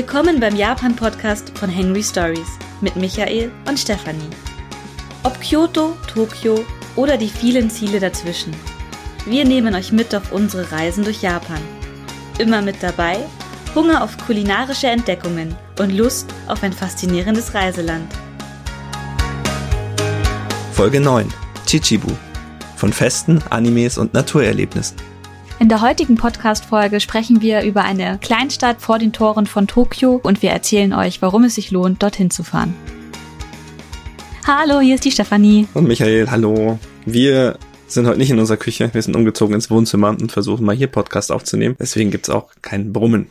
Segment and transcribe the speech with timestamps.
[0.00, 2.48] Willkommen beim Japan-Podcast von Henry Stories
[2.80, 4.30] mit Michael und Stefanie.
[5.24, 6.64] Ob Kyoto, Tokio
[6.96, 8.54] oder die vielen Ziele dazwischen.
[9.26, 11.60] Wir nehmen euch mit auf unsere Reisen durch Japan.
[12.38, 13.18] Immer mit dabei
[13.74, 18.10] Hunger auf kulinarische Entdeckungen und Lust auf ein faszinierendes Reiseland.
[20.72, 21.28] Folge 9
[21.66, 22.10] Chichibu
[22.74, 25.09] von Festen, Animes und Naturerlebnissen.
[25.60, 30.40] In der heutigen Podcast-Folge sprechen wir über eine Kleinstadt vor den Toren von Tokio und
[30.40, 32.74] wir erzählen euch, warum es sich lohnt, dorthin zu fahren.
[34.46, 35.68] Hallo, hier ist die Stefanie.
[35.74, 36.78] Und Michael, hallo.
[37.04, 40.74] Wir sind heute nicht in unserer Küche, wir sind umgezogen ins Wohnzimmer und versuchen mal
[40.74, 41.76] hier Podcast aufzunehmen.
[41.78, 43.26] Deswegen gibt's auch kein Brummen.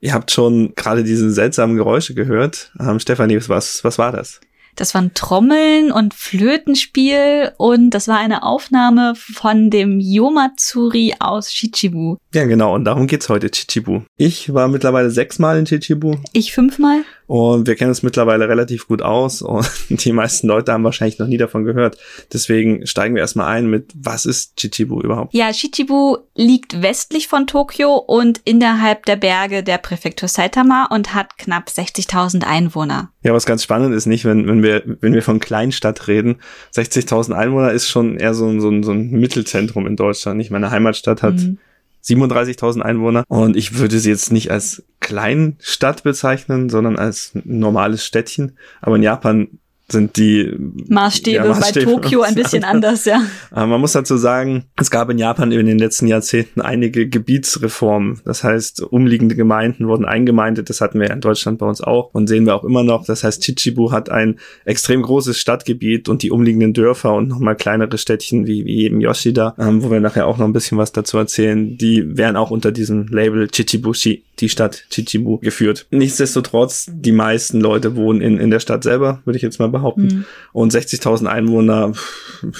[0.00, 2.72] Ihr habt schon gerade diese seltsamen Geräusche gehört.
[2.80, 4.40] Ähm, Stefanie, was, was war das?
[4.76, 12.16] Das waren Trommeln und Flötenspiel und das war eine Aufnahme von dem Yomatsuri aus Chichibu.
[12.34, 14.02] Ja, genau, und darum geht's heute, Chichibu.
[14.18, 16.16] Ich war mittlerweile sechsmal in Chichibu.
[16.32, 17.04] Ich fünfmal.
[17.26, 19.68] Und wir kennen uns mittlerweile relativ gut aus und
[20.04, 21.98] die meisten Leute haben wahrscheinlich noch nie davon gehört.
[22.32, 25.34] Deswegen steigen wir erstmal ein mit, was ist Chichibu überhaupt?
[25.34, 31.36] Ja, Chichibu liegt westlich von Tokio und innerhalb der Berge der Präfektur Saitama und hat
[31.36, 33.10] knapp 60.000 Einwohner.
[33.22, 36.36] Ja, was ganz spannend ist nicht, wenn, wenn wir, wenn wir von Kleinstadt reden.
[36.74, 40.36] 60.000 Einwohner ist schon eher so, so, so ein Mittelzentrum in Deutschland.
[40.36, 41.58] Nicht meine Heimatstadt hat mhm
[42.06, 43.24] 37.000 Einwohner.
[43.28, 48.56] Und ich würde sie jetzt nicht als Kleinstadt bezeichnen, sondern als normales Städtchen.
[48.80, 49.48] Aber in Japan
[49.88, 50.52] sind die
[50.88, 53.22] Maßstäbe, ja, Maßstäbe bei Tokio ein bisschen anders, ja.
[53.50, 58.20] Aber man muss dazu sagen, es gab in Japan in den letzten Jahrzehnten einige Gebietsreformen.
[58.24, 60.70] Das heißt, umliegende Gemeinden wurden eingemeindet.
[60.70, 63.06] Das hatten wir ja in Deutschland bei uns auch und sehen wir auch immer noch.
[63.06, 67.96] Das heißt, Chichibu hat ein extrem großes Stadtgebiet und die umliegenden Dörfer und nochmal kleinere
[67.96, 71.16] Städtchen wie, wie eben Yoshida, ähm, wo wir nachher auch noch ein bisschen was dazu
[71.16, 75.86] erzählen, die werden auch unter diesem Label Chichibushi, die Stadt Chichibu, geführt.
[75.90, 80.06] Nichtsdestotrotz, die meisten Leute wohnen in, in der Stadt selber, würde ich jetzt mal behaupten.
[80.06, 80.24] Mhm.
[80.52, 81.92] Und 60.000 Einwohner,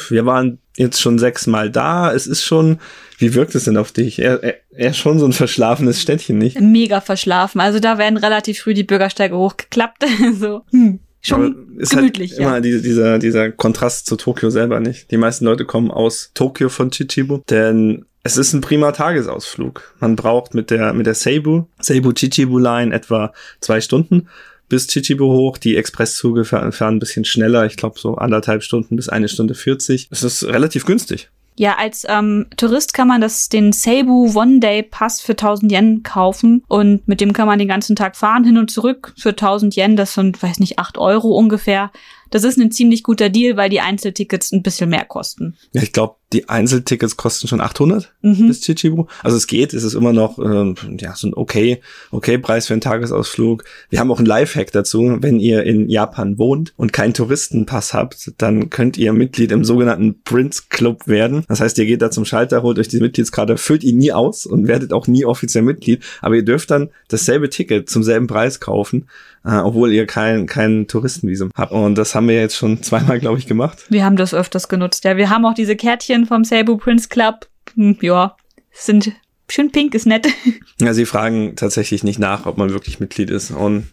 [0.09, 2.13] wir waren jetzt schon sechsmal da.
[2.13, 2.79] Es ist schon,
[3.19, 4.19] wie wirkt es denn auf dich?
[4.19, 6.61] Er, er, er schon so ein verschlafenes Städtchen, nicht?
[6.61, 7.61] Mega verschlafen.
[7.61, 10.05] Also da werden relativ früh die Bürgersteige hochgeklappt.
[10.39, 10.63] so.
[10.71, 11.01] Hm.
[11.21, 12.33] Schon ist halt gemütlich.
[12.33, 12.49] Halt ja.
[12.49, 15.11] Immer die, dieser, dieser Kontrast zu Tokio selber nicht.
[15.11, 19.95] Die meisten Leute kommen aus Tokio von Chichibu, denn es ist ein prima Tagesausflug.
[20.01, 24.29] Man braucht mit der, mit der Seibu, Seibu Chichibu Line etwa zwei Stunden
[24.69, 25.59] bis Chichibu hoch.
[25.59, 27.67] Die Expresszüge fahren, fahren ein bisschen schneller.
[27.67, 30.09] Ich glaube so anderthalb Stunden bis eine Stunde 40.
[30.11, 31.31] Es ist relativ günstig.
[31.59, 36.03] Ja, als ähm, Tourist kann man das den Seibu One Day Pass für 1000 Yen
[36.03, 39.75] kaufen und mit dem kann man den ganzen Tag fahren hin und zurück für 1000
[39.77, 39.97] Yen.
[39.97, 41.91] Das sind, weiß nicht, 8 Euro ungefähr.
[42.31, 45.57] Das ist ein ziemlich guter Deal, weil die Einzeltickets ein bisschen mehr kosten.
[45.73, 48.49] Ja, ich glaube, die Einzeltickets kosten schon 800 mhm.
[48.49, 49.07] bis Chichibu.
[49.23, 52.75] Also es geht, es ist immer noch ähm, ja so ein okay, okay Preis für
[52.75, 53.65] einen Tagesausflug.
[53.91, 55.19] Wir haben auch einen Lifehack dazu.
[55.21, 60.21] Wenn ihr in Japan wohnt und keinen Touristenpass habt, dann könnt ihr Mitglied im sogenannten
[60.23, 61.45] Prince Club werden.
[61.49, 64.47] Das heißt, ihr geht da zum Schalter, holt euch die Mitgliedskarte, füllt ihn nie aus
[64.47, 66.03] und werdet auch nie offiziell Mitglied.
[66.23, 69.07] Aber ihr dürft dann dasselbe Ticket zum selben Preis kaufen,
[69.45, 71.71] äh, obwohl ihr kein kein Touristenvisum habt.
[71.71, 73.85] Und das haben wir jetzt schon zweimal, glaube ich, gemacht.
[73.89, 75.05] Wir haben das öfters genutzt.
[75.05, 78.37] Ja, wir haben auch diese Kärtchen Mädchen vom Seibu Prince Club, hm, ja,
[78.73, 79.13] sind
[79.49, 80.27] schön pink, ist nett.
[80.79, 83.51] Ja, sie fragen tatsächlich nicht nach, ob man wirklich Mitglied ist.
[83.51, 83.87] Und,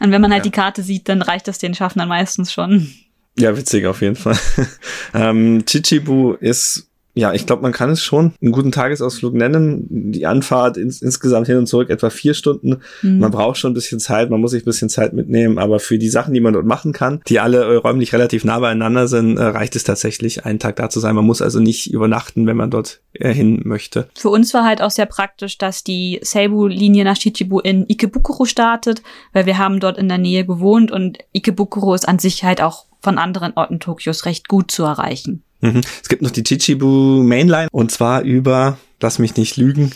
[0.00, 0.50] und wenn man halt ja.
[0.50, 2.90] die Karte sieht, dann reicht das den Schaffnern meistens schon.
[3.38, 4.38] Ja, witzig auf jeden Fall.
[5.14, 10.12] ähm, Chichibu ist ja, ich glaube, man kann es schon einen guten Tagesausflug nennen.
[10.12, 12.80] Die Anfahrt ins, insgesamt hin und zurück etwa vier Stunden.
[13.02, 13.18] Mhm.
[13.18, 15.98] Man braucht schon ein bisschen Zeit, man muss sich ein bisschen Zeit mitnehmen, aber für
[15.98, 19.38] die Sachen, die man dort machen kann, die alle äh, räumlich relativ nah beieinander sind,
[19.38, 21.16] äh, reicht es tatsächlich, einen Tag da zu sein.
[21.16, 24.08] Man muss also nicht übernachten, wenn man dort äh, hin möchte.
[24.14, 29.02] Für uns war halt auch sehr praktisch, dass die Seibu-Linie nach Shichibu in Ikebukuro startet,
[29.32, 32.86] weil wir haben dort in der Nähe gewohnt und Ikebukuro ist an sich halt auch
[33.00, 35.42] von anderen Orten Tokios recht gut zu erreichen.
[35.60, 35.82] Mhm.
[36.02, 39.92] Es gibt noch die Chichibu Mainline und zwar über, lass mich nicht lügen,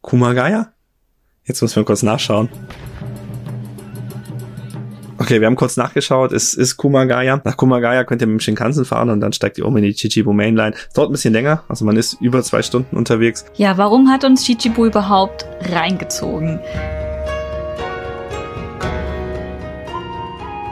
[0.00, 0.72] Kumagaya?
[1.44, 2.48] Jetzt müssen wir kurz nachschauen.
[5.18, 6.32] Okay, wir haben kurz nachgeschaut.
[6.32, 7.40] Es ist Kumagaya.
[7.42, 9.94] Nach Kumagaya könnt ihr mit dem Shinkansen fahren und dann steigt ihr um in die
[9.94, 10.74] Chichibu Mainline.
[10.74, 13.44] Es dauert ein bisschen länger, also man ist über zwei Stunden unterwegs.
[13.54, 16.60] Ja, warum hat uns Chichibu überhaupt reingezogen?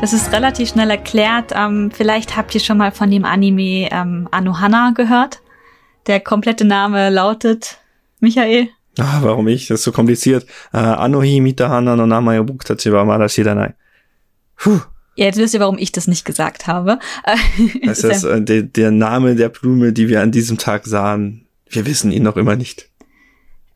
[0.04, 1.52] Das ist relativ schnell erklärt.
[1.56, 5.40] Ähm, vielleicht habt ihr schon mal von dem Anime ähm, Anohana gehört.
[6.06, 7.78] Der komplette Name lautet
[8.20, 8.68] Michael.
[8.98, 9.66] Ah, warum ich?
[9.68, 10.44] Das ist so kompliziert.
[10.74, 13.72] Uh, Anohi Mitahana no Namae Buktachi wa Mada Shiranai.
[14.58, 14.80] Puh.
[15.16, 16.98] Ja, jetzt wisst ihr, warum ich das nicht gesagt habe.
[17.82, 21.46] das ist äh, der, der Name der Blume, die wir an diesem Tag sahen.
[21.66, 22.90] Wir wissen ihn noch immer nicht.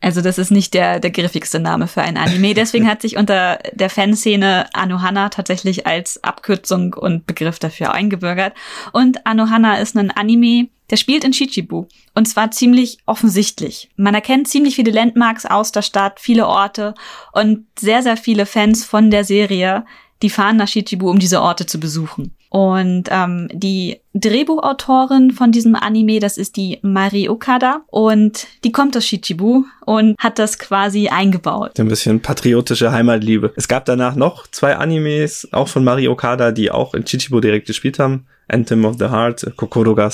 [0.01, 2.53] Also das ist nicht der, der griffigste Name für ein Anime.
[2.53, 8.53] Deswegen hat sich unter der Fanszene Anohana tatsächlich als Abkürzung und Begriff dafür eingebürgert.
[8.93, 11.87] Und Anohana ist ein Anime, der spielt in Chichibu.
[12.15, 13.89] Und zwar ziemlich offensichtlich.
[13.97, 16.93] Man erkennt ziemlich viele Landmarks aus der Stadt, viele Orte
[17.33, 19.85] und sehr, sehr viele Fans von der Serie,
[20.21, 22.35] die fahren nach Chichibu, um diese Orte zu besuchen.
[22.49, 28.97] Und ähm, die Drehbuchautorin von diesem Anime, das ist die Mari Okada und die kommt
[28.97, 31.79] aus Shichibu und hat das quasi eingebaut.
[31.79, 33.53] Ein bisschen patriotische Heimatliebe.
[33.55, 37.67] Es gab danach noch zwei Animes, auch von Mari Okada, die auch in Chichibu direkt
[37.67, 38.25] gespielt haben.
[38.47, 40.09] Anthem of the Heart, Kokoro ga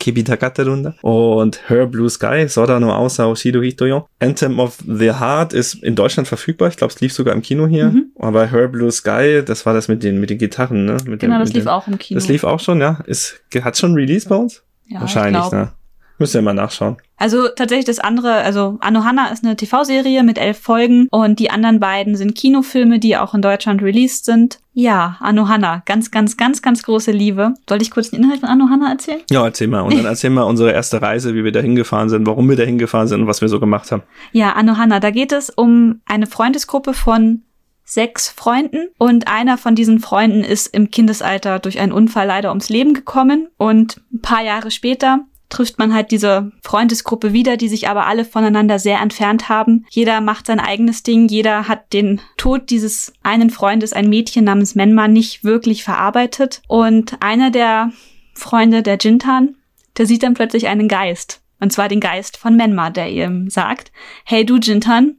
[0.00, 4.08] Kibitakaterunda und Her Blue Sky, Sora no Aosa Oshido Hitoyo.
[4.18, 6.68] Anthem of the Heart ist in Deutschland verfügbar.
[6.68, 7.90] Ich glaube, es lief sogar im Kino hier.
[7.90, 8.06] Mhm.
[8.18, 10.96] Aber Her Blue Sky, das war das mit den, mit den Gitarren, ne?
[11.04, 12.18] Mit genau, dem, das lief den, auch im Kino.
[12.18, 12.98] Das lief auch schon, ja.
[13.06, 14.62] Ist, hat schon Release bei uns?
[14.86, 15.72] Ja, Wahrscheinlich, ne?
[16.18, 16.96] Müsst ihr mal nachschauen.
[17.20, 21.78] Also tatsächlich das andere, also Anohana ist eine TV-Serie mit elf Folgen und die anderen
[21.78, 24.58] beiden sind Kinofilme, die auch in Deutschland released sind.
[24.72, 27.52] Ja, Anohana, ganz, ganz, ganz, ganz große Liebe.
[27.68, 29.20] Soll ich kurz den Inhalt von Anohana erzählen?
[29.30, 29.82] Ja, erzähl mal.
[29.82, 32.62] Und dann erzähl mal unsere erste Reise, wie wir da hingefahren sind, warum wir da
[32.62, 34.02] hingefahren sind und was wir so gemacht haben.
[34.32, 37.42] Ja, Anohana, da geht es um eine Freundesgruppe von
[37.84, 42.68] sechs Freunden und einer von diesen Freunden ist im Kindesalter durch einen Unfall leider ums
[42.68, 47.88] Leben gekommen und ein paar Jahre später trifft man halt diese Freundesgruppe wieder, die sich
[47.88, 49.84] aber alle voneinander sehr entfernt haben.
[49.90, 54.74] Jeder macht sein eigenes Ding, jeder hat den Tod dieses einen Freundes, ein Mädchen namens
[54.74, 56.62] Menma, nicht wirklich verarbeitet.
[56.68, 57.92] Und einer der
[58.34, 59.56] Freunde, der Jintan,
[59.98, 61.42] der sieht dann plötzlich einen Geist.
[61.60, 63.92] Und zwar den Geist von Menma, der ihm sagt,
[64.24, 65.16] hey du Jintan,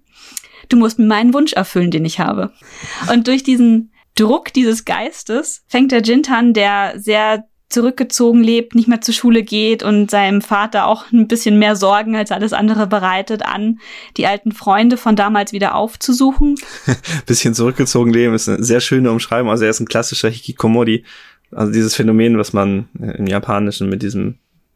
[0.69, 2.51] du musst mir meinen Wunsch erfüllen, den ich habe.
[3.11, 9.01] Und durch diesen Druck dieses Geistes fängt der Jintan, der sehr zurückgezogen lebt, nicht mehr
[9.01, 13.43] zur Schule geht und seinem Vater auch ein bisschen mehr Sorgen als alles andere bereitet
[13.43, 13.79] an,
[14.17, 16.55] die alten Freunde von damals wieder aufzusuchen.
[17.25, 19.49] bisschen zurückgezogen leben ist eine sehr schöne Umschreibung.
[19.51, 21.03] Also er ist ein klassischer Hikikomori.
[21.51, 24.35] Also dieses Phänomen, was man im Japanischen mit diesem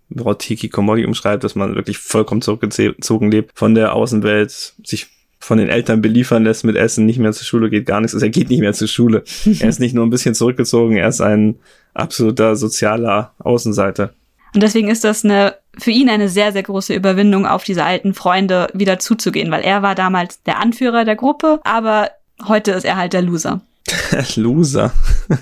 [0.10, 5.08] Wort Hikikomori umschreibt, dass man wirklich vollkommen zurückgezogen lebt von der Außenwelt, sich
[5.40, 8.14] von den Eltern beliefern lässt mit Essen, nicht mehr zur Schule geht, gar nichts.
[8.14, 9.24] Also er geht nicht mehr zur Schule.
[9.60, 11.60] er ist nicht nur ein bisschen zurückgezogen, er ist ein
[11.96, 14.14] absoluter sozialer Außenseiter.
[14.54, 18.14] Und deswegen ist das eine, für ihn eine sehr, sehr große Überwindung, auf diese alten
[18.14, 22.12] Freunde wieder zuzugehen, weil er war damals der Anführer der Gruppe, aber
[22.48, 23.62] heute ist er halt der Loser.
[24.36, 24.94] Loser.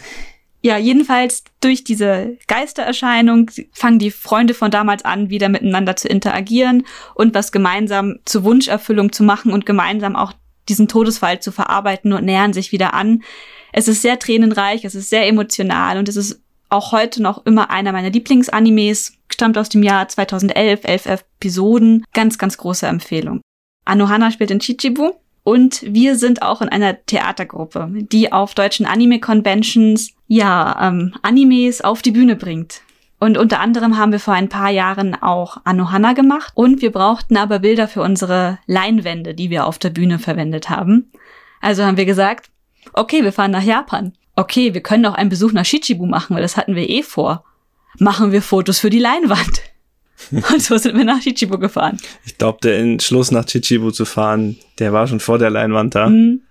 [0.65, 6.85] Ja, jedenfalls durch diese Geistererscheinung fangen die Freunde von damals an, wieder miteinander zu interagieren
[7.15, 10.31] und was gemeinsam zur Wunscherfüllung zu machen und gemeinsam auch
[10.69, 13.23] diesen Todesfall zu verarbeiten und nähern sich wieder an.
[13.73, 16.42] Es ist sehr tränenreich, es ist sehr emotional und es ist
[16.73, 22.37] auch heute noch immer einer meiner Lieblingsanimes, stammt aus dem Jahr 2011, elf Episoden, ganz,
[22.37, 23.41] ganz große Empfehlung.
[23.85, 25.11] Anohana spielt in Chichibu
[25.43, 32.01] und wir sind auch in einer Theatergruppe, die auf deutschen Anime-Conventions ja ähm, Animes auf
[32.01, 32.81] die Bühne bringt.
[33.19, 37.37] Und unter anderem haben wir vor ein paar Jahren auch Anohana gemacht und wir brauchten
[37.37, 41.11] aber Bilder für unsere Leinwände, die wir auf der Bühne verwendet haben.
[41.61, 42.49] Also haben wir gesagt,
[42.91, 44.13] okay, wir fahren nach Japan.
[44.35, 47.43] Okay, wir können auch einen Besuch nach Shichibu machen, weil das hatten wir eh vor.
[47.99, 49.61] Machen wir Fotos für die Leinwand.
[50.31, 51.97] Und so sind wir nach Chichibu gefahren.
[52.25, 56.09] Ich glaube, der Entschluss nach Chichibu zu fahren, der war schon vor der Leinwand da.
[56.09, 56.41] Mhm.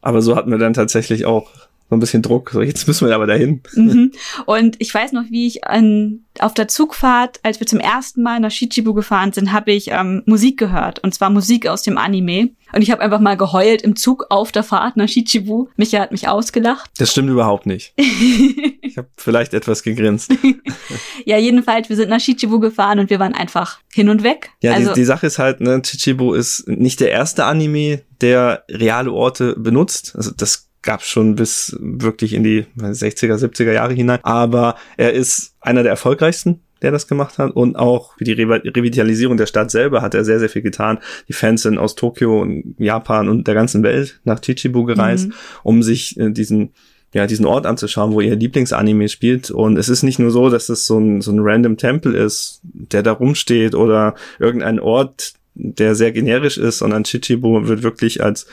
[0.00, 1.50] Aber so hatten wir dann tatsächlich auch
[1.88, 2.50] so ein bisschen Druck.
[2.50, 3.62] So, jetzt müssen wir aber dahin.
[3.74, 4.12] Mhm.
[4.44, 8.40] Und ich weiß noch, wie ich an, auf der Zugfahrt, als wir zum ersten Mal
[8.40, 10.98] nach Shichibu gefahren sind, habe ich ähm, Musik gehört.
[11.02, 12.50] Und zwar Musik aus dem Anime.
[12.74, 15.68] Und ich habe einfach mal geheult im Zug auf der Fahrt nach Shichibu.
[15.76, 16.90] Micha hat mich ausgelacht.
[16.98, 17.94] Das stimmt überhaupt nicht.
[17.96, 20.30] ich habe vielleicht etwas gegrinst.
[21.24, 24.50] ja, jedenfalls, wir sind nach Shichibu gefahren und wir waren einfach hin und weg.
[24.62, 28.64] Ja, also, die, die Sache ist halt, ne, Chichibu ist nicht der erste Anime, der
[28.68, 30.14] reale Orte benutzt.
[30.14, 34.20] Also das gab schon bis wirklich in die 60er, 70er Jahre hinein.
[34.22, 38.62] Aber er ist einer der erfolgreichsten der das gemacht hat und auch für die Re
[38.64, 41.00] Revitalisierung der Stadt selber hat er sehr, sehr viel getan.
[41.26, 45.34] Die Fans sind aus Tokio und Japan und der ganzen Welt nach Chichibu gereist, mhm.
[45.64, 46.70] um sich äh, diesen
[47.12, 49.50] ja, diesen Ort anzuschauen, wo ihr Lieblingsanime spielt.
[49.50, 52.60] Und es ist nicht nur so, dass es so ein, so ein random Tempel ist,
[52.62, 58.46] der da rumsteht oder irgendein Ort, der sehr generisch ist, sondern Chichibu wird wirklich als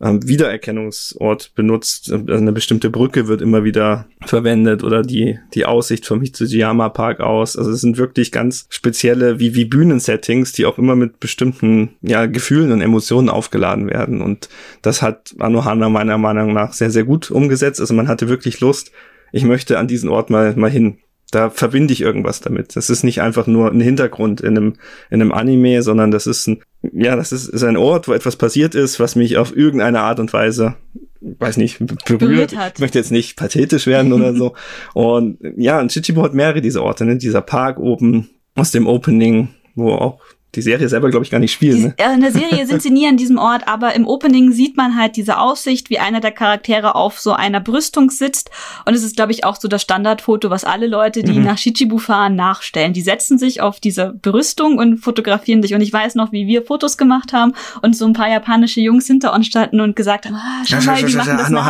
[0.00, 2.12] ähm, Wiedererkennungsort benutzt.
[2.12, 7.20] Also eine bestimmte Brücke wird immer wieder verwendet oder die, die Aussicht vom Hitsujiyama Park
[7.20, 7.56] aus.
[7.56, 12.26] Also es sind wirklich ganz spezielle wie, wie Bühnensettings, die auch immer mit bestimmten ja,
[12.26, 14.20] Gefühlen und Emotionen aufgeladen werden.
[14.20, 14.48] Und
[14.82, 17.80] das hat Anohana meiner Meinung nach sehr, sehr gut umgesetzt.
[17.80, 18.92] Also man hatte wirklich Lust,
[19.32, 20.98] ich möchte an diesen Ort mal, mal hin.
[21.30, 22.76] Da verbinde ich irgendwas damit.
[22.76, 24.74] Das ist nicht einfach nur ein Hintergrund in einem,
[25.10, 28.36] in einem Anime, sondern das ist ein, ja, das ist, ist ein Ort, wo etwas
[28.36, 30.76] passiert ist, was mich auf irgendeine Art und Weise
[31.20, 32.18] weiß nicht, berührt.
[32.18, 32.74] berührt hat.
[32.76, 34.54] Ich möchte jetzt nicht pathetisch werden oder so.
[34.94, 37.16] Und ja, und Chichibu hat mehrere dieser Orte, ne?
[37.16, 40.20] Dieser Park oben aus dem Opening, wo auch
[40.56, 41.94] die Serie selber, glaube ich, gar nicht spielen.
[41.98, 42.14] Ne?
[42.14, 45.16] In der Serie sind sie nie an diesem Ort, aber im Opening sieht man halt
[45.16, 48.50] diese Aussicht, wie einer der Charaktere auf so einer Brüstung sitzt.
[48.86, 51.44] Und es ist, glaube ich, auch so das Standardfoto, was alle Leute, die mhm.
[51.44, 52.94] nach Shichibu fahren, nachstellen.
[52.94, 55.74] Die setzen sich auf diese Brüstung und fotografieren sich.
[55.74, 59.06] Und ich weiß noch, wie wir Fotos gemacht haben und so ein paar japanische Jungs
[59.06, 61.66] hinter uns standen und gesagt haben, ah, schau mal, die machen das nach.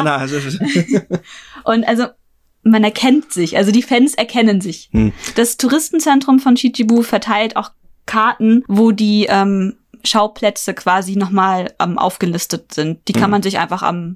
[1.64, 2.06] und also
[2.66, 4.88] man erkennt sich, also die Fans erkennen sich.
[4.92, 5.12] Hm.
[5.36, 7.70] Das Touristenzentrum von Chichibu verteilt auch
[8.06, 13.06] Karten, wo die ähm, Schauplätze quasi nochmal ähm, aufgelistet sind.
[13.08, 13.32] Die kann mhm.
[13.32, 14.14] man sich einfach am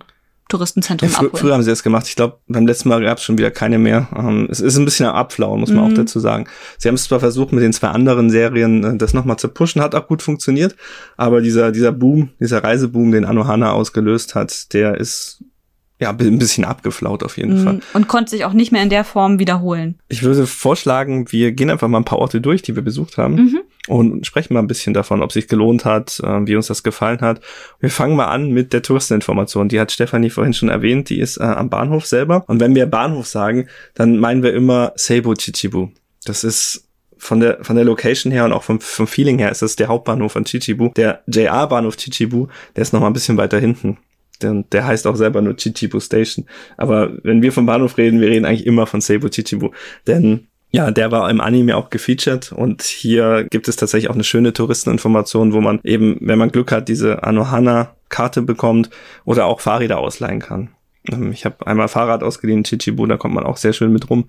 [0.48, 1.40] Touristenzentrum ja, fr abholen.
[1.40, 2.06] Früher haben sie das gemacht.
[2.08, 4.08] Ich glaube, beim letzten Mal gab es schon wieder keine mehr.
[4.16, 5.92] Ähm, es ist ein bisschen am Abflauen, muss man mhm.
[5.92, 6.46] auch dazu sagen.
[6.78, 9.80] Sie haben es zwar versucht, mit den zwei anderen Serien äh, das nochmal zu pushen,
[9.80, 10.76] hat auch gut funktioniert,
[11.16, 15.42] aber dieser, dieser Boom, dieser Reiseboom, den Anohana ausgelöst hat, der ist
[16.00, 17.64] ja, ein bisschen abgeflaut auf jeden mhm.
[17.64, 17.80] Fall.
[17.92, 19.98] Und konnte sich auch nicht mehr in der Form wiederholen.
[20.08, 23.34] Ich würde vorschlagen, wir gehen einfach mal ein paar Orte durch, die wir besucht haben
[23.34, 23.60] mhm.
[23.86, 27.20] und sprechen mal ein bisschen davon, ob sich gelohnt hat, äh, wie uns das gefallen
[27.20, 27.42] hat.
[27.80, 29.68] Wir fangen mal an mit der Touristeninformation.
[29.68, 32.44] Die hat Stefanie vorhin schon erwähnt, die ist äh, am Bahnhof selber.
[32.46, 35.88] Und wenn wir Bahnhof sagen, dann meinen wir immer Seibo Chichibu.
[36.24, 36.88] Das ist
[37.18, 39.88] von der, von der Location her und auch vom, vom Feeling her ist das der
[39.88, 40.88] Hauptbahnhof von Chichibu.
[40.96, 43.98] Der JR-Bahnhof Chichibu, der ist noch mal ein bisschen weiter hinten
[44.42, 46.46] der, der heißt auch selber nur Chichibu Station.
[46.76, 49.70] Aber wenn wir vom Bahnhof reden, wir reden eigentlich immer von Seibu Chichibu.
[50.06, 54.22] Denn ja, der war im Anime auch gefeatured und hier gibt es tatsächlich auch eine
[54.22, 58.88] schöne Touristeninformation, wo man eben, wenn man Glück hat, diese Anohana-Karte bekommt
[59.24, 60.70] oder auch Fahrräder ausleihen kann.
[61.10, 64.26] Ähm, ich habe einmal Fahrrad ausgeliehen Chichibu, da kommt man auch sehr schön mit rum.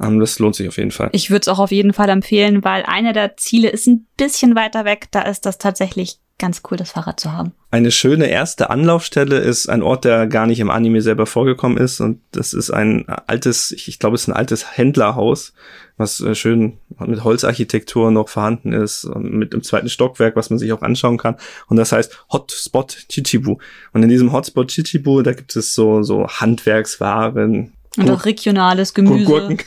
[0.00, 1.10] Ähm, das lohnt sich auf jeden Fall.
[1.12, 4.54] Ich würde es auch auf jeden Fall empfehlen, weil einer der Ziele ist ein bisschen
[4.54, 5.08] weiter weg.
[5.10, 7.52] Da ist das tatsächlich ganz cool, das Fahrrad zu haben.
[7.70, 12.00] Eine schöne erste Anlaufstelle ist ein Ort, der gar nicht im Anime selber vorgekommen ist.
[12.00, 15.52] Und das ist ein altes, ich glaube, es ist ein altes Händlerhaus,
[15.98, 20.72] was äh, schön mit Holzarchitektur noch vorhanden ist, mit dem zweiten Stockwerk, was man sich
[20.72, 21.36] auch anschauen kann.
[21.68, 23.58] Und das heißt Hotspot Chichibu.
[23.92, 29.24] Und in diesem Hotspot Chichibu, da gibt es so, so Handwerkswaren, und auch regionales Gemüse.
[29.24, 29.58] Gurken,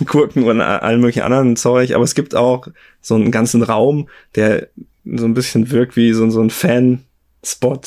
[0.04, 1.94] Gurken und all möglichen anderen Zeug.
[1.94, 2.68] Aber es gibt auch
[3.00, 4.68] so einen ganzen Raum, der
[5.04, 7.80] so ein bisschen wirkt wie so, so ein Fan-Spot.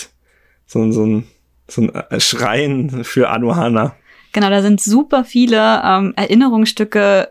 [0.66, 1.28] So, so, ein,
[1.68, 3.96] so ein Schrein für Anohana.
[4.32, 7.30] Genau, da sind super viele ähm, Erinnerungsstücke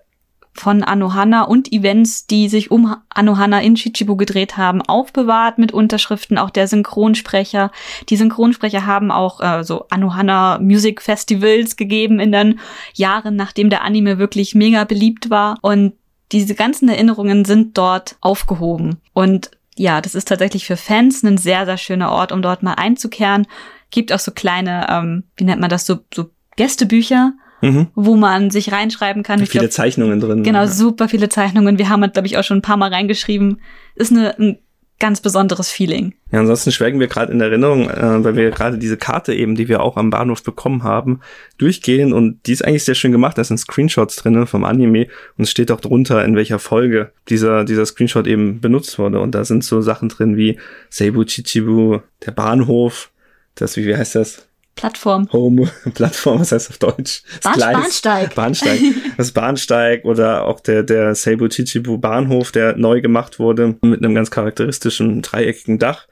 [0.52, 6.38] von Anohana und Events, die sich um Anohana in Chichibu gedreht haben, aufbewahrt mit Unterschriften,
[6.38, 7.70] auch der Synchronsprecher.
[8.08, 12.60] Die Synchronsprecher haben auch äh, so Anohana Music Festivals gegeben in den
[12.94, 15.56] Jahren, nachdem der Anime wirklich mega beliebt war.
[15.62, 15.94] Und
[16.32, 18.96] diese ganzen Erinnerungen sind dort aufgehoben.
[19.12, 22.74] Und ja, das ist tatsächlich für Fans ein sehr, sehr schöner Ort, um dort mal
[22.74, 23.46] einzukehren.
[23.90, 27.88] Gibt auch so kleine, ähm, wie nennt man das, so, so Gästebücher, mhm.
[27.94, 29.38] wo man sich reinschreiben kann.
[29.46, 30.42] viele glaub, Zeichnungen drin.
[30.42, 30.66] Genau, ja.
[30.66, 31.78] super viele Zeichnungen.
[31.78, 33.60] Wir haben, glaube ich, auch schon ein paar Mal reingeschrieben.
[33.94, 34.58] Ist eine, ein
[35.00, 36.14] ganz besonderes Feeling.
[36.30, 39.66] Ja, ansonsten schwelgen wir gerade in Erinnerung, äh, weil wir gerade diese Karte eben, die
[39.66, 41.20] wir auch am Bahnhof bekommen haben,
[41.58, 43.36] durchgehen und die ist eigentlich sehr schön gemacht.
[43.36, 47.64] Da sind Screenshots drin vom Anime und es steht auch drunter, in welcher Folge dieser,
[47.64, 49.20] dieser Screenshot eben benutzt wurde.
[49.20, 50.58] Und da sind so Sachen drin wie
[50.90, 53.10] Seibu Chichibu, der Bahnhof,
[53.54, 54.49] das, wie, wie heißt das?
[54.76, 55.28] Plattform.
[55.32, 57.22] Home, Plattform, was heißt auf Deutsch?
[57.42, 58.34] Bahn, Bahnsteig.
[58.34, 58.80] Bahnsteig.
[59.16, 64.14] Das Bahnsteig oder auch der, der Seibu Chichibu Bahnhof, der neu gemacht wurde, mit einem
[64.14, 66.06] ganz charakteristischen dreieckigen Dach.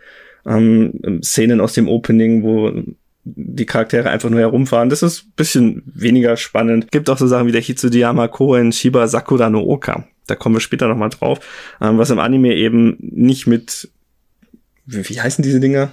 [0.47, 2.73] Ähm, Szenen aus dem Opening, wo
[3.25, 4.89] die Charaktere einfach nur herumfahren.
[4.89, 6.91] Das ist bisschen weniger spannend.
[6.91, 10.07] Gibt auch so Sachen wie der Hitsudiyama Koen Shiba Sakura no Oka.
[10.27, 11.41] Da kommen wir später nochmal drauf.
[11.81, 13.91] Ähm, was im Anime eben nicht mit,
[14.87, 15.93] wie, wie heißen diese Dinger?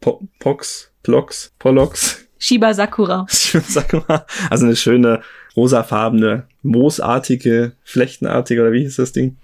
[0.00, 0.91] Po Pox?
[1.02, 2.26] Plox, Polox.
[2.38, 3.26] Shiba Sakura.
[3.30, 4.26] Shiba Sakura.
[4.50, 5.22] Also eine schöne
[5.56, 9.36] rosafarbene, moosartige, flechtenartige, oder wie hieß das Ding?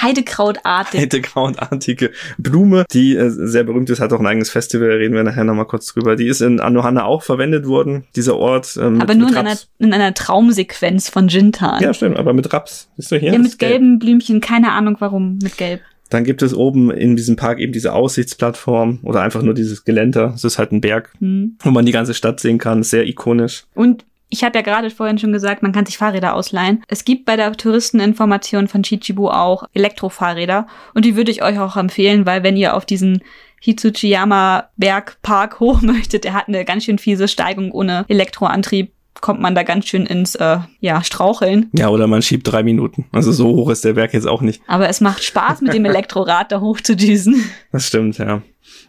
[0.00, 1.02] Heidekrautartige.
[1.02, 5.44] Heidekrautartige Blume, die äh, sehr berühmt ist, hat auch ein eigenes Festival, reden wir nachher
[5.44, 6.16] nochmal kurz drüber.
[6.16, 8.78] Die ist in Anohana auch verwendet worden, dieser Ort.
[8.80, 11.82] Ähm, aber nur in einer, in einer Traumsequenz von Jintan.
[11.82, 12.88] Ja, stimmt, aber mit Raps.
[12.96, 13.32] Siehst du hier?
[13.32, 15.82] Ja, mit gelben Blümchen, keine Ahnung warum, mit gelb.
[16.12, 20.32] Dann gibt es oben in diesem Park eben diese Aussichtsplattform oder einfach nur dieses Geländer.
[20.34, 21.56] Es ist halt ein Berg, hm.
[21.60, 22.82] wo man die ganze Stadt sehen kann.
[22.82, 23.64] Sehr ikonisch.
[23.74, 26.82] Und ich habe ja gerade vorhin schon gesagt, man kann sich Fahrräder ausleihen.
[26.88, 31.76] Es gibt bei der Touristeninformation von Chichibu auch Elektrofahrräder und die würde ich euch auch
[31.76, 33.22] empfehlen, weil wenn ihr auf diesen
[33.60, 39.54] Hitsuchiyama Bergpark hoch möchtet, der hat eine ganz schön fiese Steigung ohne Elektroantrieb kommt man
[39.54, 41.70] da ganz schön ins äh, ja, Straucheln.
[41.72, 43.06] Ja, oder man schiebt drei Minuten.
[43.12, 44.62] Also so hoch ist der Berg jetzt auch nicht.
[44.66, 47.44] Aber es macht Spaß, mit dem Elektrorad da hochzudüsen.
[47.70, 48.42] Das stimmt, ja.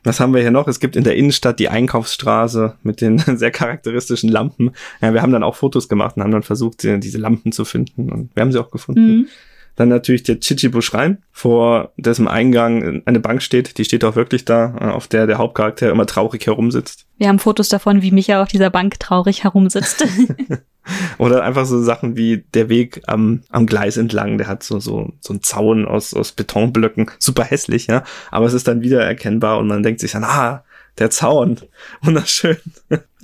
[0.04, 0.68] Was haben wir hier noch?
[0.68, 4.72] Es gibt in der Innenstadt die Einkaufsstraße mit den sehr charakteristischen Lampen.
[5.02, 8.12] Ja, wir haben dann auch Fotos gemacht und haben dann versucht, diese Lampen zu finden.
[8.12, 9.18] Und wir haben sie auch gefunden.
[9.18, 9.28] Mhm.
[9.76, 13.78] Dann natürlich der Chichibu Schrein, vor dessen Eingang eine Bank steht.
[13.78, 17.06] Die steht auch wirklich da, auf der der Hauptcharakter immer traurig herumsitzt.
[17.18, 20.06] Wir haben Fotos davon, wie Micha auf dieser Bank traurig herumsitzt.
[21.18, 25.14] Oder einfach so Sachen wie der Weg am, am Gleis entlang, der hat so, so,
[25.20, 27.10] so einen Zaun aus, aus Betonblöcken.
[27.20, 28.04] Super hässlich, ja.
[28.32, 30.64] Aber es ist dann wieder erkennbar und man denkt sich dann, ah,
[31.00, 31.60] der Zaun.
[32.02, 32.58] Wunderschön.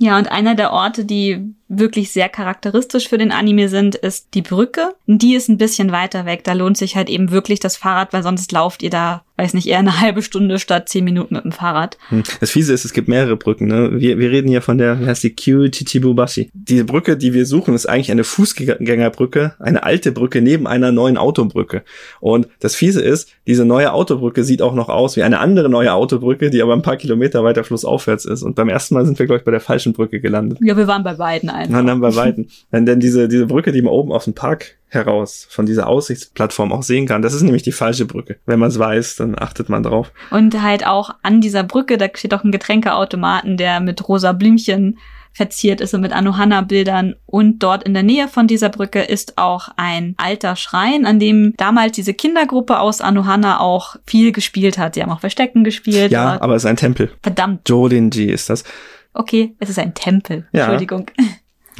[0.02, 4.42] Ja, und einer der Orte, die wirklich sehr charakteristisch für den Anime sind, ist die
[4.42, 4.94] Brücke.
[5.06, 6.42] Die ist ein bisschen weiter weg.
[6.42, 9.68] Da lohnt sich halt eben wirklich das Fahrrad, weil sonst lauft ihr da, weiß nicht,
[9.68, 11.96] eher eine halbe Stunde statt zehn Minuten mit dem Fahrrad.
[12.08, 12.24] Hm.
[12.40, 13.68] Das Fiese ist, es gibt mehrere Brücken.
[13.68, 14.00] Ne?
[14.00, 16.50] Wir, wir reden hier von der, wie heißt die, Kyu Chichibubashi.
[16.52, 21.18] Diese Brücke, die wir suchen, ist eigentlich eine Fußgängerbrücke, eine alte Brücke neben einer neuen
[21.18, 21.84] Autobrücke.
[22.18, 25.92] Und das Fiese ist, diese neue Autobrücke sieht auch noch aus wie eine andere neue
[25.92, 28.42] Autobrücke, die aber ein paar Kilometer weiter flussaufwärts ist.
[28.42, 30.58] Und beim ersten Mal sind wir, glaube ich, bei der falschen Brücke gelandet.
[30.60, 31.72] Ja, wir waren bei beiden einfach.
[31.72, 32.48] Nein, dann bei beiden.
[32.70, 36.72] Wenn denn diese, diese Brücke, die man oben aus dem Park heraus von dieser Aussichtsplattform
[36.72, 37.22] auch sehen kann.
[37.22, 38.36] Das ist nämlich die falsche Brücke.
[38.44, 40.12] Wenn man es weiß, dann achtet man drauf.
[40.30, 44.98] Und halt auch an dieser Brücke, da steht auch ein Getränkeautomaten, der mit rosa Blümchen
[45.32, 47.14] verziert ist und mit Anohana-Bildern.
[47.26, 51.54] Und dort in der Nähe von dieser Brücke ist auch ein alter Schrein, an dem
[51.56, 54.94] damals diese Kindergruppe aus Anohana auch viel gespielt hat.
[54.94, 56.10] Sie haben auch Verstecken gespielt.
[56.10, 57.10] Ja, aber es ist ein Tempel.
[57.22, 57.68] Verdammt.
[57.68, 58.64] Jorinji ist das.
[59.12, 60.46] Okay, es ist ein Tempel.
[60.52, 60.64] Ja.
[60.64, 61.10] Entschuldigung.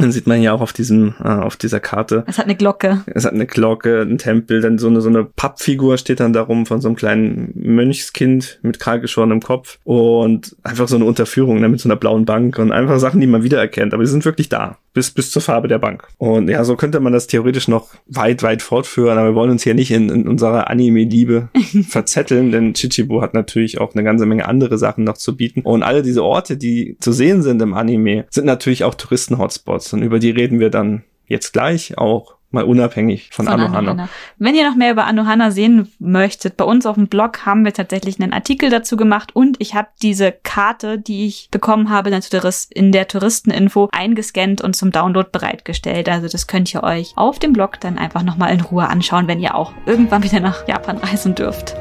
[0.00, 2.24] Dann sieht man ja auch auf diesem, äh, auf dieser Karte.
[2.26, 3.02] Es hat eine Glocke.
[3.06, 6.64] Es hat eine Glocke, ein Tempel, dann so eine, so eine Pappfigur steht dann darum
[6.64, 11.80] von so einem kleinen Mönchskind mit kahlgeschorenem Kopf und einfach so eine Unterführung ne, mit
[11.80, 13.92] so einer blauen Bank und einfach Sachen, die man wiedererkennt.
[13.92, 14.78] Aber die sind wirklich da.
[14.92, 16.08] Bis, bis zur Farbe der Bank.
[16.18, 19.62] Und ja, so könnte man das theoretisch noch weit, weit fortführen, aber wir wollen uns
[19.62, 21.48] hier nicht in, in unserer Anime-Liebe
[21.88, 25.60] verzetteln, denn Chichibu hat natürlich auch eine ganze Menge andere Sachen noch zu bieten.
[25.62, 30.02] Und alle diese Orte, die zu sehen sind im Anime, sind natürlich auch Touristen-Hotspots und
[30.02, 33.78] über die reden wir dann jetzt gleich auch mal unabhängig von, von Anohana.
[33.78, 34.08] Anohana.
[34.38, 37.72] Wenn ihr noch mehr über Anohana sehen möchtet, bei uns auf dem Blog haben wir
[37.72, 42.92] tatsächlich einen Artikel dazu gemacht und ich habe diese Karte, die ich bekommen habe in
[42.92, 46.08] der Touristeninfo eingescannt und zum Download bereitgestellt.
[46.08, 49.40] Also das könnt ihr euch auf dem Blog dann einfach nochmal in Ruhe anschauen, wenn
[49.40, 51.76] ihr auch irgendwann wieder nach Japan reisen dürft.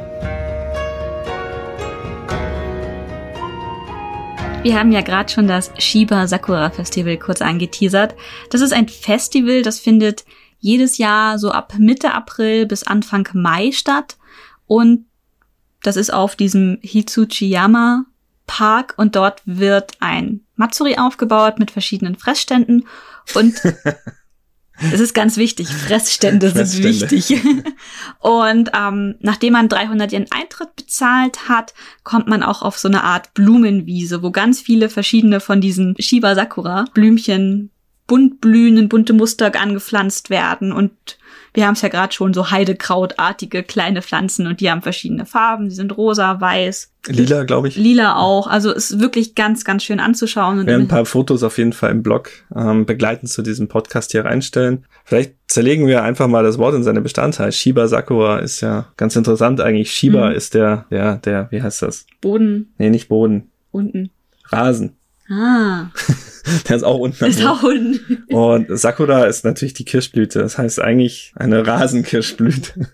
[4.62, 8.14] Wir haben ja gerade schon das Shiba Sakura Festival kurz angeteasert.
[8.50, 10.26] Das ist ein Festival, das findet
[10.60, 14.18] jedes Jahr so ab Mitte April bis Anfang Mai statt.
[14.66, 15.06] Und
[15.84, 18.06] das ist auf diesem Hitsuchiyama
[18.48, 22.88] Park und dort wird ein Matsuri aufgebaut mit verschiedenen Fressständen
[23.36, 23.62] und
[24.82, 25.68] Es ist ganz wichtig.
[25.68, 26.94] Fressstände, Fressstände.
[26.94, 27.42] sind wichtig.
[28.20, 33.04] Und ähm, nachdem man 300 Yen Eintritt bezahlt hat, kommt man auch auf so eine
[33.04, 37.72] Art Blumenwiese, wo ganz viele verschiedene von diesen Shiba Sakura Blümchen
[38.10, 40.92] bunt blühen, bunte Muster angepflanzt werden und
[41.54, 45.70] wir haben es ja gerade schon so Heidekrautartige kleine Pflanzen und die haben verschiedene Farben.
[45.70, 46.92] Die sind rosa, weiß.
[47.08, 47.76] Lila, glaube ich.
[47.76, 48.46] Lila auch.
[48.48, 50.60] Also ist wirklich ganz, ganz schön anzuschauen.
[50.60, 54.12] Wir werden ein paar Fotos auf jeden Fall im Blog ähm, begleitend zu diesem Podcast
[54.12, 54.86] hier reinstellen.
[55.06, 57.52] Vielleicht zerlegen wir einfach mal das Wort in seine Bestandteile.
[57.52, 59.92] Shiba Sakura ist ja ganz interessant eigentlich.
[59.92, 60.36] Shiba mhm.
[60.36, 62.06] ist der, der, der, wie heißt das?
[62.22, 62.74] Boden.
[62.78, 63.50] Nee, nicht Boden.
[63.72, 64.12] Unten.
[64.46, 64.99] Rasen.
[65.30, 65.92] Ah.
[66.68, 67.26] Der ist auch unten.
[67.26, 68.24] Ist auch unten.
[68.30, 70.40] Und Sakura ist natürlich die Kirschblüte.
[70.40, 72.88] Das heißt eigentlich eine Rasenkirschblüte.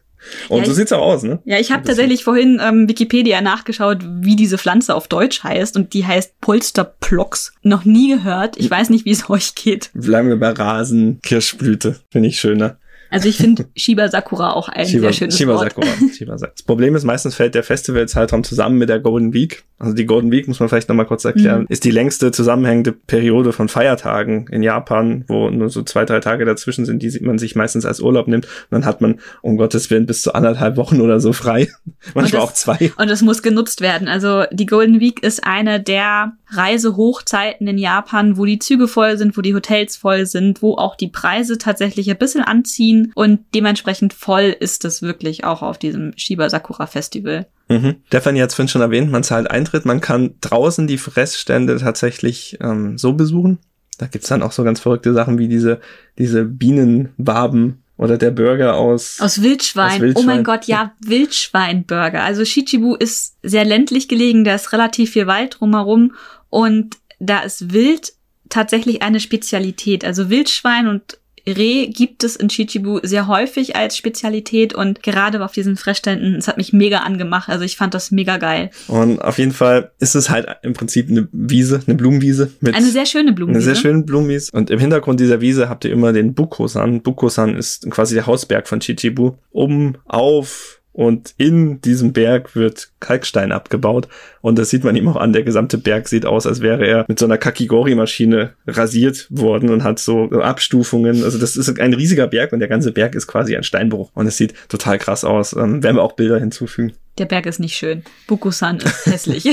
[0.49, 1.39] Und ja, so sieht's auch aus, ne?
[1.45, 5.75] Ja, ich habe tatsächlich vorhin ähm, Wikipedia nachgeschaut, wie diese Pflanze auf Deutsch heißt.
[5.77, 7.53] Und die heißt Polsterplox.
[7.61, 8.57] Noch nie gehört.
[8.57, 9.91] Ich weiß nicht, wie es euch geht.
[9.93, 11.99] Bleiben wir bei Rasenkirschblüte.
[12.11, 12.77] Finde ich schöner.
[13.15, 15.69] Also ich finde Shiba Sakura auch ein Shiba, sehr schönes Shiba Wort.
[15.69, 16.51] Sakura, Shiba Sakura.
[16.53, 19.63] Das Problem ist, meistens fällt der Festivalzeitraum zusammen mit der Golden Week.
[19.79, 21.67] Also die Golden Week, muss man vielleicht nochmal kurz erklären, mhm.
[21.69, 26.43] ist die längste zusammenhängende Periode von Feiertagen in Japan, wo nur so zwei, drei Tage
[26.43, 28.47] dazwischen sind, die man sich meistens als Urlaub nimmt.
[28.47, 31.69] Und dann hat man, um Gottes Willen, bis zu anderthalb Wochen oder so frei.
[32.13, 32.91] Manchmal das, auch zwei.
[32.97, 34.09] Und es muss genutzt werden.
[34.09, 39.37] Also die Golden Week ist eine der Reisehochzeiten in Japan, wo die Züge voll sind,
[39.37, 44.13] wo die Hotels voll sind, wo auch die Preise tatsächlich ein bisschen anziehen und dementsprechend
[44.13, 47.47] voll ist es wirklich auch auf diesem Shiba Sakura Festival.
[47.67, 47.95] Mhm.
[48.07, 52.57] Stefanie hat es vorhin schon erwähnt, man zahlt Eintritt, man kann draußen die Fressstände tatsächlich
[52.61, 53.59] ähm, so besuchen.
[53.97, 55.79] Da gibt's dann auch so ganz verrückte Sachen wie diese,
[56.17, 59.93] diese Bienenwaben oder der Burger aus, aus Wildschwein.
[59.93, 60.23] aus Wildschwein.
[60.23, 62.23] Oh mein Gott, ja, Wildschweinburger.
[62.23, 66.13] Also Shichibu ist sehr ländlich gelegen, da ist relativ viel Wald drumherum
[66.55, 68.13] und da ist Wild
[68.47, 70.05] tatsächlich eine Spezialität.
[70.05, 75.51] Also Wildschwein und Reh gibt es in Chichibu sehr häufig als Spezialität und gerade auf
[75.51, 77.49] diesen Fressständen, es hat mich mega angemacht.
[77.49, 78.69] Also ich fand das mega geil.
[78.87, 82.53] Und auf jeden Fall ist es halt im Prinzip eine Wiese, eine Blumenwiese.
[82.61, 83.65] Mit eine sehr schöne Blumenwiese.
[83.65, 84.51] Eine sehr schöne Blumenwiese.
[84.53, 87.01] Und im Hintergrund dieser Wiese habt ihr immer den Bukosan.
[87.01, 89.33] Bukosan ist quasi der Hausberg von Chichibu.
[89.51, 94.07] Oben auf und in diesem Berg wird Kalkstein abgebaut.
[94.39, 95.33] Und das sieht man ihm auch an.
[95.33, 99.83] Der gesamte Berg sieht aus, als wäre er mit so einer Kakigori-Maschine rasiert worden und
[99.83, 101.23] hat so Abstufungen.
[101.25, 104.09] Also das ist ein riesiger Berg und der ganze Berg ist quasi ein Steinbruch.
[104.13, 105.51] Und es sieht total krass aus.
[105.51, 106.93] Ähm, werden wir auch Bilder hinzufügen.
[107.17, 108.03] Der Berg ist nicht schön.
[108.27, 109.45] Bukusan ist hässlich.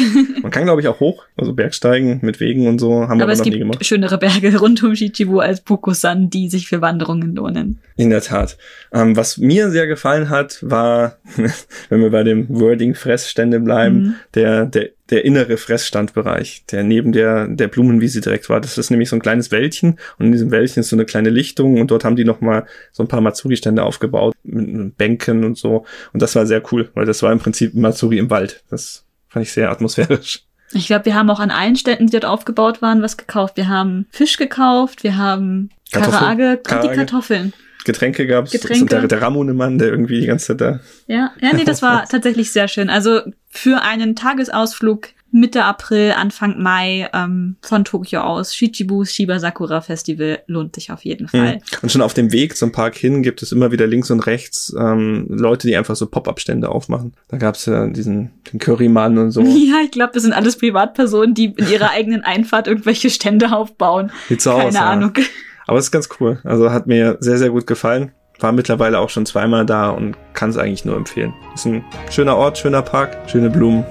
[0.43, 3.33] Man kann, glaube ich, auch hoch, also Bergsteigen mit Wegen und so, haben wir aber,
[3.33, 3.75] aber noch nie gemacht.
[3.81, 7.79] Es gibt schönere Berge rund um Shichibu als Bukusan, die sich für Wanderungen lohnen.
[7.97, 8.59] In der Tat.
[8.93, 11.19] Ähm, was mir sehr gefallen hat, war,
[11.89, 14.15] wenn wir bei dem Wording Fressstände bleiben, mhm.
[14.35, 18.61] der, der der innere Fressstandbereich, der neben der, der Blumenwiese direkt war.
[18.61, 21.31] Das ist nämlich so ein kleines Wäldchen und in diesem Wäldchen ist so eine kleine
[21.31, 25.85] Lichtung und dort haben die nochmal so ein paar Matsuri-Stände aufgebaut mit Bänken und so.
[26.13, 28.63] Und das war sehr cool, weil das war im Prinzip Matsuri im Wald.
[28.71, 30.45] Das fand ich sehr atmosphärisch.
[30.73, 33.57] Ich glaube, wir haben auch an allen Ständen, die dort aufgebaut waren, was gekauft.
[33.57, 37.53] Wir haben Fisch gekauft, wir haben Karage und die Kartoffeln.
[37.85, 38.53] Getränke gab es.
[38.53, 38.87] Getränke.
[38.87, 40.81] Der, der Ramone-Mann, der irgendwie die ganze Zeit da.
[41.07, 42.89] Ja, ja, nee, das war tatsächlich sehr schön.
[42.89, 43.21] Also
[43.53, 48.55] für einen Tagesausflug Mitte April, Anfang Mai ähm, von Tokio aus.
[48.55, 51.55] Shichibu Shiba Sakura Festival lohnt sich auf jeden Fall.
[51.55, 51.61] Hm.
[51.83, 54.75] Und schon auf dem Weg zum Park hin gibt es immer wieder links und rechts
[54.79, 57.15] ähm, Leute, die einfach so Pop-up-Stände aufmachen.
[57.29, 59.43] Da gab es ja diesen den Currymann und so.
[59.63, 64.11] Ja, ich glaube, das sind alles Privatpersonen, die in ihrer eigenen Einfahrt irgendwelche Stände aufbauen.
[64.29, 65.13] Sieht so Keine aus, Ahnung.
[65.17, 65.25] Ja.
[65.67, 66.41] Aber es ist ganz cool.
[66.45, 68.13] Also hat mir sehr, sehr gut gefallen.
[68.43, 71.33] War mittlerweile auch schon zweimal da und kann es eigentlich nur empfehlen.
[71.55, 73.85] Ist ein schöner Ort, schöner Park, schöne Blumen.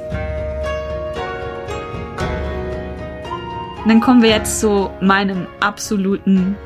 [3.82, 6.58] Und dann kommen wir jetzt zu meinem absoluten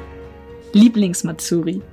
[0.74, 1.84] Lieblingsmatsuri.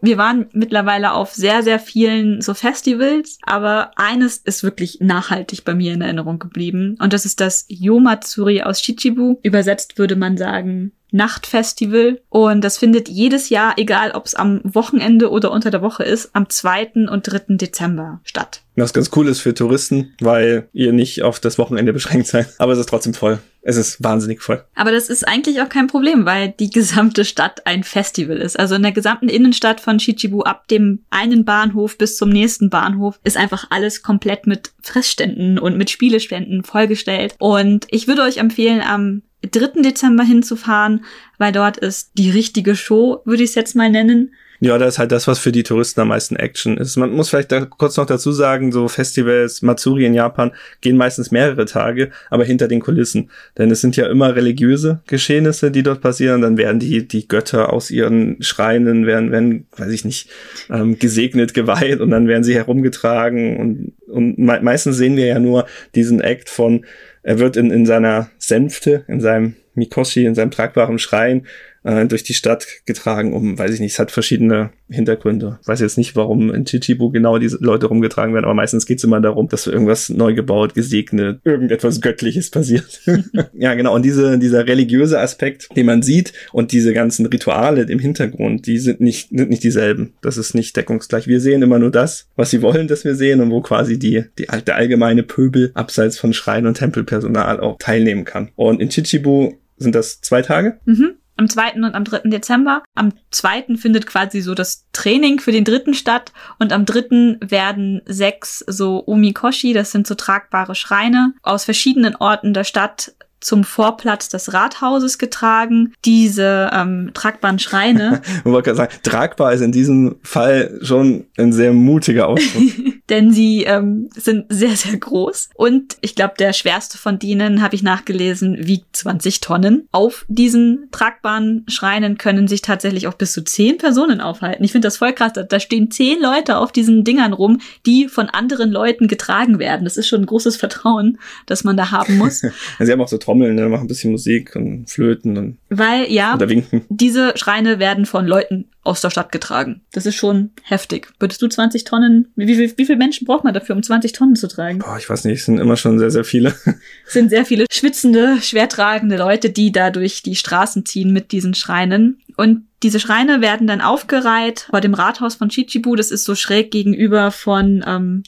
[0.00, 5.74] Wir waren mittlerweile auf sehr, sehr vielen so Festivals, aber eines ist wirklich nachhaltig bei
[5.74, 6.96] mir in Erinnerung geblieben.
[7.00, 9.36] Und das ist das Yomatsuri aus Shichibu.
[9.42, 12.20] Übersetzt würde man sagen Nachtfestival.
[12.28, 16.30] Und das findet jedes Jahr, egal ob es am Wochenende oder unter der Woche ist,
[16.34, 17.08] am 2.
[17.10, 17.56] und 3.
[17.56, 18.62] Dezember statt.
[18.76, 22.48] Was ganz cool ist für Touristen, weil ihr nicht auf das Wochenende beschränkt seid.
[22.58, 23.38] Aber es ist trotzdem voll.
[23.60, 24.64] Es ist wahnsinnig voll.
[24.74, 28.58] Aber das ist eigentlich auch kein Problem, weil die gesamte Stadt ein Festival ist.
[28.58, 33.20] Also in der gesamten Innenstadt von Shichibu ab dem einen Bahnhof bis zum nächsten Bahnhof
[33.22, 37.36] ist einfach alles komplett mit Fressständen und mit Spieleständen vollgestellt.
[37.38, 39.82] Und ich würde euch empfehlen, am 3.
[39.82, 41.04] Dezember hinzufahren,
[41.38, 44.34] weil dort ist die richtige Show, würde ich es jetzt mal nennen.
[44.64, 46.96] Ja, das ist halt das, was für die Touristen am meisten Action ist.
[46.96, 51.32] Man muss vielleicht da kurz noch dazu sagen, so Festivals, Matsuri in Japan gehen meistens
[51.32, 53.28] mehrere Tage, aber hinter den Kulissen.
[53.58, 56.42] Denn es sind ja immer religiöse Geschehnisse, die dort passieren.
[56.42, 60.30] Dann werden die, die Götter aus ihren Schreinen, werden, werden, weiß ich nicht,
[60.70, 65.40] ähm, gesegnet, geweiht und dann werden sie herumgetragen und, und me meistens sehen wir ja
[65.40, 66.86] nur diesen Act von,
[67.24, 71.48] er wird in, in seiner Sänfte, in seinem Mikoshi, in seinem tragbaren Schrein
[71.84, 75.58] äh, durch die Stadt getragen, um, weiß ich nicht, es hat verschiedene Hintergründe.
[75.62, 78.98] Ich weiß jetzt nicht, warum in Chichibu genau diese Leute rumgetragen werden, aber meistens geht
[78.98, 83.00] es immer darum, dass irgendwas neu gebaut, gesegnet, irgendetwas Göttliches passiert.
[83.52, 83.94] ja, genau.
[83.94, 88.78] Und diese, dieser religiöse Aspekt, den man sieht und diese ganzen Rituale im Hintergrund, die
[88.78, 90.14] sind nicht, sind nicht dieselben.
[90.22, 91.26] Das ist nicht deckungsgleich.
[91.26, 94.24] Wir sehen immer nur das, was sie wollen, dass wir sehen und wo quasi die,
[94.38, 98.50] die, der allgemeine Pöbel abseits von Schrein und Tempelpersonal auch teilnehmen kann.
[98.56, 100.78] Und in Chichibu sind das zwei Tage.
[100.84, 101.74] Mhm am 2.
[101.74, 102.28] und am 3.
[102.30, 102.82] Dezember.
[102.94, 103.76] Am 2.
[103.76, 107.38] findet quasi so das Training für den dritten statt und am 3.
[107.40, 113.64] werden sechs so Umikoshi, das sind so tragbare Schreine, aus verschiedenen Orten der Stadt zum
[113.64, 115.92] Vorplatz des Rathauses getragen.
[116.04, 118.22] Diese ähm, tragbaren Schreine.
[118.44, 122.62] Man wollte gerade sagen, tragbar ist in diesem Fall schon ein sehr mutiger Ausdruck.
[123.08, 125.50] Denn sie ähm, sind sehr, sehr groß.
[125.54, 129.88] Und ich glaube, der schwerste von denen, habe ich nachgelesen, wiegt 20 Tonnen.
[129.92, 134.64] Auf diesen tragbaren Schreinen können sich tatsächlich auch bis zu 10 Personen aufhalten.
[134.64, 135.32] Ich finde das voll krass.
[135.34, 139.84] Da stehen 10 Leute auf diesen Dingern rum, die von anderen Leuten getragen werden.
[139.84, 142.40] Das ist schon ein großes Vertrauen, das man da haben muss.
[142.78, 143.68] sie haben auch so Trommeln, ne?
[143.68, 146.82] machen ein bisschen Musik und Flöten und weil ja, oder winken.
[146.90, 149.80] diese Schreine werden von Leuten aus der Stadt getragen.
[149.92, 151.08] Das ist schon heftig.
[151.18, 154.36] Würdest du 20 Tonnen, wie, wie, wie viele Menschen braucht man dafür, um 20 Tonnen
[154.36, 154.80] zu tragen?
[154.80, 156.54] Boah, ich weiß nicht, es sind immer schon sehr, sehr viele.
[157.06, 161.54] Es sind sehr viele schwitzende, schwertragende Leute, die da durch die Straßen ziehen mit diesen
[161.54, 162.18] Schreinen.
[162.36, 165.94] Und diese Schreine werden dann aufgereiht vor dem Rathaus von Chichibu.
[165.94, 168.22] Das ist so schräg gegenüber von ähm,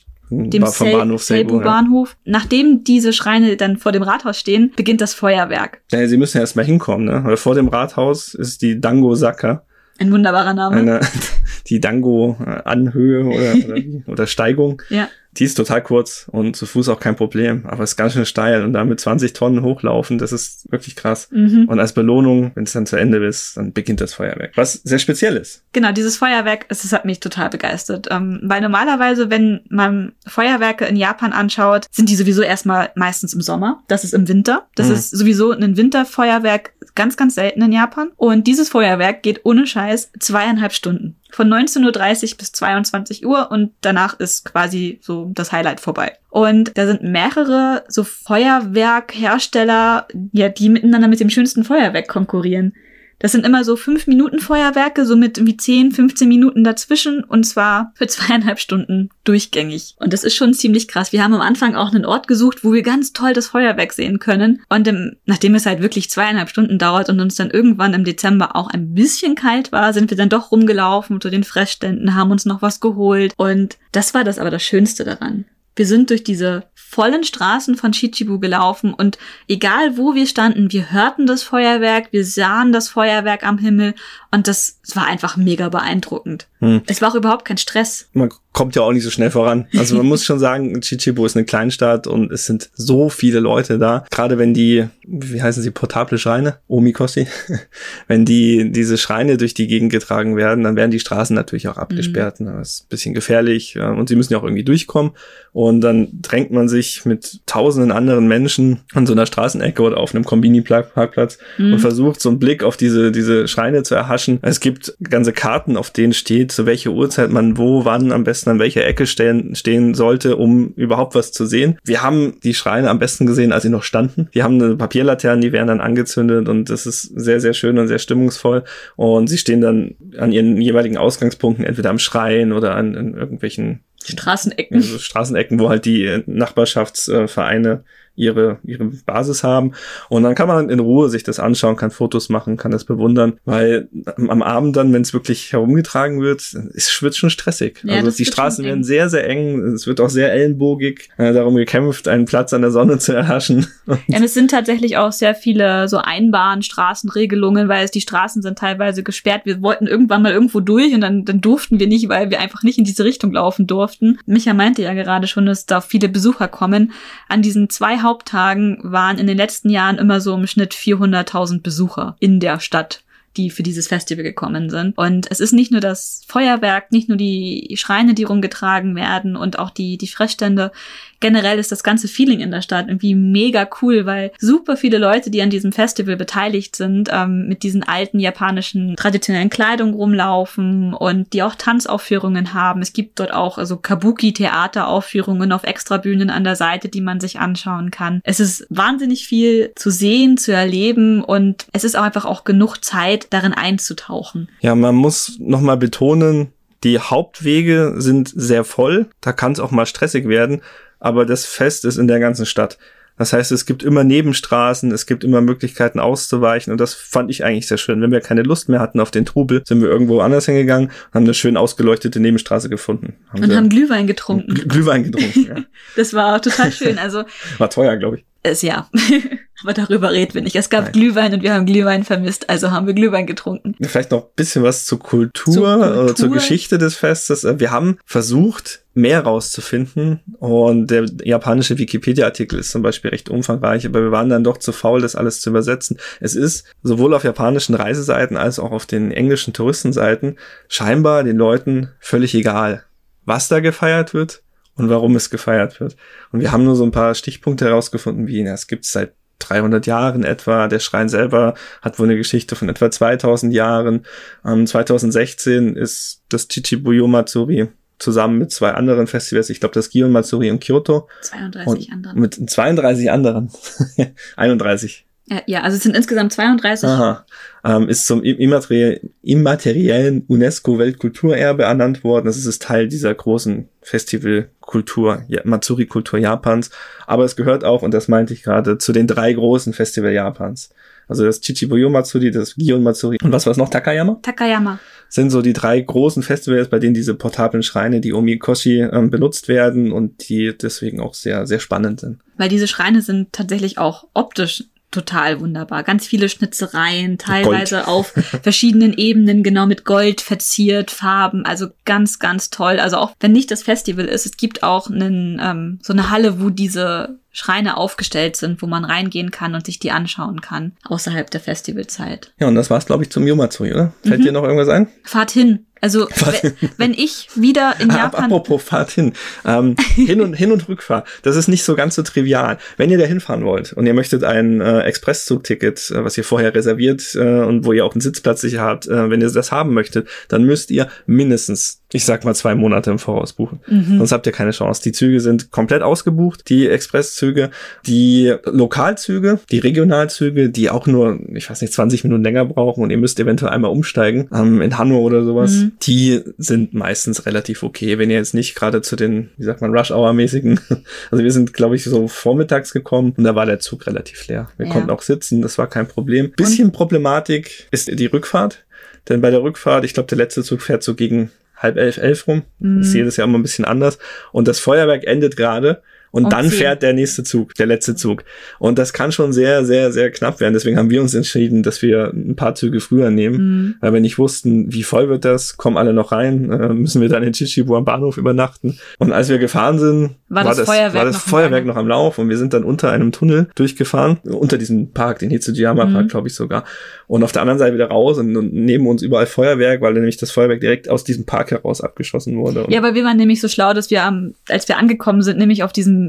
[0.51, 2.16] dem ba vom Bahnhof Seibu, Bahnhof.
[2.25, 2.33] Ja.
[2.33, 5.83] Nachdem diese Schreine dann vor dem Rathaus stehen, beginnt das Feuerwerk.
[5.90, 7.23] Ja, sie müssen erst mal hinkommen, ne?
[7.25, 9.64] Weil vor dem Rathaus ist die Dango Saka.
[9.99, 10.77] Ein wunderbarer Name.
[10.77, 11.01] Eine,
[11.68, 14.83] die Dango-Anhöhe oder, oder, oder Steigung.
[14.90, 15.09] Ja.
[15.37, 18.62] Die ist total kurz und zu Fuß auch kein Problem, aber ist ganz schön steil
[18.62, 21.29] und da mit 20 Tonnen hochlaufen, das ist wirklich krass.
[21.31, 21.66] Mhm.
[21.68, 24.99] Und als Belohnung, wenn es dann zu Ende ist, dann beginnt das Feuerwerk, was sehr
[24.99, 25.64] speziell ist.
[25.73, 30.97] Genau, dieses Feuerwerk, es, hat mich total begeistert, ähm, weil normalerweise, wenn man Feuerwerke in
[30.97, 33.83] Japan anschaut, sind die sowieso erstmal meistens im Sommer.
[33.88, 34.68] Das ist im Winter.
[34.77, 34.94] Das mhm.
[34.94, 38.11] ist sowieso ein Winterfeuerwerk ganz, ganz selten in Japan.
[38.16, 43.73] Und dieses Feuerwerk geht ohne Scheiß zweieinhalb Stunden von 19.30 Uhr bis 22 Uhr und
[43.81, 46.16] danach ist quasi so das Highlight vorbei.
[46.31, 52.75] Und da sind mehrere so Feuerwerkhersteller, ja, die miteinander mit dem schönsten Feuerwerk konkurrieren.
[53.18, 57.44] Das sind immer so fünf Minuten Feuerwerke, so mit irgendwie 10, 15 Minuten dazwischen und
[57.44, 59.94] zwar für zweieinhalb Stunden durchgängig.
[59.98, 61.12] Und das ist schon ziemlich krass.
[61.12, 64.18] Wir haben am Anfang auch einen Ort gesucht, wo wir ganz toll das Feuerwerk sehen
[64.18, 64.62] können.
[64.68, 68.57] Und im, nachdem es halt wirklich zweieinhalb Stunden dauert und uns dann irgendwann im Dezember
[68.57, 72.44] auch ein bisschen kalt war, sind wir dann doch rumgelaufen zu den Fressständen, haben uns
[72.44, 73.33] noch was geholt.
[73.37, 75.44] Und das war das aber das Schönste daran.
[75.76, 80.92] Wir sind durch diese vollen Straßen von Chichibu gelaufen und egal wo wir standen, wir
[80.92, 83.94] hörten das Feuerwerk, wir sahen das Feuerwerk am Himmel
[84.35, 86.49] und das war einfach mega beeindruckend.
[86.59, 86.83] Hm.
[86.87, 88.09] Es war auch überhaupt kein Stress.
[88.14, 89.66] Man kommt ja auch nicht so schnell voran.
[89.77, 93.79] Also man muss schon sagen, Chichibu ist eine Kleinstadt und es sind so viele Leute
[93.79, 94.05] da.
[94.11, 97.27] Gerade wenn die, wie heißen sie, portable Schreine, Omikoshi,
[98.09, 101.77] wenn die, diese Schreine durch die Gegend getragen werden, dann werden die Straßen natürlich auch
[101.77, 102.40] abgesperrt.
[102.40, 102.47] Mhm.
[102.47, 105.12] Das ist ein bisschen gefährlich und sie müssen ja auch irgendwie durchkommen.
[105.53, 110.14] Und dann drängt man sich mit tausenden anderen Menschen an so einer Straßenecke oder auf
[110.14, 111.75] einem Kombini-Parkplatz mhm.
[111.75, 114.23] und versucht so einen Blick auf diese, diese Schreine zu erhaschen.
[114.42, 118.50] Es gibt ganze Karten, auf denen steht, zu welcher Uhrzeit man wo, wann am besten
[118.50, 121.78] an welcher Ecke stehen, stehen sollte, um überhaupt was zu sehen.
[121.84, 124.28] Wir haben die Schreine am besten gesehen, als sie noch standen.
[124.34, 127.88] Die haben eine Papierlaterne, die werden dann angezündet und das ist sehr, sehr schön und
[127.88, 128.64] sehr stimmungsvoll.
[128.96, 133.80] Und sie stehen dann an ihren jeweiligen Ausgangspunkten, entweder am Schrein oder an, an irgendwelchen
[134.04, 134.76] Straßenecken.
[134.76, 137.84] Also Straßenecken, wo halt die Nachbarschaftsvereine
[138.16, 139.72] ihre, ihre Basis haben.
[140.09, 143.35] Und dann kann man in Ruhe sich das anschauen, kann Fotos machen, kann das bewundern,
[143.44, 146.40] weil am Abend dann, wenn es wirklich herumgetragen wird,
[146.74, 147.81] ist, wird schon stressig.
[147.85, 149.61] Ja, also die Straßen werden sehr, sehr eng.
[149.74, 153.66] Es wird auch sehr ellenbogig äh, darum gekämpft, einen Platz an der Sonne zu erhaschen.
[154.07, 158.59] Ja, und es sind tatsächlich auch sehr viele so Einbahnstraßenregelungen, weil es die Straßen sind
[158.59, 159.42] teilweise gesperrt.
[159.44, 162.62] Wir wollten irgendwann mal irgendwo durch und dann, dann durften wir nicht, weil wir einfach
[162.62, 164.18] nicht in diese Richtung laufen durften.
[164.27, 166.92] Micha meinte ja gerade schon, dass da viele Besucher kommen.
[167.29, 172.17] An diesen zwei Haupttagen waren in den letzten Jahren immer so im Schnitt 400.000 Besucher
[172.21, 173.03] in der Stadt
[173.37, 174.97] die für dieses Festival gekommen sind.
[174.97, 179.59] Und es ist nicht nur das Feuerwerk, nicht nur die Schreine, die rumgetragen werden und
[179.59, 180.73] auch die, die Fressstände
[181.20, 185.31] generell ist das ganze Feeling in der Stadt irgendwie mega cool, weil super viele Leute,
[185.31, 191.33] die an diesem Festival beteiligt sind, ähm, mit diesen alten japanischen traditionellen Kleidung rumlaufen und
[191.33, 192.83] die auch Tanzaufführungen haben.
[192.83, 197.90] Es gibt dort auch also Kabuki-Theateraufführungen auf Extrabühnen an der Seite, die man sich anschauen
[197.90, 198.20] kann.
[198.24, 202.85] Es ist wahnsinnig viel zu sehen, zu erleben und es ist auch einfach auch genug
[202.85, 204.48] Zeit, darin einzutauchen.
[204.61, 206.53] Ja, man muss nochmal betonen,
[206.85, 209.07] die Hauptwege sind sehr voll.
[209.22, 210.61] Da kann es auch mal stressig werden
[211.05, 212.79] aber das Fest ist in der ganzen Stadt.
[213.19, 217.45] Das heißt, es gibt immer Nebenstraßen, es gibt immer Möglichkeiten auszuweichen und das fand ich
[217.45, 218.01] eigentlich sehr schön.
[218.01, 221.14] Wenn wir keine Lust mehr hatten auf den Trubel, sind wir irgendwo anders hingegangen und
[221.14, 223.17] haben eine schön ausgeleuchtete Nebenstraße gefunden.
[223.29, 224.55] Haben und haben Glühwein getrunken.
[224.55, 225.57] Glühwein getrunken, ja.
[225.97, 226.99] das war total schön.
[226.99, 227.25] Also
[227.59, 228.25] war teuer, glaube ich.
[228.43, 228.88] Es ja.
[229.62, 230.57] Aber darüber reden wir nicht.
[230.57, 230.93] Es gab Nein.
[230.93, 233.77] Glühwein und wir haben Glühwein vermisst, also haben wir Glühwein getrunken.
[233.81, 236.17] Vielleicht noch ein bisschen was zur Kultur, zur, Kultur.
[236.17, 237.47] zur Geschichte des Festes.
[237.59, 240.20] Wir haben versucht, mehr rauszufinden.
[240.38, 244.72] Und der japanische Wikipedia-Artikel ist zum Beispiel recht umfangreich, aber wir waren dann doch zu
[244.72, 245.98] faul, das alles zu übersetzen.
[246.20, 251.90] Es ist sowohl auf japanischen Reiseseiten als auch auf den englischen Touristenseiten scheinbar den Leuten
[251.98, 252.85] völlig egal,
[253.24, 254.42] was da gefeiert wird
[254.76, 255.96] und warum es gefeiert wird.
[256.33, 259.87] Und wir haben nur so ein paar Stichpunkte herausgefunden, wie, na, es gibt seit 300
[259.87, 260.68] Jahren etwa.
[260.68, 264.07] Der Schrein selber hat wohl eine Geschichte von etwa 2000 Jahren.
[264.44, 270.12] Ähm, 2016 ist das Chichibuyo Matsuri zusammen mit zwei anderen Festivals, ich glaube das Gion
[270.12, 271.09] Matsuri in Kyoto.
[271.22, 272.20] 32 anderen.
[272.20, 273.50] Mit 32 anderen.
[274.37, 275.07] 31.
[275.46, 276.87] Ja, also es sind insgesamt 32.
[276.87, 277.24] Aha.
[277.64, 282.26] Ähm, ist zum immateriellen UNESCO-Weltkulturerbe ernannt worden.
[282.26, 286.68] Das ist Teil dieser großen Festivalkultur, ja, Matsuri-Kultur Japans.
[287.07, 290.68] Aber es gehört auch, und das meinte ich gerade, zu den drei großen Festival Japans.
[291.09, 293.70] Also das Chichibuyo Matsuri, das Gion Matsuri und was war es noch?
[293.70, 294.18] Takayama?
[294.22, 294.78] Takayama.
[295.14, 299.46] Sind so die drei großen Festivals, bei denen diese portablen Schreine, die Omikoshi, ähm, benutzt
[299.46, 302.18] werden und die deswegen auch sehr, sehr spannend sind.
[302.37, 305.85] Weil diese Schreine sind tatsächlich auch optisch total wunderbar.
[305.85, 307.87] Ganz viele Schnitzereien, teilweise Gold.
[307.87, 308.07] auf
[308.42, 312.81] verschiedenen Ebenen, genau mit Gold verziert, Farben, also ganz, ganz toll.
[312.81, 316.40] Also auch wenn nicht das Festival ist, es gibt auch einen, ähm, so eine Halle,
[316.40, 321.29] wo diese Schreine aufgestellt sind, wo man reingehen kann und sich die anschauen kann, außerhalb
[321.31, 322.33] der Festivalzeit.
[322.38, 323.92] Ja, und das war's, glaube ich, zum Yomatsuri, oder?
[324.05, 324.25] Fällt mhm.
[324.25, 324.87] dir noch irgendwas ein?
[325.03, 325.66] Fahrt hin.
[325.85, 326.09] Also
[326.79, 328.25] wenn ich wieder in Japan.
[328.25, 329.12] Apropos Fahrt hin.
[329.44, 331.07] Ähm, hin und hin und Rückfahrt.
[331.20, 332.57] Das ist nicht so ganz so trivial.
[332.79, 336.55] Wenn ihr da hinfahren wollt und ihr möchtet ein äh, Expresszugticket, äh, was ihr vorher
[336.55, 339.75] reserviert äh, und wo ihr auch einen Sitzplatz sicher habt, äh, wenn ihr das haben
[339.75, 343.61] möchtet, dann müsst ihr mindestens, ich sag mal, zwei Monate im Voraus buchen.
[343.66, 343.99] Mhm.
[343.99, 344.81] Sonst habt ihr keine Chance.
[344.83, 347.51] Die Züge sind komplett ausgebucht, die Expresszüge,
[347.87, 352.88] die Lokalzüge, die Regionalzüge, die auch nur, ich weiß nicht, 20 Minuten länger brauchen und
[352.88, 355.53] ihr müsst eventuell einmal umsteigen, ähm, in Hannover oder sowas.
[355.53, 359.60] Mhm die sind meistens relativ okay, wenn ihr jetzt nicht gerade zu den, wie sagt
[359.60, 360.60] man, Rush-Hour-mäßigen,
[361.10, 364.48] also wir sind, glaube ich, so vormittags gekommen und da war der Zug relativ leer.
[364.56, 364.72] Wir ja.
[364.72, 366.32] konnten auch sitzen, das war kein Problem.
[366.32, 366.72] Bisschen und?
[366.72, 368.64] Problematik ist die Rückfahrt,
[369.08, 372.26] denn bei der Rückfahrt, ich glaube, der letzte Zug fährt so gegen halb elf, elf
[372.26, 372.42] rum.
[372.58, 372.78] Mhm.
[372.78, 373.98] Das ist jedes Jahr immer ein bisschen anders.
[374.32, 375.82] Und das Feuerwerk endet gerade
[376.14, 378.24] und, dann fährt der nächste Zug, der letzte Zug.
[378.61, 380.55] Und das kann schon sehr, sehr, sehr knapp werden.
[380.55, 383.74] Deswegen haben wir uns entschieden, dass wir ein paar Züge früher nehmen, mhm.
[383.81, 387.09] weil wir nicht wussten, wie voll wird das, kommen alle noch rein, äh, müssen wir
[387.09, 388.79] dann in Chichibu am Bahnhof übernachten.
[388.98, 391.88] Und als wir gefahren sind, war, war das, Feuerwerk, war das noch, Feuerwerk noch am
[391.88, 396.05] Lauf und wir sind dann unter einem Tunnel durchgefahren, unter diesem Park, den Hitsujiyama Park,
[396.05, 396.09] mhm.
[396.09, 396.64] glaube ich sogar.
[397.07, 400.16] Und auf der anderen Seite wieder raus und, und neben uns überall Feuerwerk, weil nämlich
[400.16, 402.66] das Feuerwerk direkt aus diesem Park heraus abgeschossen wurde.
[402.68, 405.62] ja, aber wir waren nämlich so schlau, dass wir am, als wir angekommen sind, nämlich
[405.62, 406.04] auf diesem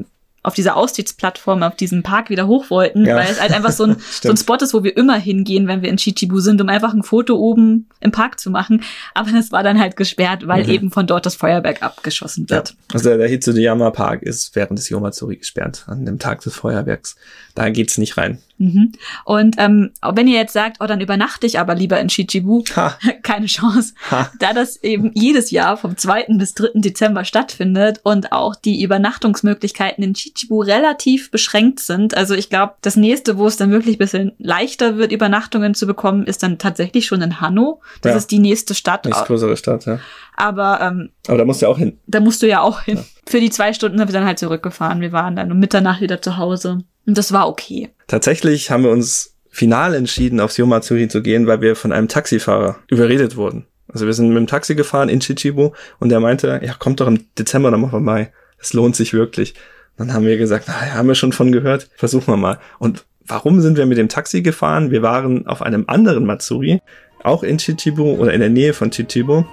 [0.46, 3.16] auf dieser Aussichtsplattform, auf diesem Park wieder hoch wollten, ja.
[3.16, 5.82] weil es halt einfach so ein, so ein Spot ist, wo wir immer hingehen, wenn
[5.82, 8.84] wir in Chichibu sind, um einfach ein Foto oben im Park zu machen.
[9.14, 10.70] Aber das war dann halt gesperrt, weil mhm.
[10.70, 12.70] eben von dort das Feuerwerk abgeschossen wird.
[12.70, 12.76] Ja.
[12.94, 17.16] Also der Hitsudiyama Park ist während des Yomatsuri gesperrt, an dem Tag des Feuerwerks.
[17.56, 18.40] Da geht's nicht rein.
[18.58, 18.94] Mhm.
[19.26, 22.98] Und ähm, wenn ihr jetzt sagt, oh, dann übernachte ich aber lieber in Shichibu, ha.
[23.24, 23.94] keine Chance.
[24.12, 24.32] Ha.
[24.40, 26.26] Da das eben jedes Jahr vom 2.
[26.38, 26.72] bis 3.
[26.76, 32.16] Dezember stattfindet und auch die Übernachtungsmöglichkeiten in Shichibu relativ beschränkt sind.
[32.16, 36.26] Also ich glaube, das nächste, wo es dann wirklich bisschen leichter wird, Übernachtungen zu bekommen,
[36.26, 37.82] ist dann tatsächlich schon in Hanno.
[38.02, 38.18] Das ja.
[38.18, 39.06] ist die nächste Stadt.
[39.06, 40.00] Nächste größere Stadt, ja.
[40.36, 42.00] Aber, ähm, aber da musst du ja auch hin.
[42.08, 42.98] Da musst du ja auch hin.
[42.98, 43.04] Ja.
[43.26, 45.02] Für die zwei Stunden sind wir dann halt zurückgefahren.
[45.02, 46.80] Wir waren dann um Mitternacht wieder zu Hause.
[47.06, 47.90] Und das war okay.
[48.08, 52.78] Tatsächlich haben wir uns final entschieden, aufs Yomatsuri zu gehen, weil wir von einem Taxifahrer
[52.90, 53.66] überredet wurden.
[53.88, 57.08] Also wir sind mit dem Taxi gefahren in Chichibu und der meinte, ja, kommt doch
[57.08, 58.34] im Dezember nochmal vorbei.
[58.60, 59.54] Es lohnt sich wirklich.
[59.98, 62.60] Dann haben wir gesagt, na, haben wir schon von gehört, versuchen wir mal.
[62.80, 64.92] Und warum sind wir mit dem Taxi gefahren?
[64.92, 66.82] Wir waren auf einem anderen Matsuri,
[67.24, 69.46] auch in Chichibu oder in der Nähe von Chichibu.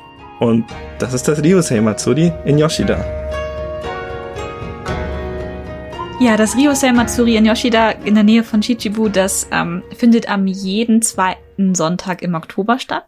[0.42, 0.64] Und
[0.98, 2.98] das ist das Ryusei Matsuri in Yoshida.
[6.20, 10.48] Ja, das Ryosei Matsuri in Yoshida in der Nähe von Chichibu, das ähm, findet am
[10.48, 13.04] jeden zweiten Sonntag im Oktober statt.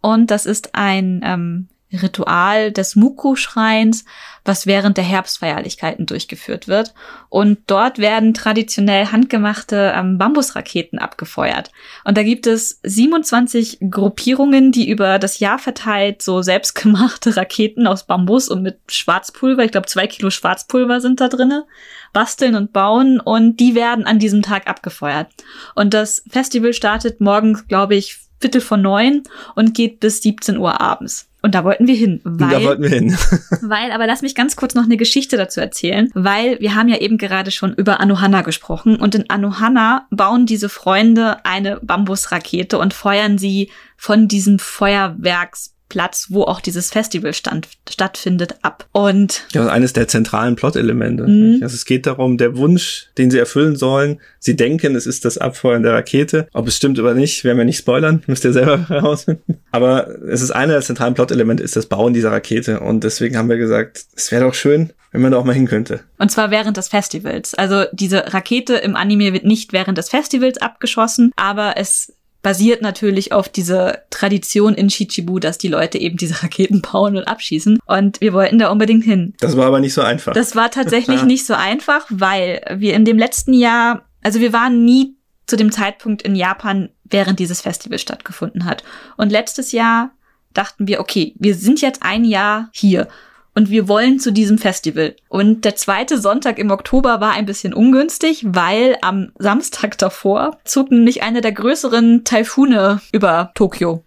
[0.00, 4.04] Und das ist ein ähm, Ritual des Muku-Schreins,
[4.44, 6.94] was während der Herbstfeierlichkeiten durchgeführt wird.
[7.28, 11.70] Und dort werden traditionell handgemachte ähm, Bambusraketen abgefeuert.
[12.04, 18.06] Und da gibt es 27 Gruppierungen, die über das Jahr verteilt so selbstgemachte Raketen aus
[18.06, 21.66] Bambus und mit Schwarzpulver, ich glaube zwei Kilo Schwarzpulver sind da drinne,
[22.12, 25.28] basteln und bauen und die werden an diesem Tag abgefeuert.
[25.74, 29.22] Und das Festival startet morgens, glaube ich, Viertel vor neun
[29.54, 31.28] und geht bis 17 Uhr abends.
[31.42, 32.20] Und da wollten wir hin.
[32.24, 33.16] Weil, da wollten wir hin.
[33.62, 36.98] weil, aber lass mich ganz kurz noch eine Geschichte dazu erzählen, weil wir haben ja
[36.98, 42.92] eben gerade schon über Anohana gesprochen und in Anohana bauen diese Freunde eine Bambusrakete und
[42.92, 48.86] feuern sie von diesem Feuerwerks Platz, wo auch dieses Festival stand, stattfindet, ab.
[48.92, 51.24] Und ja, eines der zentralen Plot-Elemente.
[51.26, 51.58] Mhm.
[51.62, 54.20] Also es geht darum, der Wunsch, den sie erfüllen sollen.
[54.38, 56.48] Sie denken, es ist das Abfeuern der Rakete.
[56.54, 59.58] Ob es stimmt oder nicht, werden wir nicht spoilern, müsst ihr selber herausfinden.
[59.70, 62.80] Aber es ist einer der zentralen Plot-Elemente, ist das Bauen dieser Rakete.
[62.80, 65.66] Und deswegen haben wir gesagt, es wäre doch schön, wenn man da auch mal hin
[65.66, 66.00] könnte.
[66.18, 67.54] Und zwar während des Festivals.
[67.54, 72.12] Also diese Rakete im Anime wird nicht während des Festivals abgeschossen, aber es
[72.42, 77.24] basiert natürlich auf dieser Tradition in Shichibu, dass die Leute eben diese Raketen bauen und
[77.24, 77.78] abschießen.
[77.86, 79.34] Und wir wollten da unbedingt hin.
[79.40, 80.32] Das war aber nicht so einfach.
[80.32, 84.84] Das war tatsächlich nicht so einfach, weil wir in dem letzten Jahr, also wir waren
[84.84, 85.16] nie
[85.46, 88.84] zu dem Zeitpunkt in Japan, während dieses Festival stattgefunden hat.
[89.16, 90.12] Und letztes Jahr
[90.54, 93.08] dachten wir, okay, wir sind jetzt ein Jahr hier.
[93.54, 95.14] Und wir wollen zu diesem Festival.
[95.28, 100.90] Und der zweite Sonntag im Oktober war ein bisschen ungünstig, weil am Samstag davor zog
[100.90, 104.04] nämlich einer der größeren Taifune über Tokio.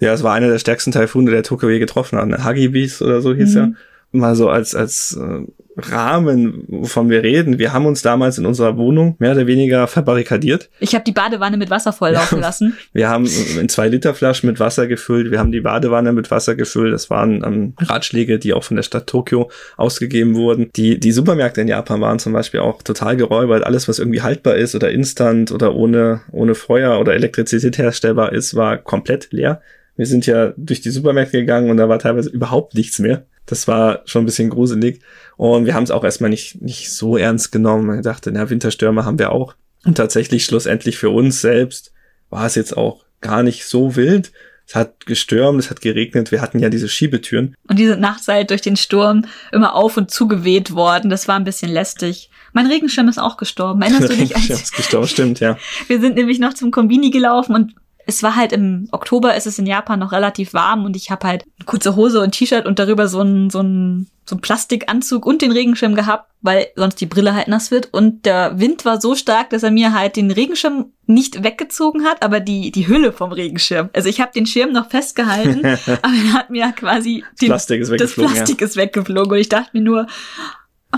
[0.00, 2.44] Ja, es war einer der stärksten Taifune, der Tokio je getroffen hat.
[2.44, 3.60] Hagibis oder so hieß mhm.
[3.60, 3.72] er.
[4.10, 5.44] Mal so als, als äh,
[5.78, 7.58] Rahmen, wovon wir reden.
[7.58, 10.68] Wir haben uns damals in unserer Wohnung mehr oder weniger verbarrikadiert.
[10.80, 12.76] Ich habe die Badewanne mit Wasser volllaufen lassen.
[12.92, 13.26] Wir haben
[13.58, 15.30] in zwei Liter Flaschen mit Wasser gefüllt.
[15.30, 16.92] Wir haben die Badewanne mit Wasser gefüllt.
[16.92, 20.70] Das waren ähm, Ratschläge, die auch von der Stadt Tokio ausgegeben wurden.
[20.74, 23.64] Die, die Supermärkte in Japan waren zum Beispiel auch total geräubert.
[23.64, 28.54] Alles, was irgendwie haltbar ist oder instant oder ohne, ohne Feuer oder Elektrizität herstellbar ist,
[28.54, 29.62] war komplett leer.
[29.96, 33.24] Wir sind ja durch die Supermärkte gegangen und da war teilweise überhaupt nichts mehr.
[33.48, 35.00] Das war schon ein bisschen gruselig.
[35.36, 37.98] Und wir haben es auch erstmal nicht, nicht so ernst genommen.
[37.98, 39.54] Ich dachte, na, Winterstürme haben wir auch.
[39.84, 41.92] Und tatsächlich schlussendlich für uns selbst
[42.30, 44.32] war es jetzt auch gar nicht so wild.
[44.66, 47.56] Es hat gestürmt, es hat geregnet, wir hatten ja diese Schiebetüren.
[47.68, 51.08] Und diese Nacht halt durch den Sturm immer auf und zu geweht worden.
[51.08, 52.28] Das war ein bisschen lästig.
[52.52, 53.80] Mein Regenschirm ist auch gestorben.
[53.80, 54.30] Erinnerst du dich?
[54.30, 55.56] Regenschirm ist gestorben, stimmt, ja.
[55.86, 57.74] Wir sind nämlich noch zum Kombini gelaufen und
[58.08, 61.28] es war halt im Oktober ist es in Japan noch relativ warm und ich habe
[61.28, 65.26] halt eine kurze Hose und T-Shirt und darüber so ein so ein so ein Plastikanzug
[65.26, 69.00] und den Regenschirm gehabt, weil sonst die Brille halt nass wird und der Wind war
[69.00, 73.12] so stark, dass er mir halt den Regenschirm nicht weggezogen hat, aber die die Hülle
[73.12, 73.90] vom Regenschirm.
[73.92, 77.82] Also ich habe den Schirm noch festgehalten, aber er hat mir quasi den, das Plastik
[77.82, 78.32] ist weggeflogen.
[78.32, 78.66] Das Plastik ja.
[78.66, 80.06] ist weggeflogen und ich dachte mir nur,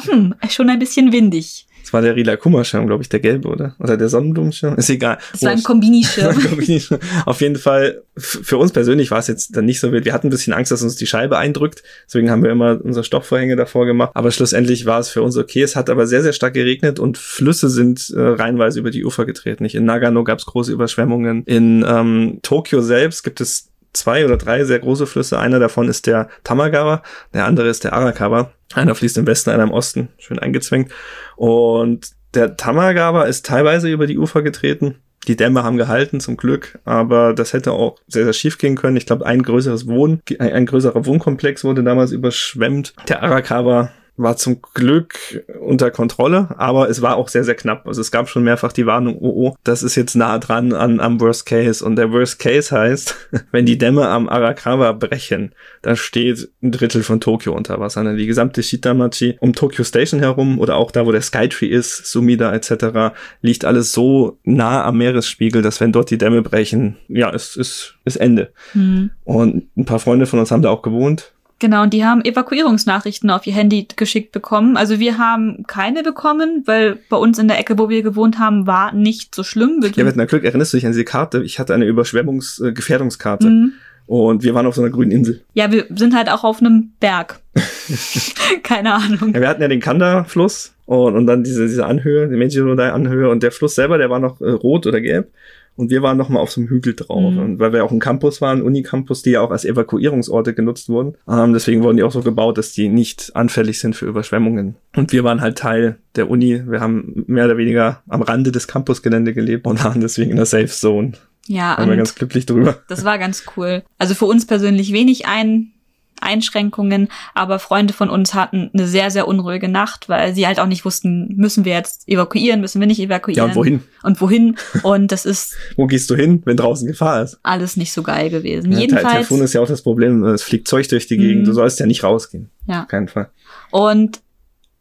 [0.00, 1.66] hm, schon ein bisschen windig.
[1.90, 3.74] Das war der Rila Kummerschirm, glaube ich, der gelbe, oder?
[3.80, 4.76] Oder der Sonnenblumenschirm?
[4.76, 5.18] Ist egal.
[5.32, 6.36] Das war ein Kombinischirm.
[7.26, 10.04] Auf jeden Fall, für uns persönlich war es jetzt dann nicht so wild.
[10.04, 11.82] Wir hatten ein bisschen Angst, dass uns die Scheibe eindrückt.
[12.06, 14.12] Deswegen haben wir immer unser Stoffvorhänge davor gemacht.
[14.14, 15.62] Aber schlussendlich war es für uns okay.
[15.62, 19.26] Es hat aber sehr, sehr stark geregnet und Flüsse sind äh, reihenweise über die Ufer
[19.26, 19.64] getreten.
[19.64, 19.74] Nicht?
[19.74, 21.42] In Nagano gab es große Überschwemmungen.
[21.46, 25.38] In ähm, Tokio selbst gibt es zwei oder drei sehr große Flüsse.
[25.38, 27.02] Einer davon ist der Tamagawa,
[27.34, 28.52] der andere ist der Arakawa.
[28.74, 30.92] Einer fließt im Westen, einer im Osten, schön eingezwängt.
[31.36, 34.96] Und der Tamagawa ist teilweise über die Ufer getreten.
[35.28, 38.96] Die Dämme haben gehalten, zum Glück, aber das hätte auch sehr, sehr schief gehen können.
[38.96, 42.94] Ich glaube, ein größeres Wohn, ein größerer Wohnkomplex wurde damals überschwemmt.
[43.08, 47.86] Der Arakawa war zum Glück unter Kontrolle, aber es war auch sehr, sehr knapp.
[47.86, 51.00] Also es gab schon mehrfach die Warnung, oh, oh, das ist jetzt nah dran an,
[51.00, 51.84] am Worst Case.
[51.84, 53.14] Und der Worst Case heißt,
[53.50, 58.00] wenn die Dämme am Arakawa brechen, dann steht ein Drittel von Tokio unter Wasser.
[58.14, 62.52] Die gesamte Shitamachi um Tokyo Station herum oder auch da, wo der Skytree ist, Sumida
[62.52, 67.56] etc., liegt alles so nah am Meeresspiegel, dass wenn dort die Dämme brechen, ja, es
[67.56, 68.52] ist, ist Ende.
[68.74, 69.10] Mhm.
[69.24, 73.30] Und ein paar Freunde von uns haben da auch gewohnt Genau, und die haben Evakuierungsnachrichten
[73.30, 74.78] auf ihr Handy geschickt bekommen.
[74.78, 78.66] Also wir haben keine bekommen, weil bei uns in der Ecke, wo wir gewohnt haben,
[78.66, 79.82] war nicht so schlimm.
[79.82, 81.42] Wir ja, mit einer Glück erinnerst du dich an diese Karte?
[81.44, 83.46] Ich hatte eine Überschwemmungsgefährdungskarte.
[83.46, 83.72] Äh, mhm.
[84.06, 85.42] Und wir waren auf so einer grünen Insel.
[85.54, 87.38] Ja, wir sind halt auch auf einem Berg.
[88.62, 89.34] Keine Ahnung.
[89.34, 93.42] Ja, wir hatten ja den Kanda-Fluss und, und dann diese, diese Anhöhe, die Meiji-Anhöhe und
[93.42, 95.30] der Fluss selber, der war noch äh, rot oder gelb.
[95.76, 97.32] Und wir waren noch mal auf so einem Hügel drauf.
[97.32, 97.38] Mhm.
[97.38, 101.14] Und weil wir auch ein Campus waren, Unicampus, die ja auch als Evakuierungsorte genutzt wurden.
[101.28, 104.76] Ähm, deswegen wurden die auch so gebaut, dass die nicht anfällig sind für Überschwemmungen.
[104.94, 106.62] Und wir waren halt Teil der Uni.
[106.66, 110.46] Wir haben mehr oder weniger am Rande des Campusgelände gelebt und waren deswegen in der
[110.46, 111.12] Safe Zone.
[111.46, 112.76] Ja, waren wir ganz glücklich drüber.
[112.88, 113.82] Das war ganz cool.
[113.98, 115.72] Also für uns persönlich wenig ein
[116.20, 120.66] Einschränkungen, aber Freunde von uns hatten eine sehr, sehr unruhige Nacht, weil sie halt auch
[120.66, 123.38] nicht wussten, müssen wir jetzt evakuieren, müssen wir nicht evakuieren.
[123.38, 123.82] Ja, und wohin?
[124.02, 124.56] Und wohin.
[124.82, 125.56] Und das ist.
[125.76, 127.38] Wo gehst du hin, wenn draußen Gefahr ist?
[127.42, 128.72] Alles nicht so geil gewesen.
[128.72, 129.12] Ja, Jedenfalls.
[129.12, 131.54] Telefon ist ja auch das Problem, es fliegt Zeug durch die Gegend, du mhm.
[131.54, 132.50] sollst ja nicht rausgehen.
[132.66, 132.82] Ja.
[132.82, 133.30] Auf keinen Fall.
[133.70, 134.20] Und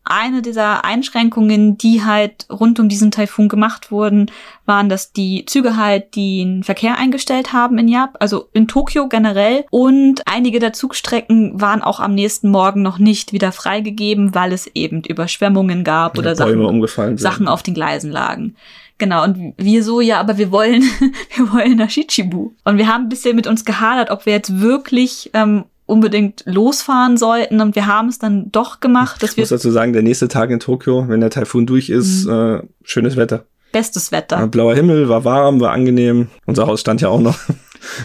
[0.09, 4.31] eine dieser Einschränkungen, die halt rund um diesen Taifun gemacht wurden,
[4.65, 9.65] waren, dass die Züge halt den Verkehr eingestellt haben in Japan, also in Tokio generell.
[9.69, 14.67] Und einige der Zugstrecken waren auch am nächsten Morgen noch nicht wieder freigegeben, weil es
[14.73, 18.55] eben Überschwemmungen gab oder Sachen, Sachen auf den Gleisen lagen.
[18.99, 20.81] Genau, und wir so, ja, aber wir wollen,
[21.35, 22.51] wir wollen nach Shichibu.
[22.65, 27.17] Und wir haben ein bisschen mit uns gehadert, ob wir jetzt wirklich ähm, unbedingt losfahren
[27.17, 29.21] sollten und wir haben es dann doch gemacht.
[29.21, 32.25] Dass ich muss dazu sagen, der nächste Tag in Tokio, wenn der Taifun durch ist,
[32.25, 32.31] mhm.
[32.31, 33.45] äh, schönes Wetter.
[33.71, 34.47] Bestes Wetter.
[34.47, 36.27] blauer Himmel, war warm, war angenehm.
[36.45, 37.37] Unser Haus stand ja auch noch.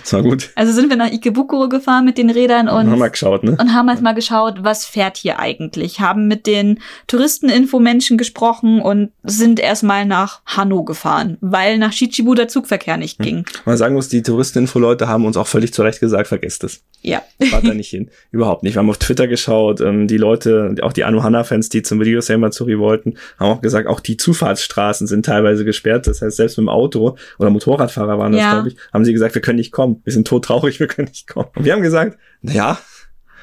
[0.02, 0.50] Das war gut.
[0.54, 3.56] Also sind wir nach Ikebukuro gefahren mit den Rädern und, und haben mal geschaut, ne?
[3.58, 6.00] Und haben halt mal geschaut, was fährt hier eigentlich.
[6.00, 12.48] Haben mit den Touristeninfomenschen gesprochen und sind erstmal nach Hanno gefahren, weil nach Shichibu der
[12.48, 13.38] Zugverkehr nicht ging.
[13.38, 13.44] Hm.
[13.64, 16.82] Man sagen muss, die Touristeninfo-Leute haben uns auch völlig zu Recht gesagt, vergesst es.
[17.02, 17.22] Ja.
[17.50, 18.10] Fahrt da nicht hin.
[18.30, 18.74] Überhaupt nicht.
[18.74, 22.78] Wir haben auf Twitter geschaut, ähm, die Leute, auch die Anohana-Fans, die zum Video Matsuri
[22.78, 26.06] wollten, haben auch gesagt, auch die Zufahrtsstraßen sind teilweise gesperrt.
[26.06, 28.52] Das heißt, selbst mit dem Auto oder Motorradfahrer waren das, ja.
[28.54, 30.00] glaube ich, haben sie gesagt, wir können nicht kommen.
[30.04, 31.48] Wir sind todtraurig, wir können nicht kommen.
[31.54, 32.78] Und wir haben gesagt, na ja,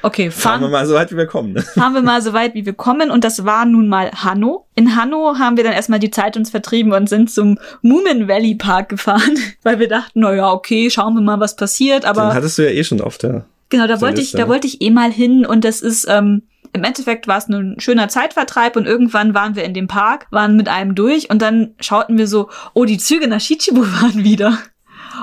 [0.03, 1.53] Okay, fahren, fahren wir mal so weit, wie wir kommen.
[1.53, 1.61] Ne?
[1.61, 3.11] Fahren wir mal so weit, wie wir kommen.
[3.11, 4.65] Und das war nun mal Hanno.
[4.75, 8.55] In Hanno haben wir dann erstmal die Zeit uns vertrieben und sind zum Moomin Valley
[8.55, 12.05] Park gefahren, weil wir dachten, na ja, okay, schauen wir mal, was passiert.
[12.05, 13.45] Aber Den hattest du ja eh schon auf der.
[13.69, 16.41] Genau, da wollte ich, da wollte ich eh mal hin und das ist ähm,
[16.73, 20.55] im Endeffekt war es ein schöner Zeitvertreib und irgendwann waren wir in dem Park, waren
[20.55, 24.57] mit einem durch und dann schauten wir so, oh, die Züge nach Shichibu waren wieder.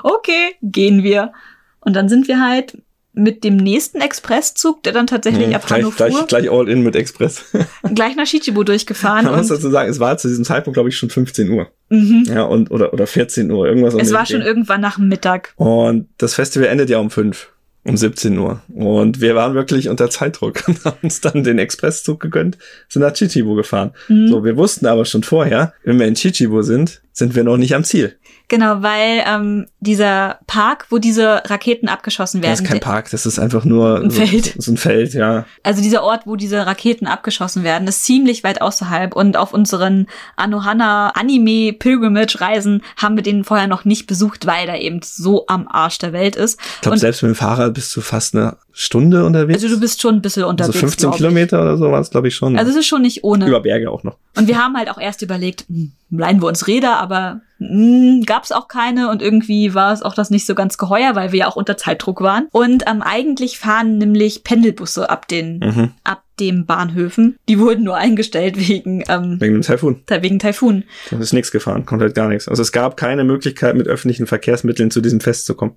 [0.03, 1.33] Okay, gehen wir.
[1.81, 2.79] Und dann sind wir halt
[3.19, 6.83] mit dem nächsten Expresszug, der dann tatsächlich mhm, ab gleich, Hannover gleich, gleich all in
[6.83, 7.45] mit Express.
[7.95, 9.25] gleich nach Shichibu durchgefahren.
[9.25, 11.69] Man muss dazu sagen, es war zu diesem Zeitpunkt, glaube ich, schon 15 Uhr.
[11.89, 12.25] Mhm.
[12.27, 13.95] Ja, und, oder, oder 14 Uhr, irgendwas.
[13.95, 15.53] Es war schon irgendwann nach Mittag.
[15.57, 17.51] Und das Festival endet ja um 5
[17.85, 18.61] um 17 Uhr.
[18.69, 23.15] Und wir waren wirklich unter Zeitdruck und haben uns dann den Expresszug gegönnt, sind nach
[23.15, 23.93] Chichibu gefahren.
[24.09, 24.29] Mhm.
[24.29, 27.75] So, wir wussten aber schon vorher, wenn wir in Chichibu sind, sind wir noch nicht
[27.75, 28.17] am Ziel.
[28.49, 32.53] Genau, weil ähm, dieser Park, wo diese Raketen abgeschossen werden.
[32.53, 34.55] Das ist kein Park, das ist einfach nur ein so, Feld.
[34.57, 35.45] So ein Feld, ja.
[35.63, 39.15] Also dieser Ort, wo diese Raketen abgeschossen werden, ist ziemlich weit außerhalb.
[39.15, 44.67] Und auf unseren Anohana Anime Pilgrimage Reisen haben wir den vorher noch nicht besucht, weil
[44.67, 46.59] da eben so am Arsch der Welt ist.
[46.77, 49.63] Ich glaube, selbst mit dem Fahrrad bist du fast eine Stunde unterwegs.
[49.63, 50.77] Also du bist schon ein bisschen unterwegs.
[50.77, 52.59] Also 15 Kilometer oder so war es, glaube ich, schon.
[52.59, 53.47] Also es ist schon nicht ohne.
[53.47, 54.17] Über Berge auch noch.
[54.39, 58.45] Und wir haben halt auch erst überlegt, hm, leihen wir uns Räder, aber hm, gab
[58.45, 61.41] es auch keine und irgendwie war es auch das nicht so ganz geheuer, weil wir
[61.41, 62.47] ja auch unter Zeitdruck waren.
[62.53, 65.91] Und ähm, eigentlich fahren nämlich Pendelbusse ab den Mhm.
[66.05, 67.37] ab dem Bahnhöfen.
[67.49, 70.03] Die wurden nur eingestellt wegen ähm, Wegen dem Taifun.
[70.09, 70.85] wegen Taifun.
[71.11, 72.47] Da ist nichts gefahren, komplett gar nichts.
[72.49, 75.75] Also es gab keine Möglichkeit, mit öffentlichen Verkehrsmitteln zu diesem Fest zu kommen.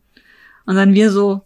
[0.67, 1.41] Und dann wir so,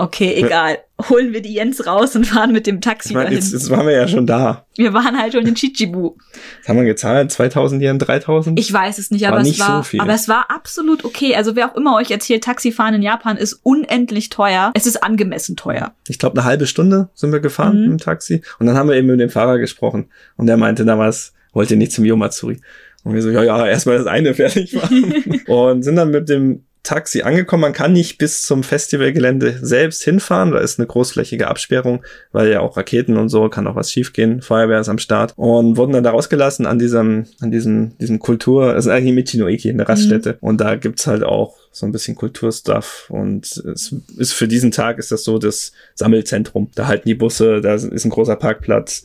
[0.00, 0.78] okay, egal,
[1.08, 3.38] holen wir die Jens raus und fahren mit dem Taxi Ich meine, dahin.
[3.38, 4.66] jetzt, jetzt waren wir ja schon da.
[4.76, 6.16] Wir waren halt schon in Chichibu.
[6.60, 7.30] Was haben wir gezahlt?
[7.30, 8.58] 2000 Yen, 3000?
[8.58, 10.00] Ich weiß es nicht, War aber nicht es war, so viel.
[10.00, 11.34] aber es war absolut okay.
[11.36, 14.72] Also wer auch immer euch erzählt, Taxifahren in Japan ist unendlich teuer.
[14.74, 15.92] Es ist angemessen teuer.
[16.08, 17.92] ich glaube, eine halbe Stunde sind wir gefahren Mhm.
[17.92, 18.42] im Taxi.
[18.58, 20.10] Und dann haben wir eben mit dem Fahrer gesprochen.
[20.36, 22.60] Und der meinte damals, wollt ihr nicht zum Yomatsuri?
[23.02, 25.40] Und wir so, ja, ja, erstmal das eine fertig machen.
[25.46, 27.60] und sind dann mit dem Taxi angekommen.
[27.60, 30.52] Man kann nicht bis zum Festivalgelände selbst hinfahren.
[30.52, 32.02] Da ist eine großflächige Absperrung,
[32.32, 34.40] weil ja auch Raketen und so, kann auch was schiefgehen.
[34.40, 35.32] Feuerwehr ist am Start.
[35.36, 39.70] Und wurden dann da rausgelassen an diesem, an diesem, diesem Kultur, es ist eigentlich Michinoiki,
[39.70, 40.38] eine Raststätte.
[40.40, 43.06] Und da gibt's halt auch so ein bisschen Kulturstuff.
[43.10, 46.70] Und es ist für diesen Tag ist das so das Sammelzentrum.
[46.74, 49.04] Da halten die Busse, da ist ein großer Parkplatz.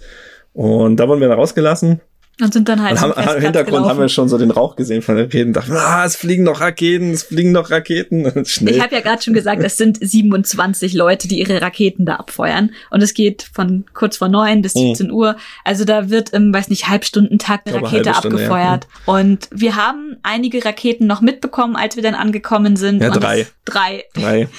[0.53, 1.99] Und da wurden wir da rausgelassen.
[2.41, 3.89] Und sind dann halt Und haben, Im Festplatz Hintergrund gelaufen.
[3.91, 5.53] haben wir schon so den Rauch gesehen von den Raketen.
[5.53, 8.45] Dachten, ah, es fliegen noch Raketen, es fliegen noch Raketen.
[8.45, 8.75] Schnell.
[8.75, 12.71] Ich habe ja gerade schon gesagt, es sind 27 Leute, die ihre Raketen da abfeuern.
[12.89, 14.79] Und es geht von kurz vor neun bis Mhm.
[14.95, 15.37] 17 Uhr.
[15.63, 18.47] Also da wird im, weiß nicht, Halbstundentakt eine Rakete Stunde, ja.
[18.47, 18.51] Mhm.
[18.51, 18.87] abgefeuert.
[19.05, 23.01] Und wir haben einige Raketen noch mitbekommen, als wir dann angekommen sind.
[23.01, 23.47] Ja, drei.
[23.63, 24.03] Drei.
[24.13, 24.49] Drei.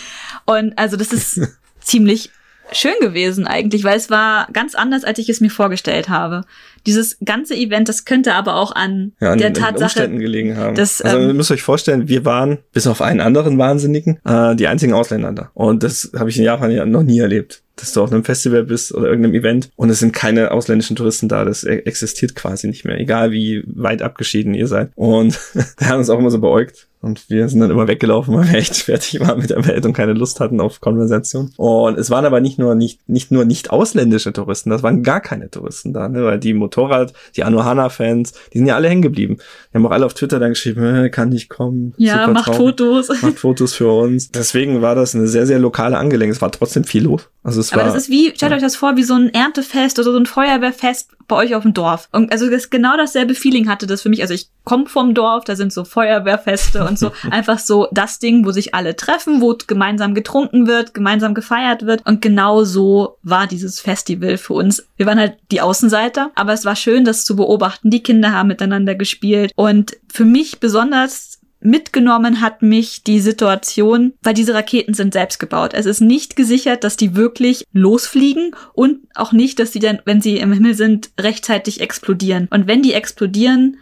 [0.46, 1.40] Und also das ist
[1.80, 2.30] ziemlich
[2.72, 6.42] schön gewesen eigentlich, weil es war ganz anders, als ich es mir vorgestellt habe.
[6.86, 10.56] Dieses ganze Event, das könnte aber auch an Ja, an der den Tatsache, Umständen gelegen
[10.56, 10.76] haben.
[10.76, 14.54] dass, also ähm, ihr müsst euch vorstellen, wir waren, bis auf einen anderen Wahnsinnigen, äh,
[14.54, 15.50] die einzigen Ausländer da.
[15.54, 17.62] Und das habe ich in Japan ja noch nie erlebt.
[17.78, 21.28] Dass du auf einem Festival bist oder irgendeinem Event und es sind keine ausländischen Touristen
[21.28, 21.44] da.
[21.44, 24.90] Das e- existiert quasi nicht mehr, egal wie weit abgeschieden ihr seid.
[24.94, 25.38] Und
[25.78, 26.86] wir haben uns auch immer so beäugt.
[27.06, 29.92] Und wir sind dann immer weggelaufen, weil wir echt fertig waren mit der Welt und
[29.92, 31.52] keine Lust hatten auf Konversation.
[31.56, 35.20] Und es waren aber nicht nur nicht, nicht nur nicht ausländische Touristen, das waren gar
[35.20, 36.24] keine Touristen da, ne?
[36.24, 39.38] Weil die Motorrad, die Anohana-Fans, die sind ja alle hängen geblieben.
[39.72, 41.94] Die haben auch alle auf Twitter dann geschrieben, äh, kann nicht kommen.
[41.96, 43.08] ja, super macht traurig Fotos.
[43.22, 44.32] macht Fotos für uns.
[44.32, 46.36] Deswegen war das eine sehr, sehr lokale Angelegenheit.
[46.36, 47.28] Es war trotzdem viel los.
[47.44, 50.00] Also es Aber war, das ist wie, stellt euch das vor, wie so ein Erntefest
[50.00, 52.08] oder so ein Feuerwehrfest bei euch auf dem Dorf.
[52.12, 54.22] Und also das genau dasselbe Feeling hatte das für mich.
[54.22, 58.44] Also ich komme vom Dorf, da sind so Feuerwehrfeste und so einfach so das Ding,
[58.44, 62.04] wo sich alle treffen, wo gemeinsam getrunken wird, gemeinsam gefeiert wird.
[62.06, 64.86] Und genau so war dieses Festival für uns.
[64.96, 67.90] Wir waren halt die Außenseiter, aber es war schön, das zu beobachten.
[67.90, 74.34] Die Kinder haben miteinander gespielt und für mich besonders mitgenommen hat mich die Situation, weil
[74.34, 75.72] diese Raketen sind selbst gebaut.
[75.74, 80.20] Es ist nicht gesichert, dass die wirklich losfliegen und auch nicht, dass sie dann, wenn
[80.20, 82.48] sie im Himmel sind, rechtzeitig explodieren.
[82.50, 83.78] Und wenn die explodieren,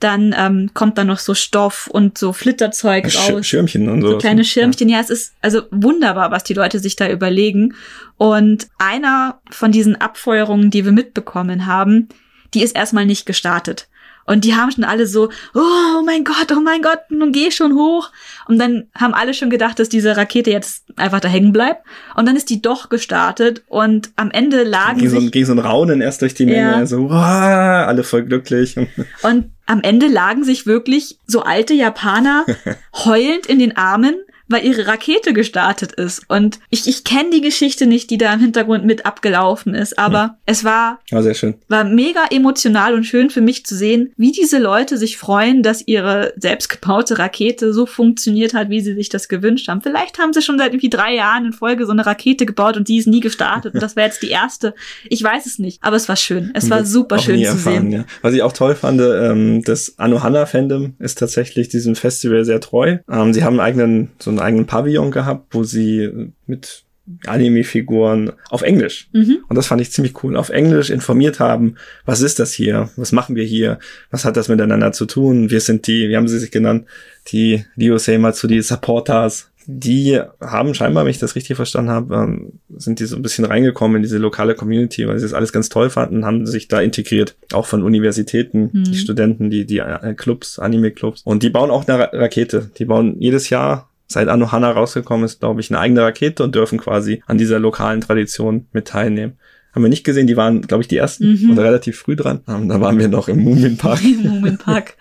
[0.00, 3.46] dann ähm, kommt da noch so Stoff und so Flitterzeug Sch raus.
[3.46, 4.10] Schirmchen und so.
[4.12, 4.88] So kleine Schirmchen.
[4.88, 7.74] Ja, es ist also wunderbar, was die Leute sich da überlegen.
[8.16, 12.08] Und einer von diesen Abfeuerungen, die wir mitbekommen haben,
[12.54, 13.88] die ist erstmal nicht gestartet.
[14.28, 17.74] Und die haben schon alle so, oh mein Gott, oh mein Gott, nun geh schon
[17.74, 18.10] hoch.
[18.46, 21.86] Und dann haben alle schon gedacht, dass diese Rakete jetzt einfach da hängen bleibt.
[22.14, 25.52] Und dann ist die doch gestartet und am Ende lagen Ging so, sich ging so
[25.52, 26.58] ein Raunen erst durch die Menge.
[26.58, 26.86] Ja.
[26.86, 28.76] So, wow, alle voll glücklich.
[29.22, 32.44] Und am Ende lagen sich wirklich so alte Japaner
[33.04, 34.14] heulend in den Armen,
[34.48, 36.22] weil ihre Rakete gestartet ist.
[36.28, 40.22] Und ich, ich kenne die Geschichte nicht, die da im Hintergrund mit abgelaufen ist, aber
[40.22, 40.30] hm.
[40.46, 41.54] es war, war sehr schön.
[41.68, 45.86] War mega emotional und schön für mich zu sehen, wie diese Leute sich freuen, dass
[45.86, 49.80] ihre selbstgebaute Rakete so funktioniert hat, wie sie sich das gewünscht haben.
[49.82, 52.88] Vielleicht haben sie schon seit irgendwie drei Jahren in Folge so eine Rakete gebaut und
[52.88, 54.74] die ist nie gestartet und das wäre jetzt die erste.
[55.08, 56.50] Ich weiß es nicht, aber es war schön.
[56.54, 57.92] Es war super schön zu erfahren, sehen.
[57.92, 58.04] Ja.
[58.22, 62.98] Was ich auch toll fand, ähm, das Anohana-Fandom ist tatsächlich diesem Festival sehr treu.
[63.10, 66.84] Ähm, sie haben einen eigenen, so einen eigenen Pavillon gehabt, wo sie mit
[67.26, 69.08] Anime-Figuren auf Englisch.
[69.12, 69.38] Mhm.
[69.48, 70.36] Und das fand ich ziemlich cool.
[70.36, 72.90] Auf Englisch informiert haben, was ist das hier?
[72.96, 73.78] Was machen wir hier?
[74.10, 75.50] Was hat das miteinander zu tun?
[75.50, 76.86] Wir sind die, wie haben sie sich genannt?
[77.28, 79.50] Die Ryosei die Supporters.
[79.70, 83.44] Die haben scheinbar, wenn ich das richtig verstanden habe, ähm, sind die so ein bisschen
[83.44, 86.80] reingekommen in diese lokale Community, weil sie das alles ganz toll fanden, haben sich da
[86.80, 87.36] integriert.
[87.52, 88.84] Auch von Universitäten, mhm.
[88.84, 91.20] die Studenten, die, die äh, Clubs, Anime-Clubs.
[91.22, 92.70] Und die bauen auch eine Rakete.
[92.78, 96.78] Die bauen jedes Jahr seit Anohana rausgekommen ist, glaube ich, eine eigene Rakete und dürfen
[96.78, 99.38] quasi an dieser lokalen Tradition mit teilnehmen.
[99.74, 101.50] Haben wir nicht gesehen, die waren, glaube ich, die ersten mhm.
[101.52, 102.40] oder relativ früh dran.
[102.46, 104.02] Da waren wir noch im Moomin Park.
[104.02, 104.96] Im Moomin Park.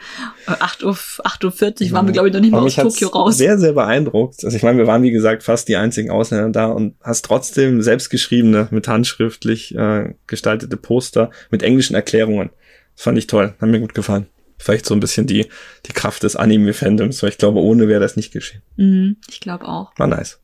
[0.45, 3.38] 8 Uhr, 8.40 Uhr waren wir, glaube ich, noch nicht mal aus Tokio raus.
[3.38, 4.43] Sehr, sehr beeindruckt.
[4.43, 7.82] Also ich meine, wir waren, wie gesagt, fast die einzigen Ausländer da und hast trotzdem
[7.82, 12.49] selbstgeschriebene, mit handschriftlich äh, gestaltete Poster mit englischen Erklärungen.
[12.95, 13.55] Das fand ich toll.
[13.60, 14.28] Hat mir gut gefallen
[14.58, 15.47] vielleicht so ein bisschen die,
[15.86, 18.62] die Kraft des Anime-Fandoms, weil ich glaube, ohne wäre das nicht geschehen.
[18.76, 19.91] Mhm, ich glaube auch.
[19.97, 20.39] War nice.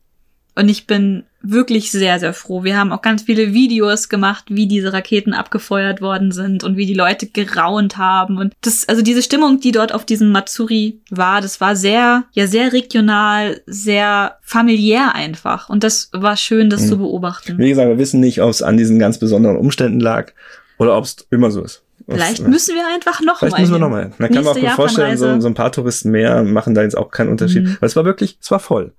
[0.56, 2.62] Und ich bin wirklich sehr, sehr froh.
[2.62, 6.86] Wir haben auch ganz viele Videos gemacht, wie diese Raketen abgefeuert worden sind und wie
[6.86, 8.38] die Leute geraunt haben.
[8.38, 12.46] Und das, also diese Stimmung, die dort auf diesem Matsuri war, das war sehr, ja,
[12.46, 15.68] sehr regional, sehr familiär einfach.
[15.68, 16.88] Und das war schön, das mhm.
[16.88, 17.58] zu beobachten.
[17.58, 20.32] Wie gesagt, wir wissen nicht, ob es an diesen ganz besonderen Umständen lag
[20.78, 21.83] oder ob es immer so ist.
[22.06, 24.12] Vielleicht Was, müssen wir einfach noch Vielleicht mal müssen wir noch mal hin.
[24.18, 26.96] Da kann man auch gut vorstellen, so, so, ein paar Touristen mehr machen da jetzt
[26.96, 27.64] auch keinen Unterschied.
[27.64, 27.76] Mhm.
[27.80, 28.92] Weil es war wirklich, es war voll.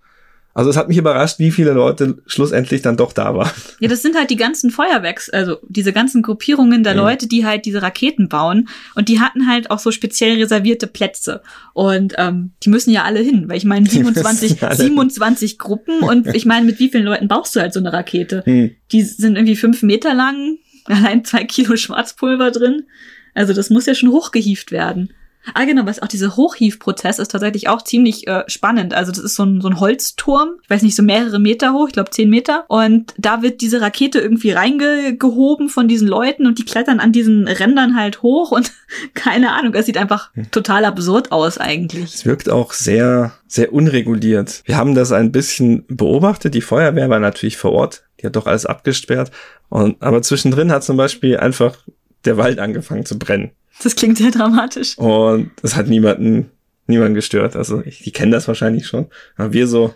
[0.55, 3.51] Also es hat mich überrascht, wie viele Leute schlussendlich dann doch da waren.
[3.81, 6.99] Ja, das sind halt die ganzen Feuerwerks, also diese ganzen Gruppierungen der mhm.
[6.99, 8.69] Leute, die halt diese Raketen bauen.
[8.95, 11.41] Und die hatten halt auch so speziell reservierte Plätze.
[11.73, 16.45] Und ähm, die müssen ja alle hin, weil ich meine 27, 27 Gruppen und ich
[16.45, 18.41] meine, mit wie vielen Leuten baust du halt so eine Rakete?
[18.45, 18.71] Mhm.
[18.93, 20.57] Die sind irgendwie fünf Meter lang,
[20.93, 22.85] allein zwei Kilo Schwarzpulver drin.
[23.33, 25.13] Also das muss ja schon hochgehieft werden.
[25.53, 28.93] Ah, genau, was auch dieser Hochhiefprozess ist tatsächlich auch ziemlich äh, spannend.
[28.93, 31.87] Also das ist so ein, so ein Holzturm, ich weiß nicht, so mehrere Meter hoch,
[31.87, 32.65] ich glaube zehn Meter.
[32.67, 37.47] Und da wird diese Rakete irgendwie reingehoben von diesen Leuten und die klettern an diesen
[37.47, 38.71] Rändern halt hoch und
[39.13, 40.49] keine Ahnung, das sieht einfach hm.
[40.51, 42.13] total absurd aus eigentlich.
[42.15, 44.63] Es wirkt auch sehr, sehr unreguliert.
[44.65, 46.53] Wir haben das ein bisschen beobachtet.
[46.55, 48.03] Die Feuerwehr war natürlich vor Ort.
[48.19, 49.31] Die hat doch alles abgesperrt.
[49.69, 51.77] Und, aber zwischendrin hat zum Beispiel einfach
[52.25, 53.51] der Wald angefangen zu brennen.
[53.83, 54.97] Das klingt sehr dramatisch.
[54.97, 56.51] Und das hat niemanden,
[56.87, 57.55] niemanden gestört.
[57.55, 59.07] Also ich, die kennen das wahrscheinlich schon.
[59.37, 59.93] Aber wir so,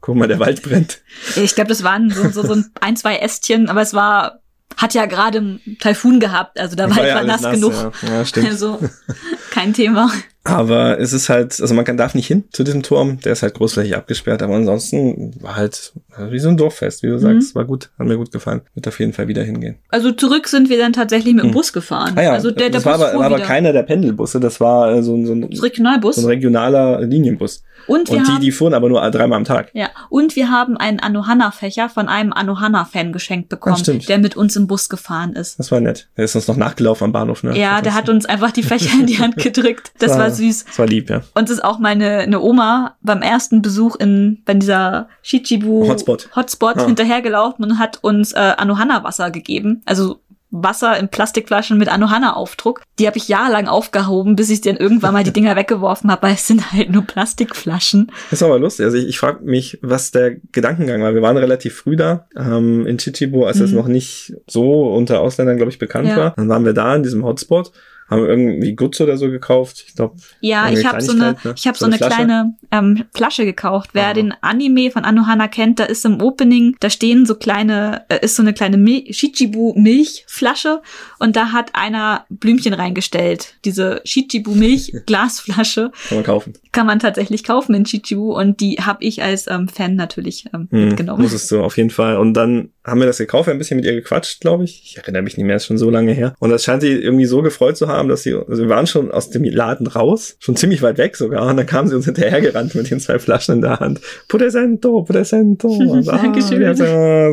[0.00, 1.00] guck mal, der Wald brennt.
[1.36, 4.40] Ich glaube, das waren so, so, so ein, zwei Ästchen, aber es war,
[4.76, 7.72] hat ja gerade einen Taifun gehabt, also der Wald war, ja war nass, nass, genug.
[7.72, 7.92] Ja.
[8.08, 8.48] ja, stimmt.
[8.48, 8.78] Also
[9.52, 10.10] kein Thema.
[10.44, 13.42] Aber es ist halt, also man kann, darf nicht hin zu diesem Turm, der ist
[13.42, 15.92] halt großflächig abgesperrt, aber ansonsten war halt
[16.30, 17.58] wie so ein Dorffest, wie du sagst, mhm.
[17.58, 18.62] war gut, hat mir gut gefallen.
[18.74, 19.76] Wird auf jeden Fall wieder hingehen.
[19.90, 21.54] Also zurück sind wir dann tatsächlich mit dem mhm.
[21.54, 22.14] Bus gefahren.
[22.16, 24.60] Ah ja, also der, der das Bus war, aber, war aber keiner der Pendelbusse, das
[24.60, 26.16] war äh, so, ein, so ein Regionalbus.
[26.16, 27.62] So ein regionaler Linienbus.
[27.86, 29.70] Und, wir und die, haben, die fuhren aber nur dreimal am Tag.
[29.74, 34.56] Ja, und wir haben einen Anohana-Fächer von einem Anohana-Fan geschenkt bekommen, ja, der mit uns
[34.56, 35.58] im Bus gefahren ist.
[35.58, 36.08] Das war nett.
[36.16, 37.58] Der ist uns noch nachgelaufen am Bahnhof, ne?
[37.58, 39.92] Ja, der hat uns einfach die Fächer in die Hand gedrückt.
[39.98, 40.64] Das war, war süß.
[40.64, 41.22] Das war lieb, ja.
[41.34, 46.28] Und es ist auch meine eine Oma beim ersten Besuch in bei dieser Shichibu Hotspot,
[46.34, 46.86] Hotspot ah.
[46.86, 49.82] hinterhergelaufen und hat uns äh, Anohana-Wasser gegeben.
[49.84, 50.20] Also
[50.52, 52.82] Wasser in Plastikflaschen mit Anohana-Aufdruck.
[52.98, 56.34] Die habe ich jahrelang aufgehoben, bis ich dann irgendwann mal die Dinger weggeworfen habe, weil
[56.34, 58.12] es sind halt nur Plastikflaschen.
[58.30, 58.84] Das ist aber lustig.
[58.84, 61.14] Also ich, ich frage mich, was der Gedankengang war.
[61.14, 63.60] Wir waren relativ früh da ähm, in Chichibu, als mhm.
[63.62, 66.16] das noch nicht so unter Ausländern, glaube ich, bekannt ja.
[66.16, 66.30] war.
[66.36, 67.72] Dann waren wir da in diesem Hotspot
[68.08, 69.84] haben irgendwie Guts oder so gekauft.
[69.86, 70.16] Ich glaube.
[70.40, 71.54] Ja, ich habe so eine, ne?
[71.56, 72.14] ich habe so, eine, Flasche.
[72.14, 73.90] kleine ähm, Flasche gekauft.
[73.92, 74.12] Wer Aha.
[74.14, 78.36] den Anime von Anohana kennt, da ist im Opening, da stehen so kleine, äh, ist
[78.36, 80.82] so eine kleine Mil Shichibu Milchflasche
[81.18, 83.54] und da hat einer Blümchen reingestellt.
[83.64, 85.90] Diese Shichibu Milch Glasflasche.
[86.08, 86.54] Kann man kaufen.
[86.72, 90.68] Kann man tatsächlich kaufen in Shichibu und die habe ich als ähm, Fan natürlich ähm,
[90.70, 91.22] hm, mitgenommen.
[91.22, 92.16] Musstest du auf jeden Fall.
[92.16, 94.82] Und dann haben wir das gekauft, wir haben ein bisschen mit ihr gequatscht, glaube ich.
[94.84, 96.34] Ich erinnere mich nicht mehr, ist schon so lange her.
[96.40, 99.10] Und das scheint sie irgendwie so gefreut zu haben, dass sie, also wir waren schon
[99.10, 101.46] aus dem Laden raus, schon ziemlich weit weg sogar.
[101.46, 104.00] Und dann kam sie uns hinterhergerannt mit den zwei Flaschen in der Hand.
[104.28, 105.68] Pudesento, Pudesento.
[106.04, 106.64] Dankeschön.
[106.64, 107.30] Ah,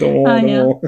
[0.00, 0.80] do, ah, ja.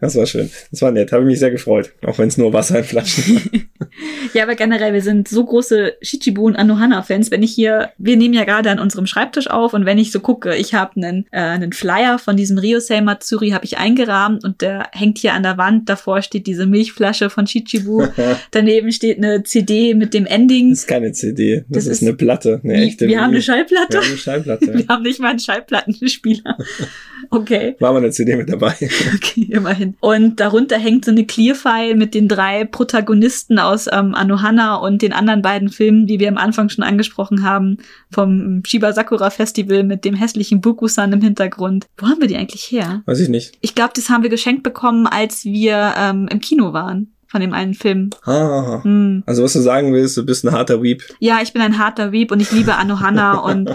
[0.00, 0.50] Das war schön.
[0.70, 1.12] Das war nett.
[1.12, 1.92] Habe ich mich sehr gefreut.
[2.04, 3.88] Auch wenn es nur Wasser in Flaschen war.
[4.34, 6.56] ja, aber generell, wir sind so große Shichibu und
[7.02, 7.30] Anohana-Fans.
[7.30, 10.20] Wenn ich hier, wir nehmen ja gerade an unserem Schreibtisch auf und wenn ich so
[10.20, 14.62] gucke, ich habe einen, äh, einen Flyer von diesem Ryosei Matsuri habe ich eingerahmt und
[14.62, 15.88] der hängt hier an der Wand.
[15.88, 18.06] Davor steht diese Milchflasche von Shichibu.
[18.50, 20.70] Daneben steht eine CD mit dem Ending.
[20.70, 21.64] Das ist keine CD.
[21.68, 22.60] Das, das ist, eine Platte.
[22.62, 23.08] Eine echte.
[23.08, 23.92] Wir haben eine Schallplatte.
[23.92, 24.74] Wir haben eine Schallplatte.
[24.74, 26.58] wir haben nicht mal einen Schallplattenspieler.
[27.30, 27.76] Okay.
[27.80, 28.74] War mal eine CD mit dabei.
[29.14, 29.96] Okay, immerhin.
[30.00, 35.12] Und darunter hängt so eine Clear-File mit den drei Protagonisten aus ähm, Anohana und den
[35.12, 37.78] anderen beiden Filmen, die wir am Anfang schon angesprochen haben,
[38.10, 41.86] vom Shiba Sakura Festival mit dem hässlichen Bukusan im Hintergrund.
[41.96, 43.02] Wo haben wir die eigentlich her?
[43.06, 43.56] Weiß ich nicht.
[43.60, 47.54] Ich glaube, das haben wir geschenkt bekommen, als wir ähm, im Kino waren von dem
[47.54, 48.10] einen Film.
[48.24, 49.22] Ah, hm.
[49.24, 51.02] Also was du sagen willst, du bist ein harter Weep.
[51.18, 53.70] Ja, ich bin ein harter Weep und ich liebe Anohana und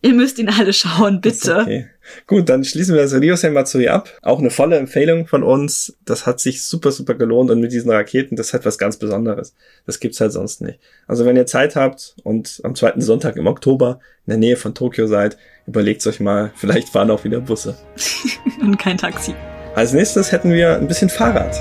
[0.00, 1.58] Ihr müsst ihn alle schauen, bitte.
[1.58, 1.86] Okay.
[2.26, 4.10] Gut, dann schließen wir das Ryosei Matsuri ab.
[4.22, 5.96] Auch eine volle Empfehlung von uns.
[6.04, 9.54] Das hat sich super, super gelohnt und mit diesen Raketen, das hat was ganz Besonderes.
[9.86, 10.78] Das gibt's halt sonst nicht.
[11.06, 14.74] Also wenn ihr Zeit habt und am zweiten Sonntag im Oktober in der Nähe von
[14.74, 15.36] Tokio seid,
[15.66, 17.76] überlegt euch mal, vielleicht fahren auch wieder Busse.
[18.60, 19.34] und kein Taxi.
[19.74, 21.56] Als nächstes hätten wir ein bisschen Fahrrad.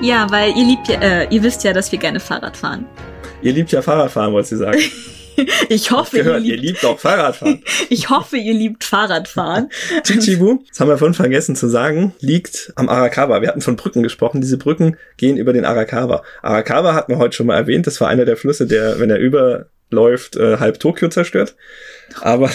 [0.00, 2.86] Ja, weil ihr liebt ja, äh, ihr wisst ja, dass wir gerne Fahrrad fahren.
[3.42, 4.78] Ihr liebt ja Fahrradfahren, wollte ich sagen.
[5.68, 7.62] ich hoffe, gehört, ihr, liebt, ihr liebt auch Fahrradfahren.
[7.88, 9.70] ich hoffe, ihr liebt Fahrradfahren.
[10.04, 13.40] Chichibu, das haben wir vorhin vergessen zu sagen, liegt am Arakawa.
[13.40, 14.40] Wir hatten von Brücken gesprochen.
[14.40, 16.22] Diese Brücken gehen über den Arakawa.
[16.42, 17.86] Arakawa hatten wir heute schon mal erwähnt.
[17.86, 21.54] Das war einer der Flüsse, der, wenn er überläuft, äh, halb Tokio zerstört.
[22.20, 22.50] Aber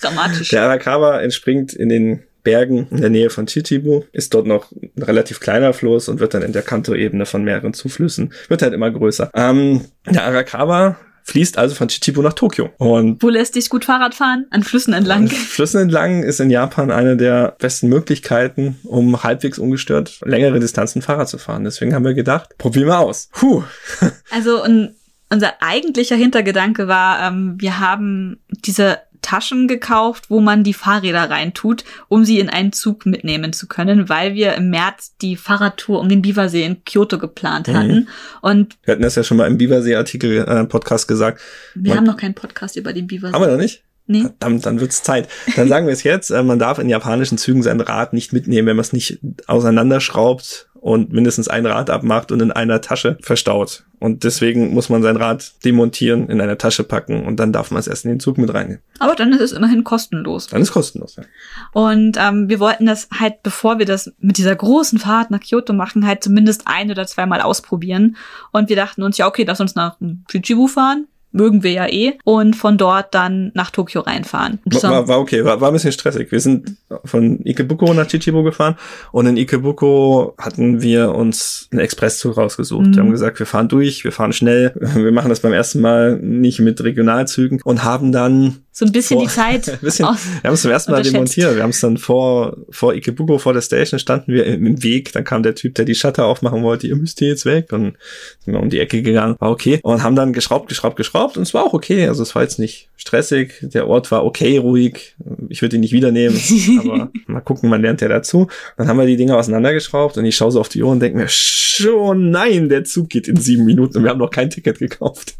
[0.00, 0.48] Dramatisch.
[0.48, 5.02] der Arakawa entspringt in den Bergen in der Nähe von Chichibu, ist dort noch ein
[5.02, 8.90] relativ kleiner Fluss und wird dann in der Kanto-Ebene von mehreren Zuflüssen, wird halt immer
[8.90, 9.30] größer.
[9.34, 10.96] Ähm, der Arakawa
[11.28, 12.70] fließt also von Chichibu nach Tokio.
[12.78, 14.46] Und Wo lässt sich gut Fahrrad fahren?
[14.50, 15.28] An Flüssen entlang?
[15.28, 21.28] Flüssen entlang ist in Japan eine der besten Möglichkeiten, um halbwegs ungestört längere Distanzen Fahrrad
[21.28, 21.64] zu fahren.
[21.64, 23.28] Deswegen haben wir gedacht, probieren wir aus.
[23.32, 23.62] Puh.
[24.30, 24.94] Also ein
[25.30, 31.84] unser eigentlicher Hintergedanke war, ähm, wir haben diese Taschen gekauft, wo man die Fahrräder reintut,
[32.08, 36.08] um sie in einen Zug mitnehmen zu können, weil wir im März die Fahrradtour um
[36.08, 37.74] den Biwasee in Kyoto geplant mhm.
[37.74, 38.08] hatten.
[38.40, 41.40] Und wir hatten das ja schon mal im Biwasee-Artikel äh, Podcast gesagt.
[41.74, 43.34] Wir man, haben noch keinen Podcast über den Biwasee.
[43.34, 43.82] Haben wir noch nicht?
[44.10, 44.22] Nee.
[44.22, 45.28] Verdammt, dann wird's Zeit.
[45.54, 46.30] Dann sagen wir es jetzt.
[46.30, 50.67] Äh, man darf in japanischen Zügen sein Rad nicht mitnehmen, wenn man es nicht auseinanderschraubt
[50.80, 53.84] und mindestens ein Rad abmacht und in einer Tasche verstaut.
[54.00, 57.80] Und deswegen muss man sein Rad demontieren, in einer Tasche packen und dann darf man
[57.80, 58.80] es erst in den Zug mit reinnehmen.
[59.00, 60.46] Aber dann ist es immerhin kostenlos.
[60.46, 61.24] Dann ist kostenlos, ja.
[61.72, 65.72] Und ähm, wir wollten das halt, bevor wir das mit dieser großen Fahrt nach Kyoto
[65.72, 68.16] machen, halt zumindest ein oder zweimal ausprobieren.
[68.52, 69.96] Und wir dachten uns, ja, okay, lass uns nach
[70.28, 71.08] Fujibu fahren
[71.38, 74.58] mögen wir ja eh, und von dort dann nach Tokio reinfahren.
[74.66, 76.30] War, war, okay, war, war ein bisschen stressig.
[76.30, 78.76] Wir sind von Ikebuko nach Chichibu gefahren
[79.12, 82.88] und in Ikebuko hatten wir uns einen Expresszug rausgesucht.
[82.88, 82.94] Mhm.
[82.94, 86.18] Wir haben gesagt, wir fahren durch, wir fahren schnell, wir machen das beim ersten Mal
[86.18, 89.80] nicht mit Regionalzügen und haben dann so ein bisschen vor, die Zeit.
[89.80, 91.56] bisschen, wir haben es zum ersten Mal demontiert.
[91.56, 95.12] Wir haben es dann vor, vor Ikebuko, vor der Station, standen wir im, Weg.
[95.12, 96.86] Dann kam der Typ, der die Shutter aufmachen wollte.
[96.86, 97.72] Ihr müsst hier jetzt weg.
[97.72, 97.96] Und
[98.44, 99.34] sind wir um die Ecke gegangen.
[99.40, 99.80] War okay.
[99.82, 101.36] Und haben dann geschraubt, geschraubt, geschraubt.
[101.36, 102.06] Und es war auch okay.
[102.06, 103.54] Also es war jetzt nicht stressig.
[103.62, 105.16] Der Ort war okay, ruhig.
[105.48, 106.40] Ich würde ihn nicht wieder nehmen.
[106.78, 108.46] aber mal gucken, man lernt ja dazu.
[108.76, 111.18] Dann haben wir die Dinger auseinandergeschraubt und ich schaue so auf die Uhr und denke
[111.18, 114.78] mir, schon nein, der Zug geht in sieben Minuten und wir haben noch kein Ticket
[114.78, 115.36] gekauft.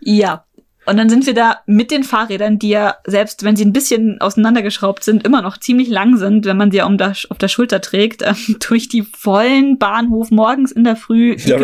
[0.00, 0.46] Ja,
[0.84, 4.20] und dann sind wir da mit den Fahrrädern, die ja, selbst wenn sie ein bisschen
[4.20, 7.48] auseinandergeschraubt sind, immer noch ziemlich lang sind, wenn man sie ja um da, auf der
[7.48, 8.34] Schulter trägt, äh,
[8.68, 11.36] durch die vollen Bahnhof morgens in der Früh.
[11.36, 11.56] Ja,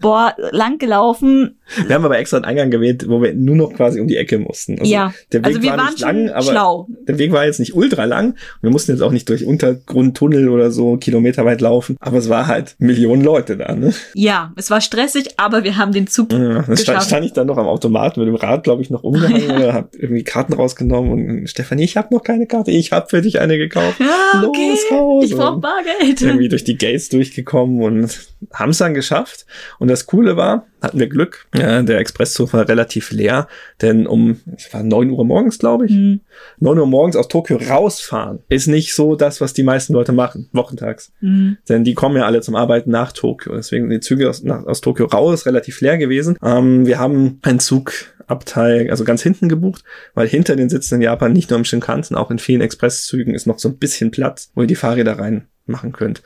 [0.00, 1.58] boah, lang gelaufen.
[1.86, 4.38] Wir haben aber extra einen Eingang gewählt, wo wir nur noch quasi um die Ecke
[4.38, 4.78] mussten.
[4.78, 6.88] Also ja, der Weg also wir war waren nicht lang, aber schlau.
[7.08, 8.36] der Weg war jetzt nicht ultra lang.
[8.60, 12.76] Wir mussten jetzt auch nicht durch Untergrundtunnel oder so kilometerweit laufen, aber es war halt
[12.78, 13.94] Millionen Leute da, ne?
[14.14, 17.46] Ja, es war stressig, aber wir haben den Zug ja, dann stand, stand ich dann
[17.46, 21.12] noch am Automaten mit dem Rad, glaube ich, noch umgehangen oder hab irgendwie Karten rausgenommen
[21.12, 24.00] und Stefanie, ich habe noch keine Karte, ich habe für dich eine gekauft.
[24.00, 24.74] Ja, Los, okay.
[24.90, 25.24] raus.
[25.24, 26.20] Ich brauche Bargeld.
[26.20, 29.46] Irgendwie durch die Gates durchgekommen und haben es dann geschafft.
[29.78, 31.46] Und das Coole war, hatten wir Glück.
[31.54, 33.46] Ja, der Expresszug war relativ leer,
[33.80, 36.20] denn um, es war neun Uhr morgens, glaube ich, mhm.
[36.58, 40.48] neun Uhr morgens aus Tokio rausfahren ist nicht so das, was die meisten Leute machen,
[40.52, 41.12] wochentags.
[41.20, 41.58] Mhm.
[41.68, 43.54] Denn die kommen ja alle zum Arbeiten nach Tokio.
[43.54, 46.36] Deswegen sind die Züge aus, nach, aus Tokio raus relativ leer gewesen.
[46.42, 49.84] Ähm, wir haben einen Zugabteil, also ganz hinten gebucht,
[50.14, 53.46] weil hinter den Sitzen in Japan, nicht nur im Shinkansen, auch in vielen Expresszügen ist
[53.46, 56.22] noch so ein bisschen Platz, wo ihr die Fahrräder rein machen könnt.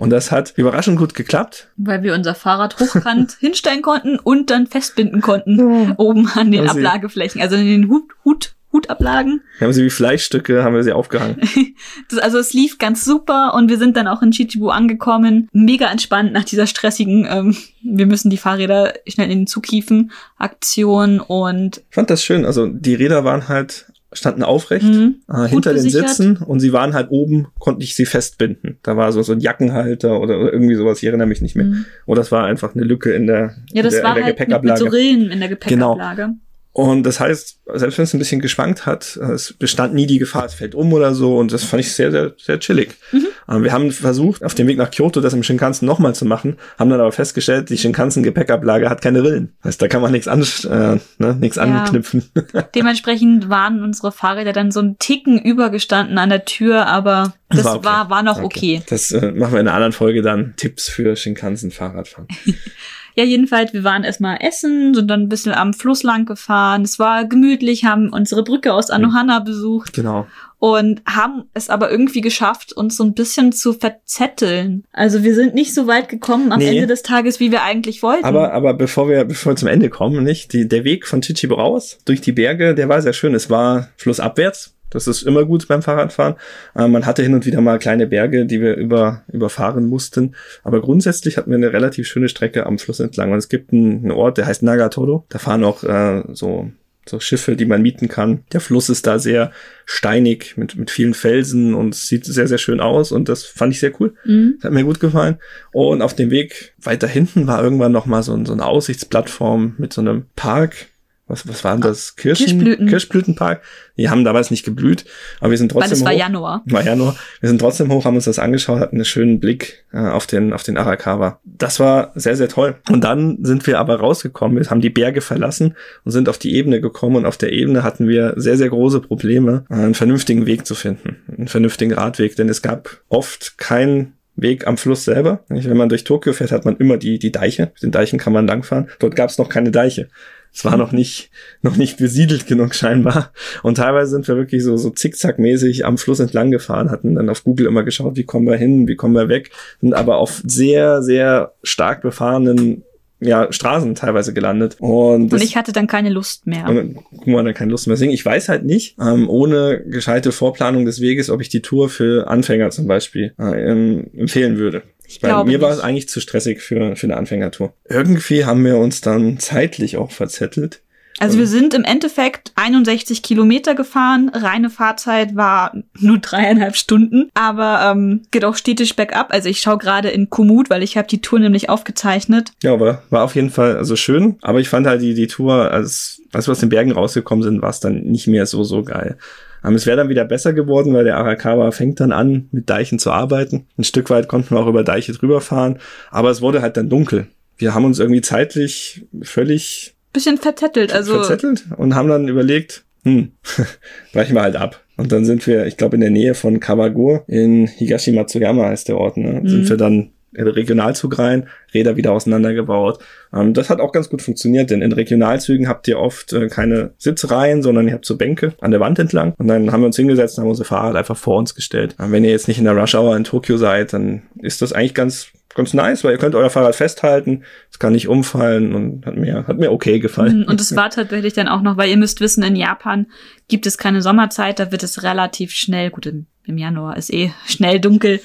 [0.00, 1.68] Und das hat überraschend gut geklappt.
[1.76, 7.40] Weil wir unser Fahrrad hochkant hinstellen konnten und dann festbinden konnten, oben an den Ablageflächen,
[7.42, 9.42] also in den Hut, Hut, Hut Gepäckablagen.
[9.58, 11.40] Wir haben sie wie Fleischstücke, haben wir sie aufgehangen.
[12.08, 15.48] das, also es lief ganz super und wir sind dann auch in Chichibu angekommen.
[15.52, 20.12] Mega entspannt nach dieser stressigen, ähm, wir müssen die Fahrräder schnell in den Zug hieven,
[20.38, 21.82] Aktion und.
[21.88, 22.44] Ich fand das schön.
[22.44, 25.16] Also die Räder waren halt standen aufrecht mhm.
[25.32, 28.78] äh, hinter den Sitzen und sie waren halt oben, konnte ich sie festbinden.
[28.82, 31.66] Da war so, so ein Jackenhalter oder, oder irgendwie sowas, ich erinnere mich nicht mehr.
[31.66, 31.84] Mhm.
[32.06, 34.24] Oder das war einfach eine Lücke in der, ja, das in der, war in der
[34.24, 34.82] halt Gepäckablage.
[34.84, 35.48] Mit, mit so Rillen in der.
[35.48, 36.22] Gepäckablage.
[36.22, 36.36] Genau.
[36.72, 40.44] Und das heißt, selbst wenn es ein bisschen geschwankt hat, es bestand nie die Gefahr,
[40.44, 41.36] es fällt um oder so.
[41.36, 42.96] Und das fand ich sehr, sehr, sehr chillig.
[43.10, 43.26] Mhm.
[43.48, 46.56] Ähm, wir haben versucht, auf dem Weg nach Kyoto das im Shinkansen nochmal zu machen,
[46.78, 49.52] haben dann aber festgestellt, die Shinkansen-Gepäckablage hat keine Rillen.
[49.62, 51.62] Das heißt, da kann man nichts an, äh, ne, nichts ja.
[51.64, 52.30] anknüpfen.
[52.74, 57.76] Dementsprechend waren unsere Fahrräder dann so ein Ticken übergestanden an der Tür, aber das war,
[57.76, 57.84] okay.
[57.84, 58.76] war, war, noch okay.
[58.78, 58.82] okay.
[58.88, 60.54] Das äh, machen wir in einer anderen Folge dann.
[60.56, 62.28] Tipps für Shinkansen-Fahrradfahren.
[63.20, 66.80] Ja, jedenfalls, wir waren erstmal essen, sind dann ein bisschen am Fluss lang gefahren.
[66.80, 69.92] Es war gemütlich, haben unsere Brücke aus Anohana besucht.
[69.92, 70.26] Genau.
[70.58, 74.84] Und haben es aber irgendwie geschafft, uns so ein bisschen zu verzetteln.
[74.90, 76.68] Also wir sind nicht so weit gekommen am nee.
[76.68, 78.24] Ende des Tages, wie wir eigentlich wollten.
[78.24, 80.54] Aber, aber bevor wir, bevor wir zum Ende kommen, nicht?
[80.54, 83.34] Die, der Weg von Chichibu raus durch die Berge, der war sehr schön.
[83.34, 86.34] Es war flussabwärts das ist immer gut beim Fahrradfahren.
[86.74, 90.34] Äh, man hatte hin und wieder mal kleine Berge, die wir über, überfahren mussten.
[90.62, 93.32] Aber grundsätzlich hatten wir eine relativ schöne Strecke am Fluss entlang.
[93.32, 95.24] Und es gibt einen, einen Ort, der heißt Nagatoro.
[95.28, 96.70] Da fahren auch äh, so,
[97.06, 98.44] so Schiffe, die man mieten kann.
[98.52, 99.52] Der Fluss ist da sehr
[99.86, 103.12] steinig mit, mit vielen Felsen und sieht sehr, sehr schön aus.
[103.12, 104.14] Und das fand ich sehr cool.
[104.24, 104.56] Mhm.
[104.56, 105.38] Das hat mir gut gefallen.
[105.72, 109.92] Und auf dem Weg weiter hinten war irgendwann noch mal so, so eine Aussichtsplattform mit
[109.92, 110.88] so einem Park
[111.30, 112.16] was, was waren das?
[112.16, 112.86] Kirschen, Kirschblüten.
[112.88, 113.62] Kirschblütenpark.
[113.96, 115.04] Die haben damals nicht geblüht,
[115.40, 116.18] aber wir sind trotzdem Weil es war hoch.
[116.18, 116.62] Januar.
[116.66, 117.16] War Januar.
[117.40, 120.52] Wir sind trotzdem hoch, haben uns das angeschaut, hatten einen schönen Blick äh, auf den,
[120.52, 121.40] auf den Arakawa.
[121.44, 122.76] Das war sehr, sehr toll.
[122.90, 126.54] Und dann sind wir aber rausgekommen, wir haben die Berge verlassen und sind auf die
[126.54, 130.46] Ebene gekommen und auf der Ebene hatten wir sehr, sehr große Probleme, äh, einen vernünftigen
[130.46, 131.16] Weg zu finden.
[131.36, 135.44] Einen vernünftigen Radweg, denn es gab oft keinen Weg am Fluss selber.
[135.48, 137.72] Wenn man durch Tokio fährt, hat man immer die, die Deiche.
[137.74, 138.88] Mit den Deichen kann man langfahren.
[138.98, 140.08] Dort gab es noch keine Deiche.
[140.52, 141.30] Es war noch nicht,
[141.62, 143.32] noch nicht besiedelt genug scheinbar.
[143.62, 147.44] Und teilweise sind wir wirklich so, so zickzackmäßig am Fluss entlang gefahren, hatten dann auf
[147.44, 151.02] Google immer geschaut, wie kommen wir hin, wie kommen wir weg, sind aber auf sehr,
[151.02, 152.82] sehr stark befahrenen
[153.20, 154.76] ja, Straßen teilweise gelandet.
[154.80, 156.66] Und, und ich hatte dann keine Lust mehr.
[156.66, 157.94] Und man dann keine Lust mehr.
[157.94, 161.90] Deswegen, ich weiß halt nicht, ähm, ohne gescheite Vorplanung des Weges, ob ich die Tour
[161.90, 163.70] für Anfänger zum Beispiel äh,
[164.18, 164.82] empfehlen würde.
[165.10, 165.60] Ich Weil mir nicht.
[165.60, 167.74] war es eigentlich zu stressig für, für eine Anfängertour.
[167.88, 170.82] Irgendwie haben wir uns dann zeitlich auch verzettelt.
[171.18, 174.30] Also wir sind im Endeffekt 61 Kilometer gefahren.
[174.32, 179.30] Reine Fahrzeit war nur dreieinhalb Stunden, aber ähm, geht auch stetig bergab.
[179.30, 182.52] Also ich schaue gerade in Komoot, weil ich habe die Tour nämlich aufgezeichnet.
[182.62, 184.36] Ja, aber war auf jeden Fall also schön.
[184.40, 187.60] Aber ich fand halt die, die Tour, als, als wir aus den Bergen rausgekommen sind,
[187.60, 189.18] war es dann nicht mehr so, so geil.
[189.64, 192.98] Ähm, es wäre dann wieder besser geworden, weil der Arakawa fängt dann an, mit Deichen
[192.98, 193.66] zu arbeiten.
[193.78, 195.78] Ein Stück weit konnten wir auch über Deiche drüber fahren,
[196.10, 197.26] aber es wurde halt dann dunkel.
[197.56, 203.32] Wir haben uns irgendwie zeitlich völlig bisschen verzettelt, also verzettelt und haben dann überlegt, hm,
[204.12, 204.80] brechen wir halt ab.
[204.96, 208.98] Und dann sind wir, ich glaube, in der Nähe von Kawagur in Higashimatsuyama heißt der
[208.98, 209.40] Ort, ne?
[209.40, 209.48] Mhm.
[209.48, 210.10] Sind wir dann
[210.46, 212.98] Regionalzug rein, Räder wieder auseinandergebaut.
[213.32, 216.92] Ähm, das hat auch ganz gut funktioniert, denn in Regionalzügen habt ihr oft äh, keine
[216.98, 219.34] Sitzreihen, sondern ihr habt so Bänke an der Wand entlang.
[219.38, 221.96] Und dann haben wir uns hingesetzt und haben unser Fahrrad einfach vor uns gestellt.
[222.00, 224.72] Ähm, wenn ihr jetzt nicht in der Rush Hour in Tokio seid, dann ist das
[224.72, 229.06] eigentlich ganz ganz nice, weil ihr könnt euer Fahrrad festhalten, es kann nicht umfallen und
[229.06, 230.40] hat mir, hat mir okay gefallen.
[230.40, 233.06] Mhm, und es war tatsächlich dann auch noch, weil ihr müsst wissen, in Japan
[233.48, 237.32] gibt es keine Sommerzeit, da wird es relativ schnell, gut, im, im Januar ist eh
[237.46, 238.20] schnell dunkel.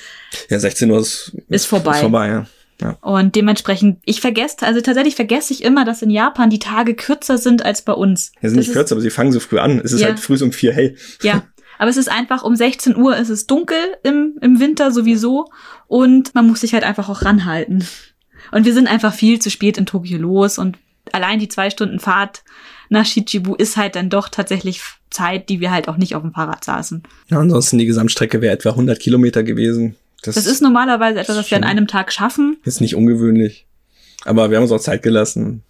[0.49, 1.91] Ja, 16 Uhr ist, ist vorbei.
[1.91, 2.45] Ist vorbei, ja.
[2.81, 2.97] Ja.
[2.99, 7.38] Und dementsprechend, ich vergesse, also tatsächlich vergesse ich immer, dass in Japan die Tage kürzer
[7.38, 8.33] sind als bei uns.
[8.41, 9.79] Ja, sind das nicht kürzer, aber sie fangen so früh an.
[9.81, 10.07] Es ist ja.
[10.07, 10.95] halt früh um vier hell.
[11.21, 11.43] Ja.
[11.77, 15.49] Aber es ist einfach um 16 Uhr ist es dunkel im, im Winter sowieso
[15.88, 17.86] und man muss sich halt einfach auch ranhalten.
[18.51, 20.77] Und wir sind einfach viel zu spät in Tokio los und
[21.11, 22.43] allein die zwei Stunden Fahrt
[22.89, 26.33] nach Shichibu ist halt dann doch tatsächlich Zeit, die wir halt auch nicht auf dem
[26.33, 27.03] Fahrrad saßen.
[27.29, 29.95] Ja, ansonsten die Gesamtstrecke wäre etwa 100 Kilometer gewesen.
[30.21, 32.57] Das, das ist normalerweise etwas, was wir an einem Tag schaffen.
[32.63, 33.65] Ist nicht ungewöhnlich.
[34.23, 35.63] Aber wir haben uns auch Zeit gelassen.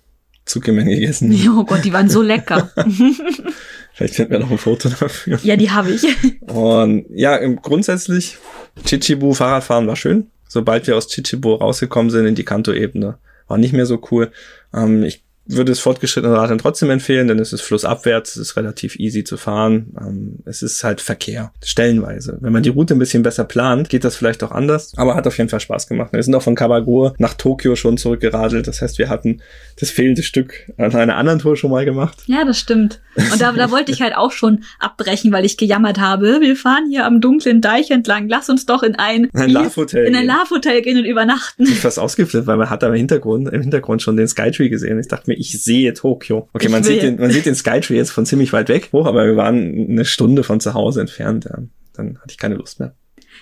[0.46, 1.32] Zuckermenge gegessen.
[1.58, 2.72] Oh Gott, die waren so lecker.
[3.96, 5.40] Vielleicht finden wir noch ein Foto dafür.
[5.44, 6.06] Ja, die habe ich.
[6.42, 8.38] Und ja, grundsätzlich,
[8.86, 10.28] Chichibu Fahrradfahren war schön.
[10.50, 13.18] Sobald wir aus Chichibu rausgekommen sind in die Kanto-Ebene,
[13.48, 14.32] war nicht mehr so cool.
[14.74, 18.98] Ähm, ich würde es fortgeschrittene Radlern trotzdem empfehlen, denn es ist flussabwärts, es ist relativ
[18.98, 19.94] easy zu fahren.
[20.00, 22.38] Ähm, es ist halt Verkehr, stellenweise.
[22.42, 25.28] Wenn man die Route ein bisschen besser plant, geht das vielleicht auch anders, aber hat
[25.28, 26.14] auf jeden Fall Spaß gemacht.
[26.14, 28.68] Wir sind auch von Kawagoe nach Tokio schon zurückgeradelt.
[28.68, 29.42] Das heißt, wir hatten
[29.80, 32.24] das fehlende Stück an einer anderen Tour schon mal gemacht.
[32.26, 33.02] Ja, das stimmt.
[33.16, 36.42] Und da, da wollte ich halt auch schon abbrechen, weil ich gejammert habe.
[36.42, 38.28] Wir fahren hier am dunklen Deich entlang.
[38.28, 41.64] Lass uns doch in ein, ein Love-Hotel in ein Love-Hotel gehen und übernachten.
[41.64, 44.70] Ich bin fast ausgeflippt, weil man hat da im Hintergrund, im Hintergrund schon den Skytree
[44.70, 45.00] gesehen.
[45.00, 46.50] Ich dachte mir, ich sehe Tokio.
[46.54, 49.26] Okay, man sieht, den, man sieht den Skytree jetzt von ziemlich weit weg hoch, aber
[49.26, 51.46] wir waren eine Stunde von zu Hause entfernt.
[51.46, 51.60] Ja.
[51.94, 52.94] Dann hatte ich keine Lust mehr.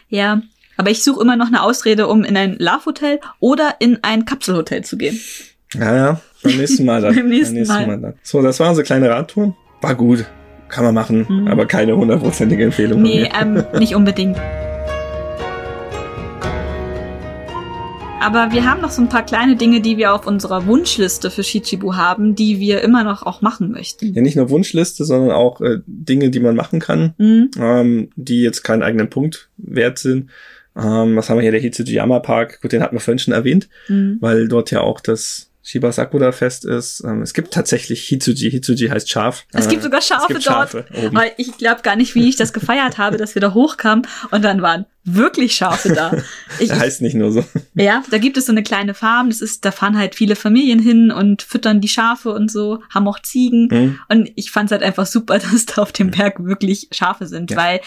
[0.09, 0.41] Ja,
[0.77, 4.83] aber ich suche immer noch eine Ausrede, um in ein Love-Hotel oder in ein Kapselhotel
[4.83, 5.19] zu gehen.
[5.73, 7.15] Ja, ja, beim nächsten Mal dann.
[7.15, 7.87] beim nächsten, nächsten Mal.
[7.87, 7.99] Mal.
[7.99, 8.13] dann.
[8.23, 9.55] So, das war unsere kleine Radtour.
[9.81, 10.25] War gut.
[10.69, 11.47] Kann man machen, Mhm.
[11.47, 14.37] aber keine hundertprozentige Empfehlung Nee, ähm, nicht unbedingt.
[18.23, 21.43] Aber wir haben noch so ein paar kleine Dinge, die wir auf unserer Wunschliste für
[21.43, 24.13] Shichibu haben, die wir immer noch auch machen möchten.
[24.13, 27.51] Ja, nicht nur Wunschliste, sondern auch äh, Dinge, die man machen kann, Mhm.
[27.59, 30.29] ähm, die jetzt keinen eigenen Punkt wert sind.
[30.75, 31.51] Ähm, was haben wir hier?
[31.51, 32.61] Der Hitsujiyama Park.
[32.61, 34.17] Gut, den hatten wir vorhin schon erwähnt, Mhm.
[34.21, 37.01] weil dort ja auch das Shiba Sakura Fest ist.
[37.05, 38.51] Ähm, es gibt tatsächlich Hitsuji.
[38.51, 39.45] Hitsuji heißt Schaf.
[39.53, 40.71] Es gibt Äh, sogar Schafe gibt dort.
[40.71, 40.85] Schafe.
[41.13, 44.41] Weil ich glaube gar nicht, wie ich das gefeiert habe, dass wir da hochkamen und
[44.43, 46.17] dann waren wirklich Schafe da.
[46.59, 47.45] Ich, heißt nicht nur so.
[47.75, 50.79] ja, da gibt es so eine kleine Farm, das ist, da fahren halt viele Familien
[50.79, 53.69] hin und füttern die Schafe und so, haben auch Ziegen.
[53.71, 53.99] Hm?
[54.09, 57.51] Und ich fand es halt einfach super, dass da auf dem Berg wirklich Schafe sind,
[57.51, 57.57] Ja.
[57.57, 57.79] weil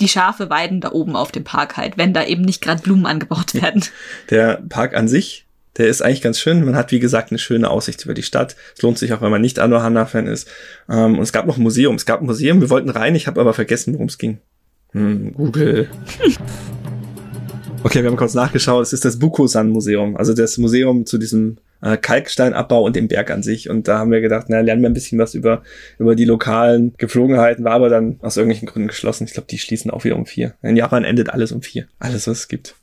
[0.00, 3.06] die Schafe weiden da oben auf dem Park halt, wenn da eben nicht gerade Blumen
[3.06, 3.84] angebaut werden.
[4.30, 5.43] Der Park an sich,
[5.76, 6.64] der ist eigentlich ganz schön.
[6.64, 8.56] Man hat, wie gesagt, eine schöne Aussicht über die Stadt.
[8.76, 10.48] Es lohnt sich auch, wenn man nicht Anohana-Fan ist.
[10.88, 11.96] Ähm, und es gab noch ein Museum.
[11.96, 14.38] Es gab ein Museum, wir wollten rein, ich habe aber vergessen, worum es ging.
[14.92, 15.88] Hm, Google.
[17.86, 18.82] Okay, wir haben kurz nachgeschaut.
[18.82, 23.42] Es ist das Bukosan-Museum, also das Museum zu diesem äh, Kalksteinabbau und dem Berg an
[23.42, 23.68] sich.
[23.68, 25.62] Und da haben wir gedacht, na, lernen wir ein bisschen was über,
[25.98, 29.24] über die lokalen Gepflogenheiten, war aber dann aus irgendwelchen Gründen geschlossen.
[29.24, 30.54] Ich glaube, die schließen auch wieder um vier.
[30.62, 31.86] In Japan endet alles um vier.
[31.98, 32.74] Alles, was es gibt.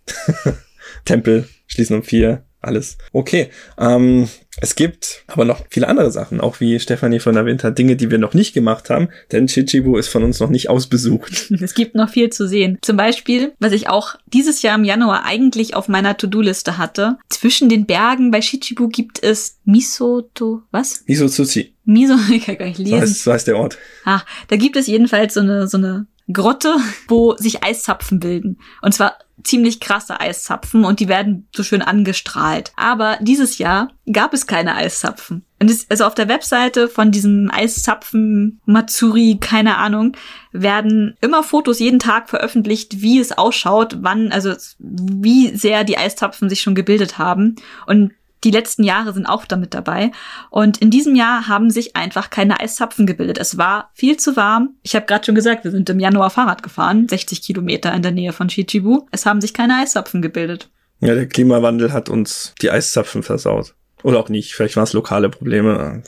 [1.05, 2.43] Tempel schließen um vier.
[2.61, 2.97] Alles.
[3.11, 3.49] Okay.
[3.77, 7.95] Ähm, es gibt aber noch viele andere Sachen, auch wie Stefanie von erwähnt hat, Dinge,
[7.95, 11.51] die wir noch nicht gemacht haben, denn Chichibu ist von uns noch nicht ausbesucht.
[11.61, 12.79] Es gibt noch viel zu sehen.
[12.81, 17.17] Zum Beispiel, was ich auch dieses Jahr im Januar eigentlich auf meiner To-Do-Liste hatte.
[17.29, 21.03] Zwischen den Bergen bei Shichibu gibt es Misoto, was?
[21.07, 23.01] Misotsuchi, Miso, ich kann gar nicht so lesen.
[23.01, 23.77] heißt, so heißt der Ort.
[24.05, 26.75] Ah, da gibt es jedenfalls so eine, so eine Grotte,
[27.07, 28.59] wo sich Eiszapfen bilden.
[28.81, 32.71] Und zwar ziemlich krasse Eiszapfen und die werden so schön angestrahlt.
[32.75, 35.45] Aber dieses Jahr gab es keine Eiszapfen.
[35.59, 40.15] Und es, also auf der Webseite von diesem Eiszapfen Matsuri, keine Ahnung,
[40.51, 46.49] werden immer Fotos jeden Tag veröffentlicht, wie es ausschaut, wann, also wie sehr die Eiszapfen
[46.49, 47.55] sich schon gebildet haben.
[47.85, 48.11] Und
[48.43, 50.11] die letzten Jahre sind auch damit dabei.
[50.49, 53.37] Und in diesem Jahr haben sich einfach keine Eiszapfen gebildet.
[53.37, 54.75] Es war viel zu warm.
[54.81, 58.11] Ich habe gerade schon gesagt, wir sind im Januar Fahrrad gefahren, 60 Kilometer in der
[58.11, 59.07] Nähe von Shichibu.
[59.11, 60.69] Es haben sich keine Eiszapfen gebildet.
[60.99, 63.75] Ja, der Klimawandel hat uns die Eiszapfen versaut.
[64.03, 64.53] Oder auch nicht.
[64.53, 66.03] Vielleicht waren es lokale Probleme.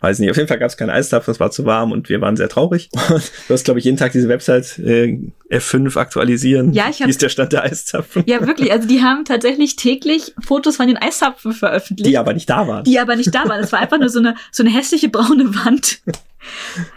[0.00, 0.30] Weiß nicht.
[0.30, 2.48] Auf jeden Fall gab es keine Eiszapfen, es war zu warm und wir waren sehr
[2.48, 2.88] traurig.
[3.10, 5.18] Und du hast, glaube ich, jeden Tag diese Website äh,
[5.50, 6.72] F5 aktualisieren.
[6.72, 8.22] Ja, ich hab- Wie ist der Stand der Eiszapfen?
[8.26, 8.70] Ja, wirklich.
[8.72, 12.08] Also die haben tatsächlich täglich Fotos von den Eiszapfen veröffentlicht.
[12.08, 12.84] Die aber nicht da waren.
[12.84, 13.60] die aber nicht da waren.
[13.60, 16.00] Es war einfach nur so eine, so eine hässliche braune Wand.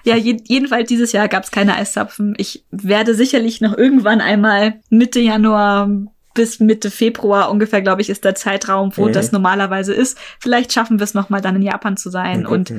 [0.06, 2.34] Ja, je, jedenfalls dieses Jahr gab es keine Eiszapfen.
[2.38, 5.90] Ich werde sicherlich noch irgendwann einmal Mitte Januar
[6.34, 9.14] bis Mitte Februar ungefähr, glaube ich, ist der Zeitraum, wo Mhm.
[9.14, 10.18] das normalerweise ist.
[10.40, 12.74] Vielleicht schaffen wir es noch mal dann in Japan zu sein Mal und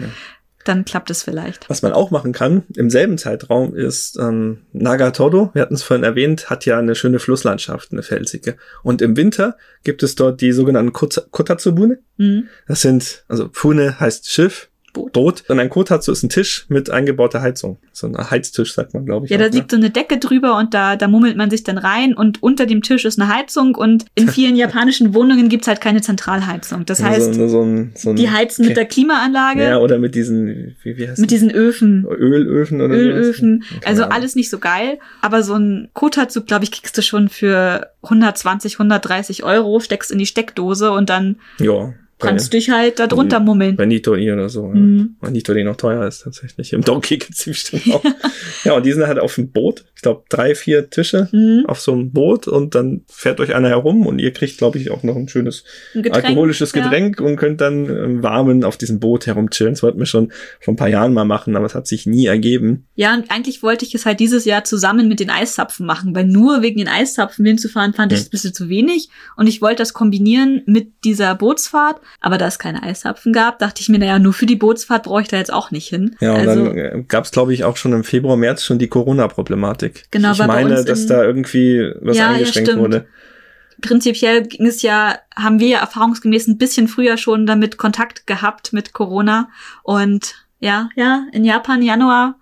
[0.64, 1.68] dann klappt es vielleicht.
[1.68, 6.04] Was man auch machen kann im selben Zeitraum ist ähm, Nagatodo, wir hatten es vorhin
[6.04, 8.56] erwähnt, hat ja eine schöne Flusslandschaft, eine felsige.
[8.82, 11.98] Und im Winter gibt es dort die sogenannten Kota- Kotatsubune.
[12.16, 12.48] Mhm.
[12.66, 15.12] Das sind, also Fune heißt Schiff, Boot.
[15.12, 15.44] Boot.
[15.48, 17.78] Und ein Kotatsu ist ein Tisch mit eingebauter Heizung.
[17.92, 19.30] So ein Heiztisch, sagt man, glaube ich.
[19.30, 19.56] Ja, da auch, ne?
[19.56, 22.64] liegt so eine Decke drüber und da, da mummelt man sich dann rein und unter
[22.64, 26.86] dem Tisch ist eine Heizung und in vielen japanischen Wohnungen gibt's halt keine Zentralheizung.
[26.86, 29.64] Das heißt, so, so ein, so ein, die heizen mit der Klimaanlage.
[29.64, 32.04] Ja, oder mit diesen, wie, wie heißt mit diesen Öfen.
[32.04, 32.16] das?
[32.16, 33.64] Ölöfen oder Ölöfen.
[33.68, 34.98] Keine Also alles nicht so geil.
[35.20, 40.18] Aber so ein Kotatsu, glaube ich, kriegst du schon für 120, 130 Euro, steckst in
[40.18, 41.92] die Steckdose und dann Ja.
[42.18, 43.76] Kannst du dich halt da drunter mummeln.
[43.76, 44.66] Bei Nito I oder so.
[44.68, 45.16] Mhm.
[45.22, 45.30] Ja.
[45.30, 46.72] Nito, die noch teuer ist tatsächlich.
[46.72, 48.04] Im Donkey gibt's die bestimmt auch.
[48.64, 49.84] ja, und die sind halt auf dem Boot.
[49.96, 51.64] Ich glaube, drei, vier Tische Mhm.
[51.66, 54.90] auf so einem Boot und dann fährt euch einer herum und ihr kriegt, glaube ich,
[54.90, 56.82] auch noch ein schönes Ein Getränk, alkoholisches ja.
[56.82, 59.74] Getränk und könnt dann im Warmen auf diesem Boot herumchillen.
[59.74, 62.26] Das wollten wir schon vor ein paar Jahren mal machen, aber es hat sich nie
[62.26, 62.86] ergeben.
[62.94, 66.26] Ja, und eigentlich wollte ich es halt dieses Jahr zusammen mit den Eiszapfen machen, weil
[66.26, 68.24] nur wegen den Eiszapfen hinzufahren fand ich Mhm.
[68.26, 69.08] ein bisschen zu wenig.
[69.36, 72.00] Und ich wollte das kombinieren mit dieser Bootsfahrt.
[72.20, 75.22] Aber da es keine Eishapfen gab, dachte ich mir, naja, nur für die Bootsfahrt brauche
[75.22, 76.16] ich da jetzt auch nicht hin.
[76.20, 78.78] Ja, und also, dann äh, gab es, glaube ich, auch schon im Februar, März schon
[78.78, 80.04] die Corona-Problematik.
[80.10, 82.82] Genau, ich meine, dass da irgendwie was Ja, ja, eingeschränkt stimmt.
[82.82, 83.06] wurde.
[83.80, 88.72] prinzipiell ging es ja, haben wir ja erfahrungsgemäß ein bisschen früher schon damit Kontakt gehabt
[88.72, 89.48] mit Corona.
[89.82, 92.36] Und ja, ja, in Japan Januar,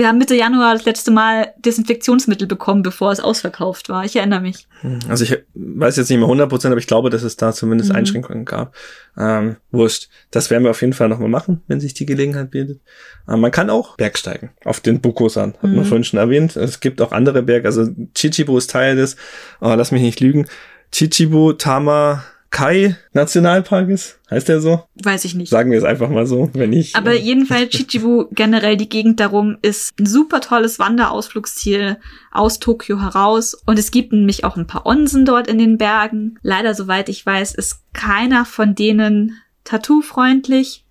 [0.00, 4.04] wir haben Mitte Januar das letzte Mal Desinfektionsmittel bekommen, bevor es ausverkauft war.
[4.04, 4.66] Ich erinnere mich.
[5.08, 7.96] Also ich weiß jetzt nicht mehr 100%, aber ich glaube, dass es da zumindest Mhm.
[7.96, 8.74] Einschränkungen gab.
[9.18, 10.08] Ähm, wurscht.
[10.30, 12.80] Das werden wir auf jeden Fall nochmal machen, wenn sich die Gelegenheit bietet.
[13.28, 15.76] Ähm, man kann auch Bergsteigen auf den Bukosan, hat Mhm.
[15.76, 16.56] man vorhin schon erwähnt.
[16.56, 19.16] Es gibt auch andere Berge, also Chichibu ist Teil des,
[19.60, 20.46] oh, lass mich nicht lügen,
[20.92, 24.82] Chichibu Tama Kai Nationalpark ist, heißt der so?
[24.96, 25.50] Weiß ich nicht.
[25.50, 26.96] Sagen wir es einfach mal so, wenn nicht.
[26.96, 31.98] Aber jedenfalls Chichibu, generell die Gegend darum, ist ein super tolles Wanderausflugsziel
[32.32, 33.54] aus Tokio heraus.
[33.66, 36.38] Und es gibt nämlich auch ein paar Onsen dort in den Bergen.
[36.42, 40.84] Leider, soweit ich weiß, ist keiner von denen tattoo-freundlich.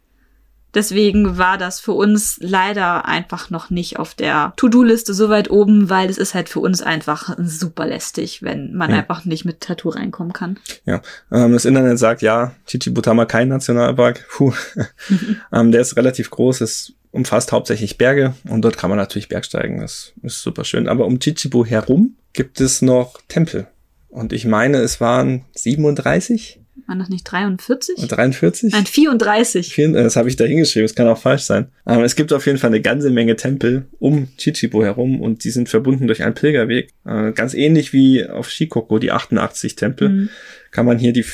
[0.74, 5.90] Deswegen war das für uns leider einfach noch nicht auf der To-Do-Liste so weit oben,
[5.90, 8.98] weil es ist halt für uns einfach super lästig, wenn man Ja.
[8.98, 10.60] einfach nicht mit Tattoo reinkommen kann.
[10.86, 11.02] Ja,
[11.32, 14.26] ähm, das Internet sagt ja, Chichibutama kein Nationalpark.
[14.30, 14.54] Puh.
[15.54, 19.82] ähm, der ist relativ groß, es umfasst hauptsächlich Berge und dort kann man natürlich Bergsteigen.
[19.82, 20.88] Das ist super schön.
[20.88, 23.68] Aber um Chichibu herum gibt es noch Tempel.
[24.10, 27.98] Und ich meine, es waren 37 War das nicht 43?
[27.98, 28.74] oder 43?
[28.74, 29.74] Nein, 34.
[29.74, 31.68] Vielen- äh, Das habe ich da hingeschrieben, es kann auch falsch sein.
[31.86, 35.50] Aber es gibt auf jeden Fall eine ganze Menge Tempel um Chichibu herum und die
[35.52, 36.92] sind verbunden durch einen Pilgerweg.
[37.06, 40.10] Äh, ganz ähnlich wie auf Shikoku, die 88 Tempel.
[40.10, 40.30] Mhm.
[40.72, 41.26] Kann man hier die,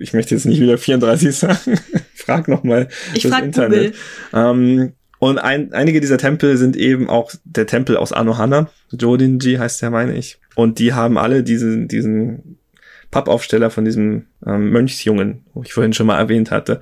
[0.00, 1.78] ich möchte jetzt nicht wieder 34 sagen,
[2.14, 3.94] frag nochmal das frag Internet.
[4.32, 9.80] Ähm, und ein, einige dieser Tempel sind eben auch der Tempel aus Anohana, Jodinji heißt
[9.80, 10.38] der, meine ich.
[10.54, 12.58] Und die haben alle diesen, diesen
[13.14, 16.80] Pappaufsteller von diesem ähm, Mönchsjungen, wo ich vorhin schon mal erwähnt hatte.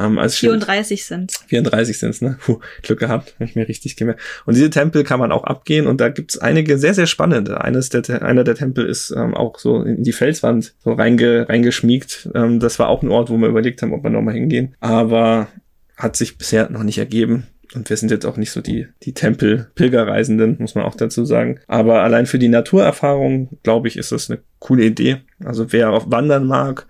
[0.00, 0.64] Ähm, als Schild.
[0.64, 1.32] 34 sind.
[1.48, 2.38] 34 sind's, ne?
[2.40, 4.22] Puh, Glück gehabt, habe ich mir richtig gemerkt.
[4.46, 7.60] Und diese Tempel kann man auch abgehen und da gibt's einige sehr, sehr spannende.
[7.60, 12.30] Eines der, einer der Tempel ist ähm, auch so in die Felswand so reinge, reingeschmiegt.
[12.34, 14.74] Ähm, das war auch ein Ort, wo wir überlegt haben, ob wir nochmal hingehen.
[14.80, 15.48] Aber
[15.98, 17.46] hat sich bisher noch nicht ergeben.
[17.74, 21.60] Und wir sind jetzt auch nicht so die, die Tempel-Pilgerreisenden, muss man auch dazu sagen.
[21.66, 25.22] Aber allein für die Naturerfahrung, glaube ich, ist das eine coole Idee.
[25.44, 26.86] Also wer auf Wandern mag,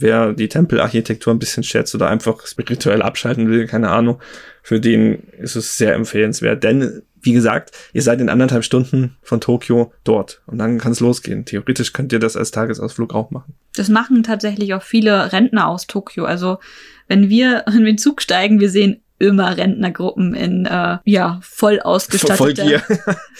[0.00, 4.20] wer die Tempelarchitektur ein bisschen schätzt oder einfach spirituell abschalten will, keine Ahnung,
[4.62, 6.64] für den ist es sehr empfehlenswert.
[6.64, 11.00] Denn, wie gesagt, ihr seid in anderthalb Stunden von Tokio dort und dann kann es
[11.00, 11.44] losgehen.
[11.44, 13.54] Theoretisch könnt ihr das als Tagesausflug auch machen.
[13.74, 16.24] Das machen tatsächlich auch viele Rentner aus Tokio.
[16.24, 16.58] Also
[17.08, 22.82] wenn wir in den Zug steigen, wir sehen immer Rentnergruppen in äh, ja voll ausgestatteter,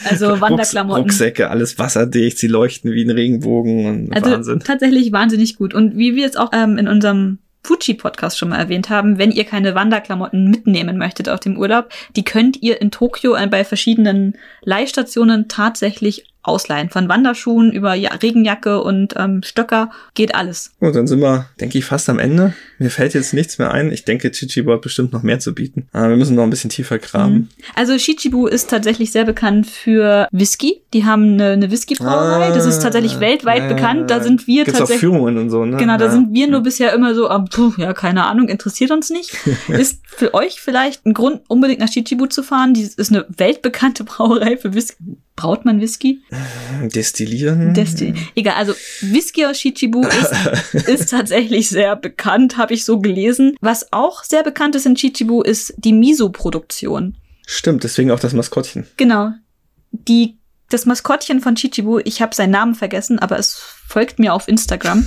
[0.09, 1.03] also Wanderklamotten.
[1.03, 4.61] Rucksäcke, alles wasserdicht, sie leuchten wie ein Regenbogen und Also Wahnsinn.
[4.61, 5.74] tatsächlich wahnsinnig gut.
[5.74, 9.45] Und wie wir es auch ähm, in unserem Fuji-Podcast schon mal erwähnt haben, wenn ihr
[9.45, 15.49] keine Wanderklamotten mitnehmen möchtet auf dem Urlaub, die könnt ihr in Tokio bei verschiedenen Leihstationen
[15.49, 16.91] tatsächlich ausleihen.
[16.91, 20.72] Von Wanderschuhen über ja, Regenjacke und ähm, Stöcker geht alles.
[20.81, 22.55] Gut, dann sind wir, denke ich, fast am Ende.
[22.81, 23.93] Mir fällt jetzt nichts mehr ein.
[23.93, 25.87] Ich denke, Chichibu hat bestimmt noch mehr zu bieten.
[25.93, 27.35] Aber wir müssen noch ein bisschen tiefer graben.
[27.35, 27.49] Mhm.
[27.74, 30.81] Also Shichibu ist tatsächlich sehr bekannt für Whisky.
[30.95, 32.49] Die haben eine, eine Whisky-Brauerei.
[32.53, 34.11] das ist tatsächlich Ah, weltweit ja, bekannt.
[34.11, 35.01] Da sind wir Gibt's auch tatsächlich.
[35.01, 35.76] Führungen und so, ne?
[35.76, 36.11] Genau, da ja.
[36.11, 39.37] sind wir nur bisher immer so, ah, puh, ja, keine Ahnung, interessiert uns nicht.
[39.68, 42.72] ist für euch vielleicht ein Grund, unbedingt nach Shichibu zu fahren.
[42.72, 44.97] Die ist eine weltbekannte Brauerei für Whisky.
[45.41, 46.20] Braut man Whisky?
[46.95, 47.72] Destillieren.
[47.72, 53.57] Desti Egal, also Whisky aus Shichibu ist, ist tatsächlich sehr bekannt, habe ich so gelesen.
[53.61, 57.16] Was auch sehr bekannt ist in Shichibu, ist die Miso-Produktion.
[57.47, 58.87] Stimmt, deswegen auch das Maskottchen.
[58.97, 59.33] Genau.
[59.91, 64.47] Die, das Maskottchen von Chichibu, ich habe seinen Namen vergessen, aber es folgt mir auf
[64.47, 65.07] Instagram.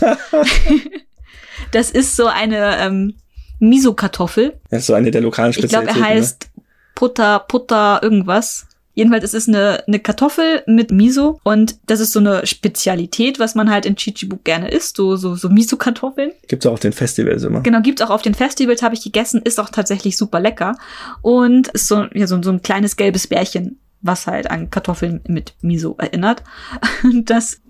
[1.71, 3.15] das ist so eine ähm,
[3.59, 4.59] Miso-Kartoffel.
[4.69, 6.03] Das ist so eine der lokalen Ich glaube, Spezialitäten.
[6.03, 6.49] er heißt
[6.95, 8.67] Putta, Putta, irgendwas.
[8.93, 13.55] Jedenfalls es ist eine, eine Kartoffel mit Miso und das ist so eine Spezialität, was
[13.55, 16.31] man halt in Chichibu gerne isst, so, so, so Miso-Kartoffeln.
[16.47, 17.61] Gibt's auch auf den Festivals immer.
[17.61, 20.77] Genau, gibt's auch auf den Festivals, habe ich gegessen, ist auch tatsächlich super lecker.
[21.21, 25.55] Und ist so, ja, so, so ein kleines gelbes Bärchen, was halt an Kartoffeln mit
[25.61, 26.43] Miso erinnert.
[27.03, 27.61] Und das.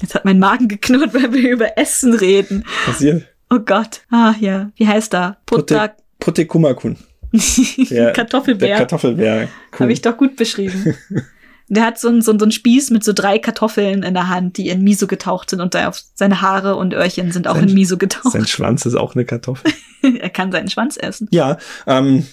[0.00, 2.64] Jetzt hat mein Magen geknurrt, weil wir über Essen reden.
[2.86, 3.26] Passiert.
[3.50, 4.02] Oh Gott.
[4.10, 5.38] Ah ja, wie heißt er?
[5.44, 6.96] Putta Protekumakun.
[7.90, 8.68] Der- Kartoffelbär.
[8.68, 9.48] Der Kartoffelbär.
[9.72, 9.80] Cool.
[9.80, 10.94] Habe ich doch gut beschrieben.
[11.70, 14.70] Der hat so einen so, einen- Spieß mit so drei Kartoffeln in der Hand, die
[14.70, 17.74] in Miso getaucht sind und da auf seine Haare und Öhrchen sind auch Sein- in
[17.74, 18.32] Miso getaucht.
[18.32, 19.70] Sein Schwanz ist auch eine Kartoffel.
[20.02, 21.28] er kann seinen Schwanz essen.
[21.30, 22.24] Ja, ähm,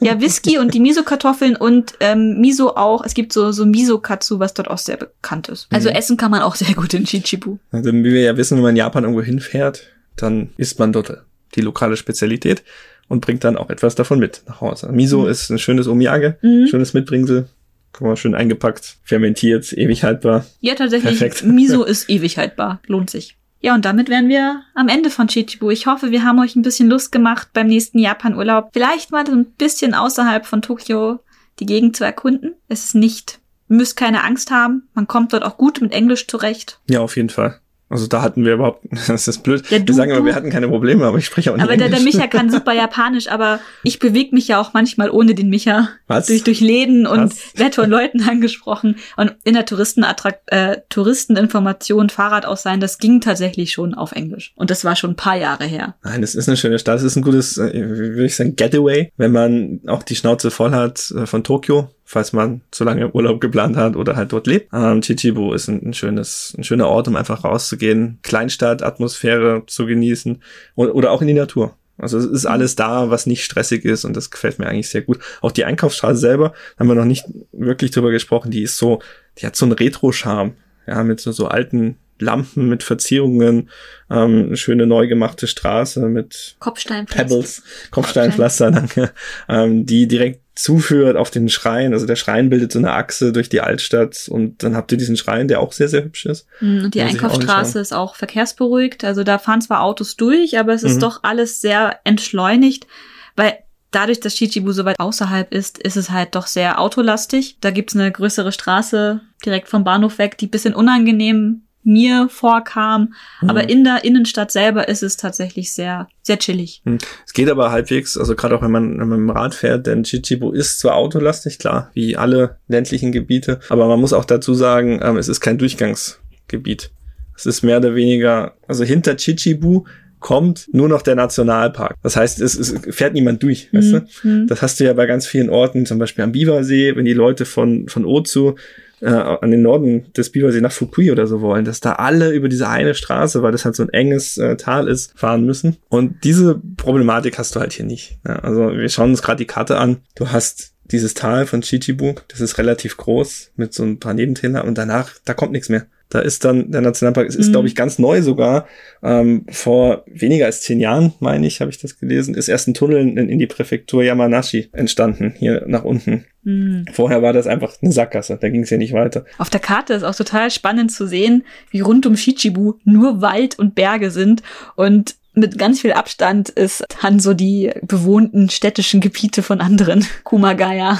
[0.00, 3.04] Ja, Whisky und die Miso-Kartoffeln und ähm, Miso auch.
[3.04, 5.66] Es gibt so, so Miso-Katsu, was dort auch sehr bekannt ist.
[5.70, 5.96] Also Mhm.
[5.96, 7.58] essen kann man auch sehr gut in Chichibu.
[7.72, 9.82] also wie wir ja wissen, wenn man in Japan irgendwo hinfährt,
[10.16, 11.12] dann isst man dort
[11.56, 12.62] die lokale Spezialität
[13.08, 14.90] und bringt dann auch etwas davon mit nach Hause.
[14.92, 15.28] Miso mhm.
[15.28, 16.66] ist ein schönes Omiyage, mhm.
[16.66, 17.48] schönes Mitbringsel.
[17.92, 20.44] Guck mal, schön eingepackt, fermentiert, ewig haltbar.
[20.60, 21.18] Ja, tatsächlich.
[21.18, 21.44] Perfekt.
[21.44, 22.80] Miso ist ewig haltbar.
[22.86, 23.36] Lohnt sich.
[23.60, 25.70] Ja, und damit wären wir am Ende von Chichibu.
[25.70, 28.70] Ich hoffe, wir haben euch ein bisschen Lust gemacht beim nächsten Japan-Urlaub.
[28.72, 31.18] Vielleicht mal ein bisschen außerhalb von Tokio
[31.58, 32.54] die Gegend zu erkunden.
[32.68, 34.88] Es ist nicht, müsst keine Angst haben.
[34.94, 36.78] Man kommt dort auch gut mit Englisch zurecht.
[36.88, 37.58] Ja, auf jeden Fall.
[37.90, 39.68] Also da hatten wir überhaupt, das ist blöd.
[39.70, 41.72] Ja, du, wir sagen immer, wir hatten keine Probleme, aber ich spreche auch nicht Aber
[41.72, 41.88] Englisch.
[41.88, 45.48] Der, der Micha kann super Japanisch, aber ich bewege mich ja auch manchmal ohne den
[45.48, 45.88] Micha.
[46.06, 46.26] Was?
[46.26, 48.96] Durch, durch Läden und werde von Leuten angesprochen.
[49.16, 54.52] Und in der Touristenattrakt, äh, Touristeninformation, Fahrradausleihen, das ging tatsächlich schon auf Englisch.
[54.56, 55.94] Und das war schon ein paar Jahre her.
[56.02, 56.96] Nein, das ist eine schöne Stadt.
[56.96, 60.72] Das ist ein gutes, äh, würde ich sagen, Getaway, wenn man auch die Schnauze voll
[60.72, 64.72] hat äh, von Tokio falls man zu lange Urlaub geplant hat oder halt dort lebt.
[64.72, 70.42] Ähm, Chichibu ist ein, ein, schönes, ein schöner Ort, um einfach rauszugehen, Kleinstadt-Atmosphäre zu genießen
[70.74, 71.76] und, oder auch in die Natur.
[71.98, 75.02] Also es ist alles da, was nicht stressig ist und das gefällt mir eigentlich sehr
[75.02, 75.18] gut.
[75.42, 79.00] Auch die Einkaufsstraße selber, haben wir noch nicht wirklich drüber gesprochen, die ist so,
[79.36, 80.54] die hat so einen Retro-Charme,
[80.86, 83.70] ja, mit so, so alten Lampen mit Verzierungen,
[84.10, 87.28] ähm, eine schöne neu gemachte Straße mit Kopfsteinpflaster.
[87.28, 89.12] Pebbles, Kopfsteinpflaster, danke,
[89.48, 91.92] ähm, die direkt zuführt auf den Schrein.
[91.92, 95.16] Also der Schrein bildet so eine Achse durch die Altstadt und dann habt ihr diesen
[95.16, 96.46] Schrein, der auch sehr, sehr hübsch ist.
[96.60, 99.04] Mhm, und die Einkaufsstraße ist auch verkehrsberuhigt.
[99.04, 101.00] Also da fahren zwar Autos durch, aber es ist mhm.
[101.00, 102.88] doch alles sehr entschleunigt,
[103.36, 103.54] weil
[103.92, 107.58] dadurch, dass Chichibu so weit außerhalb ist, ist es halt doch sehr autolastig.
[107.60, 113.14] Da gibt's eine größere Straße direkt vom Bahnhof weg, die bisschen unangenehm mir vorkam.
[113.40, 113.50] Mhm.
[113.50, 116.82] Aber in der Innenstadt selber ist es tatsächlich sehr, sehr chillig.
[116.84, 116.98] Mhm.
[117.26, 120.04] Es geht aber halbwegs, also gerade auch wenn man, wenn man im Rad fährt, denn
[120.04, 125.00] Chichibu ist zwar autolastig, klar, wie alle ländlichen Gebiete, aber man muss auch dazu sagen,
[125.02, 126.90] ähm, es ist kein Durchgangsgebiet.
[127.36, 129.84] Es ist mehr oder weniger, also hinter Chichibu
[130.20, 131.94] kommt nur noch der Nationalpark.
[132.02, 133.78] Das heißt, es, es fährt niemand durch, mhm.
[133.78, 134.28] weißt du?
[134.28, 134.46] Mhm.
[134.48, 137.44] Das hast du ja bei ganz vielen Orten, zum Beispiel am Biwasee, wenn die Leute
[137.44, 138.56] von, von Ozu
[139.00, 142.48] äh, an den Norden des Biwasee nach Fukui oder so wollen, dass da alle über
[142.48, 145.76] diese eine Straße, weil das halt so ein enges äh, Tal ist, fahren müssen.
[145.88, 148.18] Und diese Problematik hast du halt hier nicht.
[148.26, 149.98] Ja, also wir schauen uns gerade die Karte an.
[150.14, 154.64] Du hast dieses Tal von Chichibu, das ist relativ groß mit so ein paar Nebentäler
[154.64, 155.86] und danach, da kommt nichts mehr.
[156.08, 157.52] Da ist dann der Nationalpark, es ist, mhm.
[157.52, 158.66] glaube ich, ganz neu sogar.
[159.02, 162.74] Ähm, vor weniger als zehn Jahren, meine ich, habe ich das gelesen, ist erst ein
[162.74, 166.24] Tunnel in, in die Präfektur Yamanashi entstanden, hier nach unten.
[166.44, 166.86] Mhm.
[166.92, 169.24] Vorher war das einfach eine Sackgasse, da ging es ja nicht weiter.
[169.36, 173.58] Auf der Karte ist auch total spannend zu sehen, wie rund um Shichibu nur Wald
[173.58, 174.42] und Berge sind
[174.76, 180.98] und mit ganz viel Abstand ist dann so die bewohnten städtischen Gebiete von anderen Kumagaya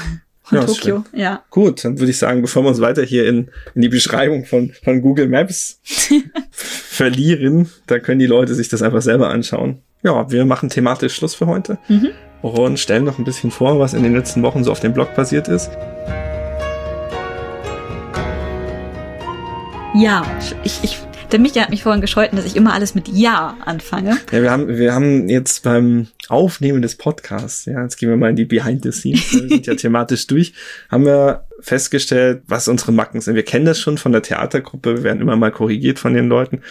[0.51, 1.43] ja, Tokio, ja.
[1.49, 4.71] Gut, dann würde ich sagen, bevor wir uns weiter hier in, in die Beschreibung von,
[4.83, 5.79] von Google Maps
[6.51, 9.81] verlieren, da können die Leute sich das einfach selber anschauen.
[10.03, 12.09] Ja, wir machen thematisch Schluss für heute mhm.
[12.41, 15.13] und stellen noch ein bisschen vor, was in den letzten Wochen so auf dem Blog
[15.13, 15.71] passiert ist.
[19.95, 20.23] Ja,
[20.63, 20.99] ich, ich
[21.31, 24.17] der Micha hat mich vorhin gescholten, dass ich immer alles mit Ja anfange.
[24.31, 28.29] Ja, wir haben, wir haben jetzt beim Aufnehmen des Podcasts, ja, jetzt gehen wir mal
[28.29, 30.53] in die Behind the Scenes, wir sind ja thematisch durch,
[30.89, 33.35] haben wir festgestellt, was unsere Macken sind.
[33.35, 36.61] Wir kennen das schon von der Theatergruppe, wir werden immer mal korrigiert von den Leuten,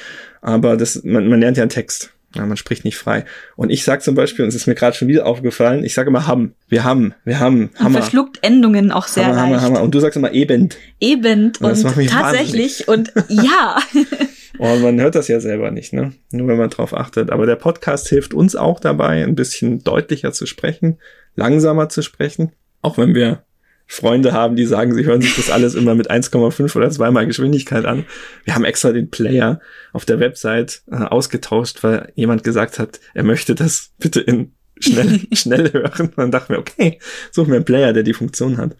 [0.40, 2.12] aber das, man, man lernt ja einen Text.
[2.34, 3.24] Ja, man spricht nicht frei.
[3.56, 6.10] Und ich sag zum Beispiel, und es ist mir gerade schon wieder aufgefallen, ich sage
[6.10, 6.54] immer haben.
[6.68, 7.86] Wir haben, wir haben, Hammer.
[7.86, 9.46] Und verschluckt Endungen auch sehr Hammer, leicht.
[9.54, 9.82] Hammer, Hammer.
[9.82, 10.68] Und du sagst immer eben.
[11.00, 12.88] Eben und, und tatsächlich wahnsinnig.
[12.88, 13.78] und ja.
[14.58, 16.12] Und man hört das ja selber nicht, ne?
[16.30, 17.30] Nur wenn man drauf achtet.
[17.30, 20.98] Aber der Podcast hilft uns auch dabei, ein bisschen deutlicher zu sprechen,
[21.34, 22.52] langsamer zu sprechen.
[22.80, 23.44] Auch wenn wir
[23.90, 27.86] Freunde haben, die sagen, sie hören sich das alles immer mit 1,5 oder zweimal Geschwindigkeit
[27.86, 28.04] an.
[28.44, 29.60] Wir haben extra den Player
[29.94, 35.20] auf der Website äh, ausgetauscht, weil jemand gesagt hat, er möchte das bitte in schnell,
[35.32, 36.08] schnell hören.
[36.08, 36.98] Und dann dachten wir, okay,
[37.30, 38.76] suchen wir einen Player, der die Funktion hat.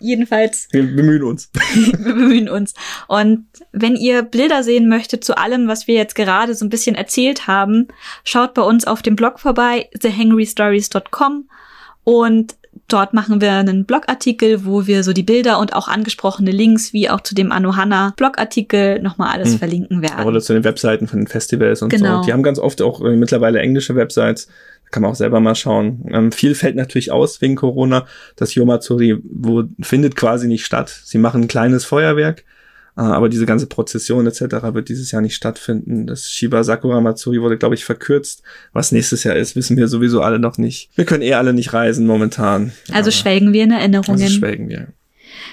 [0.00, 0.68] Jedenfalls.
[0.72, 1.50] Wir bemühen uns.
[1.74, 2.74] wir bemühen uns.
[3.08, 6.96] Und wenn ihr Bilder sehen möchtet zu allem, was wir jetzt gerade so ein bisschen
[6.96, 7.88] erzählt haben,
[8.24, 11.48] schaut bei uns auf dem Blog vorbei, thehangrystories.com
[12.04, 12.56] und
[12.88, 17.10] Dort machen wir einen Blogartikel, wo wir so die Bilder und auch angesprochene Links, wie
[17.10, 19.58] auch zu dem Anohana Blogartikel, nochmal alles hm.
[19.58, 20.24] verlinken werden.
[20.24, 22.18] Oder zu den Webseiten von den Festivals und genau.
[22.18, 22.26] so.
[22.26, 24.46] Die haben ganz oft auch äh, mittlerweile englische Websites
[24.96, 26.06] kann man auch selber mal schauen.
[26.10, 28.06] Ähm, viel fällt natürlich aus wegen Corona.
[28.34, 30.88] Das Yomatsuri wo, findet quasi nicht statt.
[31.04, 32.44] Sie machen ein kleines Feuerwerk,
[32.96, 34.40] äh, aber diese ganze Prozession etc.
[34.72, 36.06] wird dieses Jahr nicht stattfinden.
[36.06, 38.42] Das Shiba Sakura Matsuri wurde, glaube ich, verkürzt.
[38.72, 40.88] Was nächstes Jahr ist, wissen wir sowieso alle noch nicht.
[40.94, 42.72] Wir können eh alle nicht reisen momentan.
[42.90, 44.22] Also schwelgen wir in Erinnerungen.
[44.22, 44.88] Also schwelgen wir.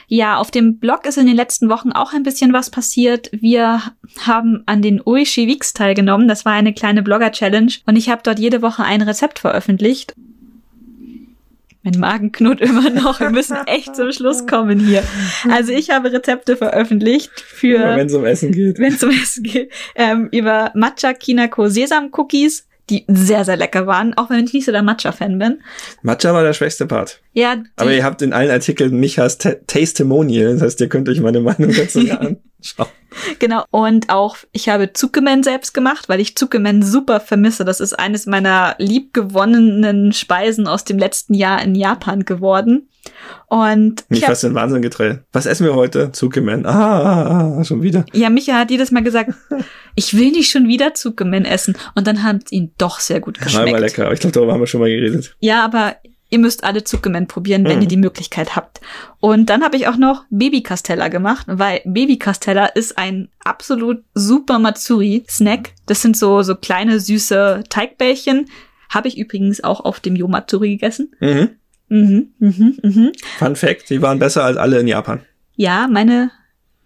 [0.07, 3.29] Ja, auf dem Blog ist in den letzten Wochen auch ein bisschen was passiert.
[3.31, 3.81] Wir
[4.25, 6.27] haben an den Uishi Weeks teilgenommen.
[6.27, 10.15] Das war eine kleine Blogger-Challenge und ich habe dort jede Woche ein Rezept veröffentlicht.
[11.83, 13.19] Mein Magen knurrt immer noch.
[13.19, 15.03] Wir müssen echt zum Schluss kommen hier.
[15.49, 18.79] Also ich habe Rezepte veröffentlicht für, wenn es um Essen geht.
[18.79, 23.87] wenn es um Essen geht, ähm, über Matcha Kinako Sesam Cookies, die sehr, sehr lecker
[23.87, 25.61] waren, auch wenn ich nicht so der Matcha-Fan bin.
[26.01, 27.21] Matcha war der schwächste Part.
[27.31, 31.21] Ja, Aber ihr habt in allen Artikeln Michas Ta- Tastemonial, das heißt, ihr könnt euch
[31.21, 32.37] meine Meinung dazu anschauen.
[33.39, 33.63] Genau.
[33.71, 37.63] Und auch, ich habe Zuckemen selbst gemacht, weil ich Zuckemen super vermisse.
[37.63, 42.89] Das ist eines meiner liebgewonnenen Speisen aus dem letzten Jahr in Japan geworden.
[43.47, 45.23] Und Mich fast in Wahnsinn getreten.
[45.31, 46.11] Was essen wir heute?
[46.11, 46.65] Zuckerman.
[46.65, 48.05] Ah, ah, ah, schon wieder.
[48.13, 49.33] ja, Micha hat jedes Mal gesagt,
[49.95, 51.77] ich will nicht schon wieder Zuckemen essen.
[51.95, 53.69] Und dann hat ihm doch sehr gut War geschmeckt.
[53.69, 55.35] immer lecker, aber ich glaube, darüber haben wir schon mal geredet.
[55.39, 55.95] Ja, aber
[56.29, 57.81] ihr müsst alle Zuckermen probieren, wenn Mhm.
[57.83, 58.81] ihr die Möglichkeit habt.
[59.19, 64.03] Und dann habe ich auch noch Baby Castella gemacht, weil Baby Castella ist ein absolut
[64.15, 65.73] super Matsuri-Snack.
[65.85, 68.49] Das sind so, so kleine süße Teigbällchen.
[68.89, 71.11] Habe ich übrigens auch auf dem Yo-Matsuri gegessen.
[71.19, 71.49] Mhm.
[71.93, 73.11] Mhm, mhm, mhm.
[73.37, 75.19] Fun Fact, die waren besser als alle in Japan.
[75.55, 76.31] Ja, meine,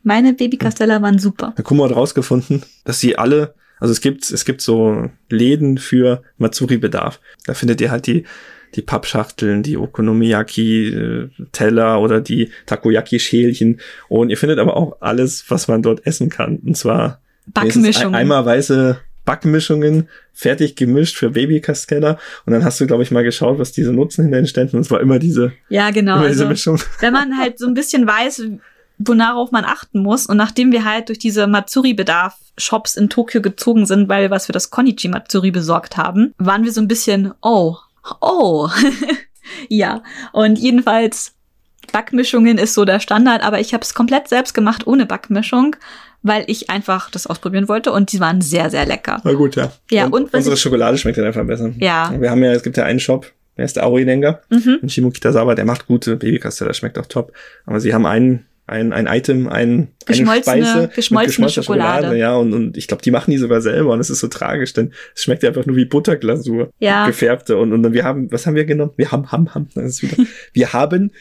[0.04, 1.54] meine Baby Castella waren super.
[1.58, 6.24] Der Kummer hat rausgefunden, dass sie alle, also es gibt, es gibt so Läden für
[6.38, 7.22] Matsuri-Bedarf.
[7.46, 8.26] Da findet ihr halt die,
[8.76, 13.80] die Pappschachteln, die Okonomiyaki-Teller oder die Takoyaki-Schälchen.
[14.10, 16.58] Und ihr findet aber auch alles, was man dort essen kann.
[16.58, 17.22] Und zwar
[17.56, 18.14] wenigstens Backmischung.
[18.14, 22.18] ein- Einmal weiße Backmischungen, fertig gemischt für Babykastella.
[22.46, 24.78] Und dann hast du, glaube ich, mal geschaut, was diese Nutzen hinter den Ständen.
[24.78, 26.16] Und es war immer diese, Ja, genau.
[26.16, 26.82] immer diese Also, Mischung.
[27.02, 28.44] wenn man halt so ein bisschen weiß,
[29.00, 30.26] worauf man achten muss.
[30.26, 34.54] Und nachdem wir halt durch diese Matsuri-Bedarf-Shops in Tokio gezogen sind, weil wir was für
[34.54, 37.76] das Konichi Matsuri besorgt haben, waren wir so ein bisschen, oh,
[38.22, 38.70] oh.
[39.70, 40.02] ja,
[40.34, 41.34] und jedenfalls
[41.92, 45.76] Backmischungen ist so der Standard, aber ich habe es komplett selbst gemacht ohne Backmischung,
[46.24, 49.20] weil ich einfach das ausprobieren wollte und die waren sehr, sehr lecker.
[49.24, 49.72] War gut, ja.
[49.92, 51.72] Ja, und, und unsere ich- Schokolade schmeckt dann einfach besser.
[51.78, 52.14] Ja.
[52.20, 54.80] Wir haben ja, es gibt ja einen Shop, der ist der Auridenga Mhm.
[54.82, 57.34] in Shimokitazawa, der macht gute Babykastella, schmeckt auch top.
[57.66, 62.18] Aber sie haben ein, ein, ein Item, ein, Geschmolzene- eine Speise geschmolzene mit geschmolzener Schokolade.
[62.18, 64.74] Ja, und, und ich glaube, die machen die sogar selber und es ist so tragisch,
[64.74, 66.70] denn es schmeckt ja einfach nur wie Butterglasur.
[66.80, 67.08] Ja.
[67.08, 67.56] Gefärbte.
[67.58, 68.92] Und, und dann wir haben, was haben wir genommen?
[68.98, 69.70] Wir haben, haben, haben.
[69.74, 70.18] Das ist wieder.
[70.54, 71.12] wir haben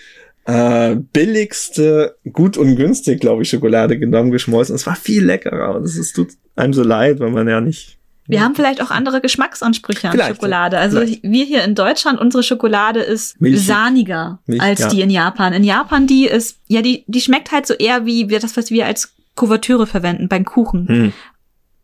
[0.47, 4.74] äh, billigste, gut und günstig, glaube ich, Schokolade genommen, geschmolzen.
[4.74, 7.98] Es war viel leckerer und es tut einem so leid, weil man ja nicht.
[8.28, 10.78] Wir haben vielleicht auch andere Geschmacksansprüche an Vielleicht, Schokolade.
[10.78, 11.23] Also vielleicht.
[11.23, 13.66] wir hier in Deutschland, unsere Schokolade ist Milchig.
[13.66, 14.89] sahniger Milch, als ja.
[14.89, 15.52] die in Japan.
[15.52, 18.70] In Japan, die ist, ja, die, die schmeckt halt so eher wie wir das, was
[18.70, 20.89] wir als Kuvertüre verwenden beim Kuchen.
[20.89, 21.12] Hm.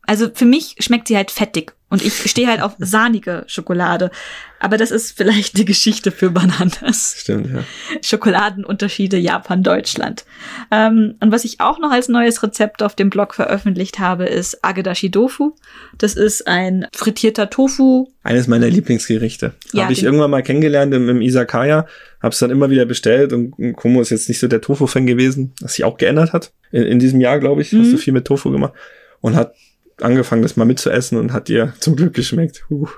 [0.05, 4.11] Also für mich schmeckt sie halt fettig und ich stehe halt auf sahnige Schokolade.
[4.59, 7.17] Aber das ist vielleicht die Geschichte für Bananas.
[7.19, 7.65] Stimmt, ja.
[8.01, 10.25] Schokoladenunterschiede Japan, Deutschland.
[10.71, 14.65] Ähm, und was ich auch noch als neues Rezept auf dem Blog veröffentlicht habe, ist
[14.65, 15.53] Agedashi Tofu.
[15.99, 18.09] Das ist ein frittierter Tofu.
[18.23, 19.53] Eines meiner Lieblingsgerichte.
[19.73, 21.87] Ja, habe ich irgendwann mal kennengelernt im, im Isakaya,
[22.23, 25.53] habe es dann immer wieder bestellt und Kumo ist jetzt nicht so der Tofu-Fan gewesen,
[25.61, 26.53] was sich auch geändert hat.
[26.71, 27.91] In, in diesem Jahr, glaube ich, hast Mhm.
[27.93, 28.73] du viel mit Tofu gemacht
[29.21, 29.55] und hat
[30.03, 32.65] angefangen, das mal mitzuessen und hat dir zum Glück geschmeckt.
[32.71, 32.89] Huh.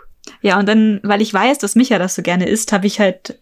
[0.42, 3.38] Ja, und dann, weil ich weiß, dass Micha das so gerne isst, habe ich halt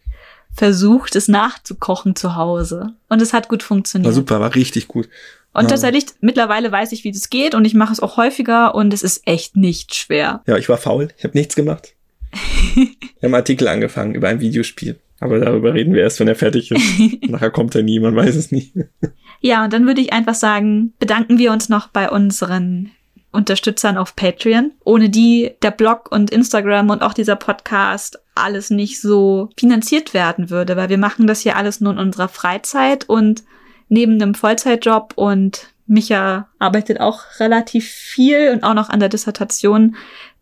[0.55, 2.95] versucht, es nachzukochen zu Hause.
[3.09, 4.07] Und es hat gut funktioniert.
[4.07, 5.09] War super, war richtig gut.
[5.55, 5.69] Und Ja.
[5.71, 9.03] tatsächlich, mittlerweile weiß ich, wie das geht und ich mache es auch häufiger und es
[9.03, 10.43] ist echt nicht schwer.
[10.47, 11.95] Ja, ich war faul, ich habe nichts gemacht.
[12.75, 12.79] ich
[13.17, 14.99] habe einen Artikel angefangen über ein Videospiel.
[15.21, 16.83] Aber darüber reden wir erst, wenn er fertig ist.
[17.31, 18.73] Nachher kommt er nie, man weiß es nie.
[19.41, 22.91] Ja, und dann würde ich einfach sagen, bedanken wir uns noch bei unseren
[23.33, 29.01] Unterstützern auf Patreon, ohne die der Blog und Instagram und auch dieser Podcast alles nicht
[29.01, 33.43] so finanziert werden würde, weil wir machen das hier alles nur in unserer Freizeit und
[33.89, 39.97] neben einem Vollzeitjob und Micha arbeitet auch relativ viel und auch noch an der Dissertation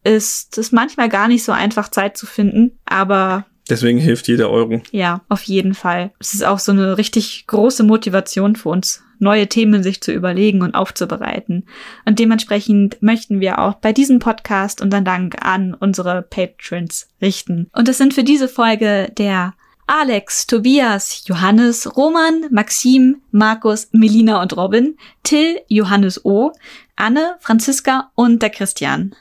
[0.05, 4.83] ist es manchmal gar nicht so einfach Zeit zu finden, aber Deswegen hilft jeder Euro.
[4.91, 6.11] ja, auf jeden Fall.
[6.19, 10.63] Es ist auch so eine richtig große Motivation für uns, neue Themen sich zu überlegen
[10.63, 11.67] und aufzubereiten.
[12.05, 17.69] Und dementsprechend möchten wir auch bei diesem Podcast unseren Dank an unsere Patrons richten.
[17.73, 19.55] Und das sind für diese Folge der
[19.87, 26.53] Alex, Tobias, Johannes, Roman, Maxim, Markus, Melina und Robin, Till, Johannes O,
[26.97, 29.17] Anne, Franziska und der Christian.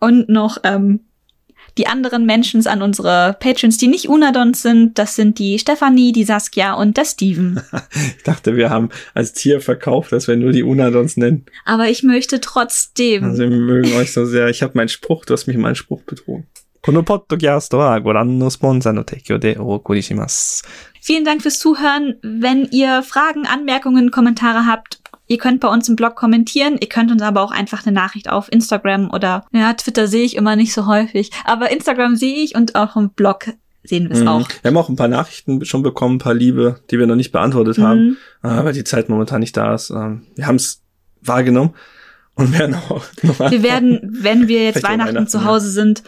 [0.00, 1.00] Und noch ähm,
[1.77, 6.23] die anderen Menschen an unsere Patrons, die nicht Unadons sind, das sind die Stefanie, die
[6.23, 7.61] Saskia und der Steven.
[8.17, 11.45] Ich dachte, wir haben als Tier verkauft, dass wir nur die Unadons nennen.
[11.65, 13.23] Aber ich möchte trotzdem.
[13.23, 14.47] Also wir mögen euch so sehr.
[14.49, 16.47] Ich habe meinen Spruch, du hast mich in meinen Spruch betrogen.
[16.85, 20.65] このポッドキャストはご覧のスポンサーの提供でお送りします。
[21.01, 22.17] Vielen Dank fürs Zuhören.
[22.23, 26.76] Wenn ihr Fragen, Anmerkungen, Kommentare habt, ihr könnt bei uns im Blog kommentieren.
[26.80, 30.34] Ihr könnt uns aber auch einfach eine Nachricht auf Instagram oder, ja, Twitter sehe ich
[30.36, 31.30] immer nicht so häufig.
[31.44, 33.46] Aber Instagram sehe ich und auch im Blog
[33.84, 34.28] sehen wir es Mhm.
[34.28, 34.48] auch.
[34.62, 37.30] Wir haben auch ein paar Nachrichten schon bekommen, ein paar Liebe, die wir noch nicht
[37.32, 38.00] beantwortet haben,
[38.42, 38.50] Mhm.
[38.50, 39.90] äh, weil die Zeit momentan nicht da ist.
[39.90, 40.82] Ähm, Wir haben es
[41.22, 41.74] wahrgenommen
[42.34, 45.44] und werden auch noch Wir werden, wenn wir jetzt Weihnachten, Weihnachten, zu.
[45.44, 46.02] Hause sind,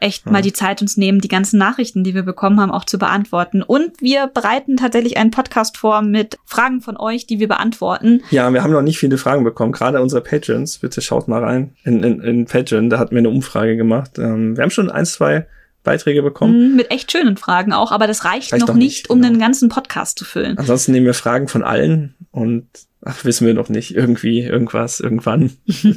[0.00, 2.98] echt mal die Zeit uns nehmen, die ganzen Nachrichten, die wir bekommen haben, auch zu
[2.98, 3.62] beantworten.
[3.62, 8.22] Und wir bereiten tatsächlich einen Podcast vor mit Fragen von euch, die wir beantworten.
[8.30, 9.72] Ja, wir haben noch nicht viele Fragen bekommen.
[9.72, 10.78] Gerade unsere Patrons.
[10.78, 12.90] Bitte schaut mal rein in, in, in Patreon.
[12.90, 14.18] Da hatten wir eine Umfrage gemacht.
[14.18, 15.46] Ähm, wir haben schon ein, zwei
[15.82, 16.70] Beiträge bekommen.
[16.70, 19.20] Mhm, Mit echt schönen Fragen auch, aber das reicht, Reicht noch noch nicht, nicht, um
[19.20, 19.32] genau.
[19.32, 20.58] den ganzen Podcast zu füllen.
[20.58, 22.66] Ansonsten nehmen wir Fragen von allen und
[23.02, 23.94] ach, wissen wir noch nicht.
[23.94, 25.52] Irgendwie, irgendwas, irgendwann.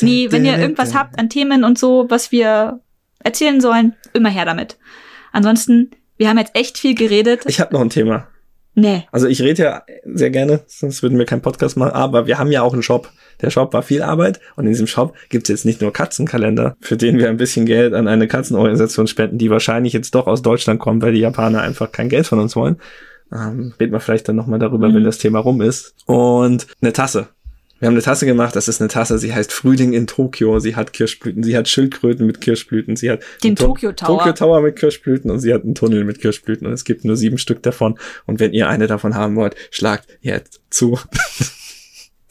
[0.00, 2.80] Nee, wenn ihr irgendwas habt an Themen und so, was wir
[3.24, 4.78] erzählen sollen, immer her damit.
[5.32, 7.42] Ansonsten, wir haben jetzt echt viel geredet.
[7.46, 8.28] Ich habe noch ein Thema.
[8.76, 9.04] nee.
[9.12, 12.52] Also ich rede ja sehr gerne, sonst würden wir keinen Podcast machen, aber wir haben
[12.52, 13.10] ja auch einen Shop.
[13.40, 16.96] Der Shop war viel Arbeit und in diesem Shop gibt's jetzt nicht nur Katzenkalender, für
[16.96, 20.78] den wir ein bisschen Geld an eine Katzenorganisation spenden, die wahrscheinlich jetzt doch aus Deutschland
[20.80, 22.76] kommt, weil die Japaner einfach kein Geld von uns wollen.
[23.32, 24.94] Ähm, reden wir vielleicht dann nochmal darüber, Mhm.
[24.94, 25.94] wenn das Thema rum ist.
[26.06, 27.28] Und eine Tasse.
[27.84, 30.74] Wir haben eine Tasse gemacht, das ist eine Tasse, sie heißt Frühling in Tokio, sie
[30.74, 34.16] hat Kirschblüten, sie hat Schildkröten mit Kirschblüten, sie hat Den Tu- Tokyo Tower.
[34.20, 37.14] Tokyo Tower mit Kirschblüten und sie hat einen Tunnel mit Kirschblüten und es gibt nur
[37.18, 37.98] sieben Stück davon.
[38.24, 40.98] Und wenn ihr eine davon haben wollt, schlagt jetzt zu.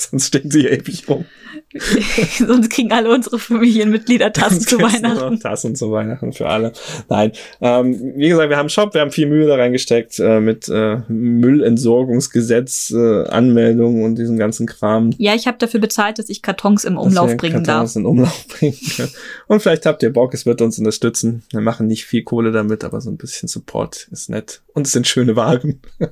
[0.10, 1.26] Sonst stehen sie ewig rum.
[2.38, 5.40] Sonst kriegen alle unsere Familienmitglieder Tassen zu Weihnachten.
[5.40, 6.72] Tassen zu Weihnachten für alle.
[7.10, 7.32] Nein.
[7.62, 10.70] Ähm, wie gesagt, wir haben einen Shop, wir haben viel Mühe da reingesteckt äh, mit
[10.70, 15.12] äh, Müllentsorgungsgesetz, äh, Anmeldung und diesem ganzen Kram.
[15.18, 18.00] Ja, ich habe dafür bezahlt, dass ich Kartons im Umlauf bringen Kartons darf.
[18.00, 19.12] in Umlauf bringen können.
[19.48, 21.44] Und vielleicht habt ihr Bock, es wird uns unterstützen.
[21.52, 24.62] Wir machen nicht viel Kohle damit, aber so ein bisschen Support ist nett.
[24.74, 25.82] Und es sind schöne Waren.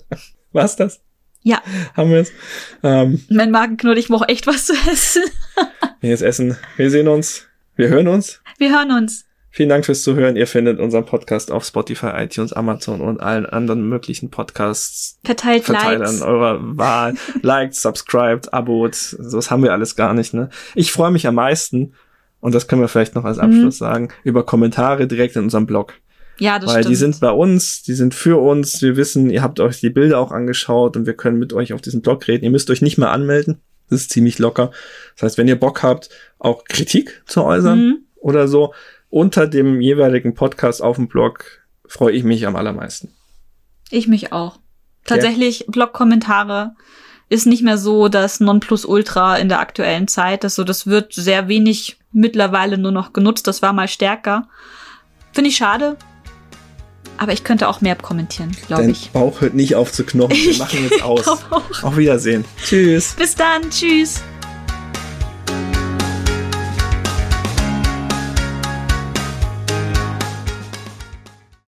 [0.51, 1.01] War's das?
[1.43, 1.61] Ja.
[1.95, 2.31] Haben wir es?
[2.83, 5.23] Ähm, Mein Magen knurrt, ich brauche echt was zu essen.
[6.01, 6.57] wir jetzt essen.
[6.77, 7.47] Wir sehen uns.
[7.75, 8.41] Wir hören uns.
[8.57, 9.25] Wir hören uns.
[9.53, 10.37] Vielen Dank fürs Zuhören.
[10.37, 15.99] Ihr findet unseren Podcast auf Spotify, iTunes, Amazon und allen anderen möglichen Podcasts Verteilt Verteilern
[16.03, 16.21] Likes.
[16.21, 17.15] eurer Wahl.
[17.41, 18.95] Liked, subscribed, abot.
[18.95, 20.49] Sowas haben wir alles gar nicht, ne?
[20.75, 21.93] Ich freue mich am meisten,
[22.39, 23.43] und das können wir vielleicht noch als Mhm.
[23.43, 25.95] Abschluss sagen, über Kommentare direkt in unserem Blog.
[26.41, 26.91] Ja, das Weil stimmt.
[26.91, 28.81] die sind bei uns, die sind für uns.
[28.81, 31.81] Wir wissen, ihr habt euch die Bilder auch angeschaut und wir können mit euch auf
[31.81, 32.43] diesem Blog reden.
[32.43, 33.61] Ihr müsst euch nicht mal anmelden.
[33.91, 34.71] Das ist ziemlich locker.
[35.15, 36.09] Das heißt, wenn ihr Bock habt,
[36.39, 37.97] auch Kritik zu äußern Mhm.
[38.15, 38.73] oder so,
[39.11, 41.45] unter dem jeweiligen Podcast auf dem Blog
[41.87, 43.13] freue ich mich am allermeisten.
[43.91, 44.57] Ich mich auch.
[45.05, 46.71] Tatsächlich, Blog-Kommentare
[47.29, 50.43] ist nicht mehr so das Nonplusultra in der aktuellen Zeit.
[50.43, 53.45] Das, so, das wird sehr wenig mittlerweile nur noch genutzt.
[53.47, 54.47] Das war mal stärker.
[55.33, 55.97] Finde ich schade.
[57.21, 59.11] Aber ich könnte auch mehr kommentieren, glaube Dein ich.
[59.11, 60.31] Bauch hört nicht auf zu knurren.
[60.35, 61.27] Wir machen jetzt aus.
[61.27, 61.83] auch.
[61.83, 62.45] Auf Wiedersehen.
[62.65, 63.13] Tschüss.
[63.13, 63.69] Bis dann.
[63.69, 64.23] Tschüss.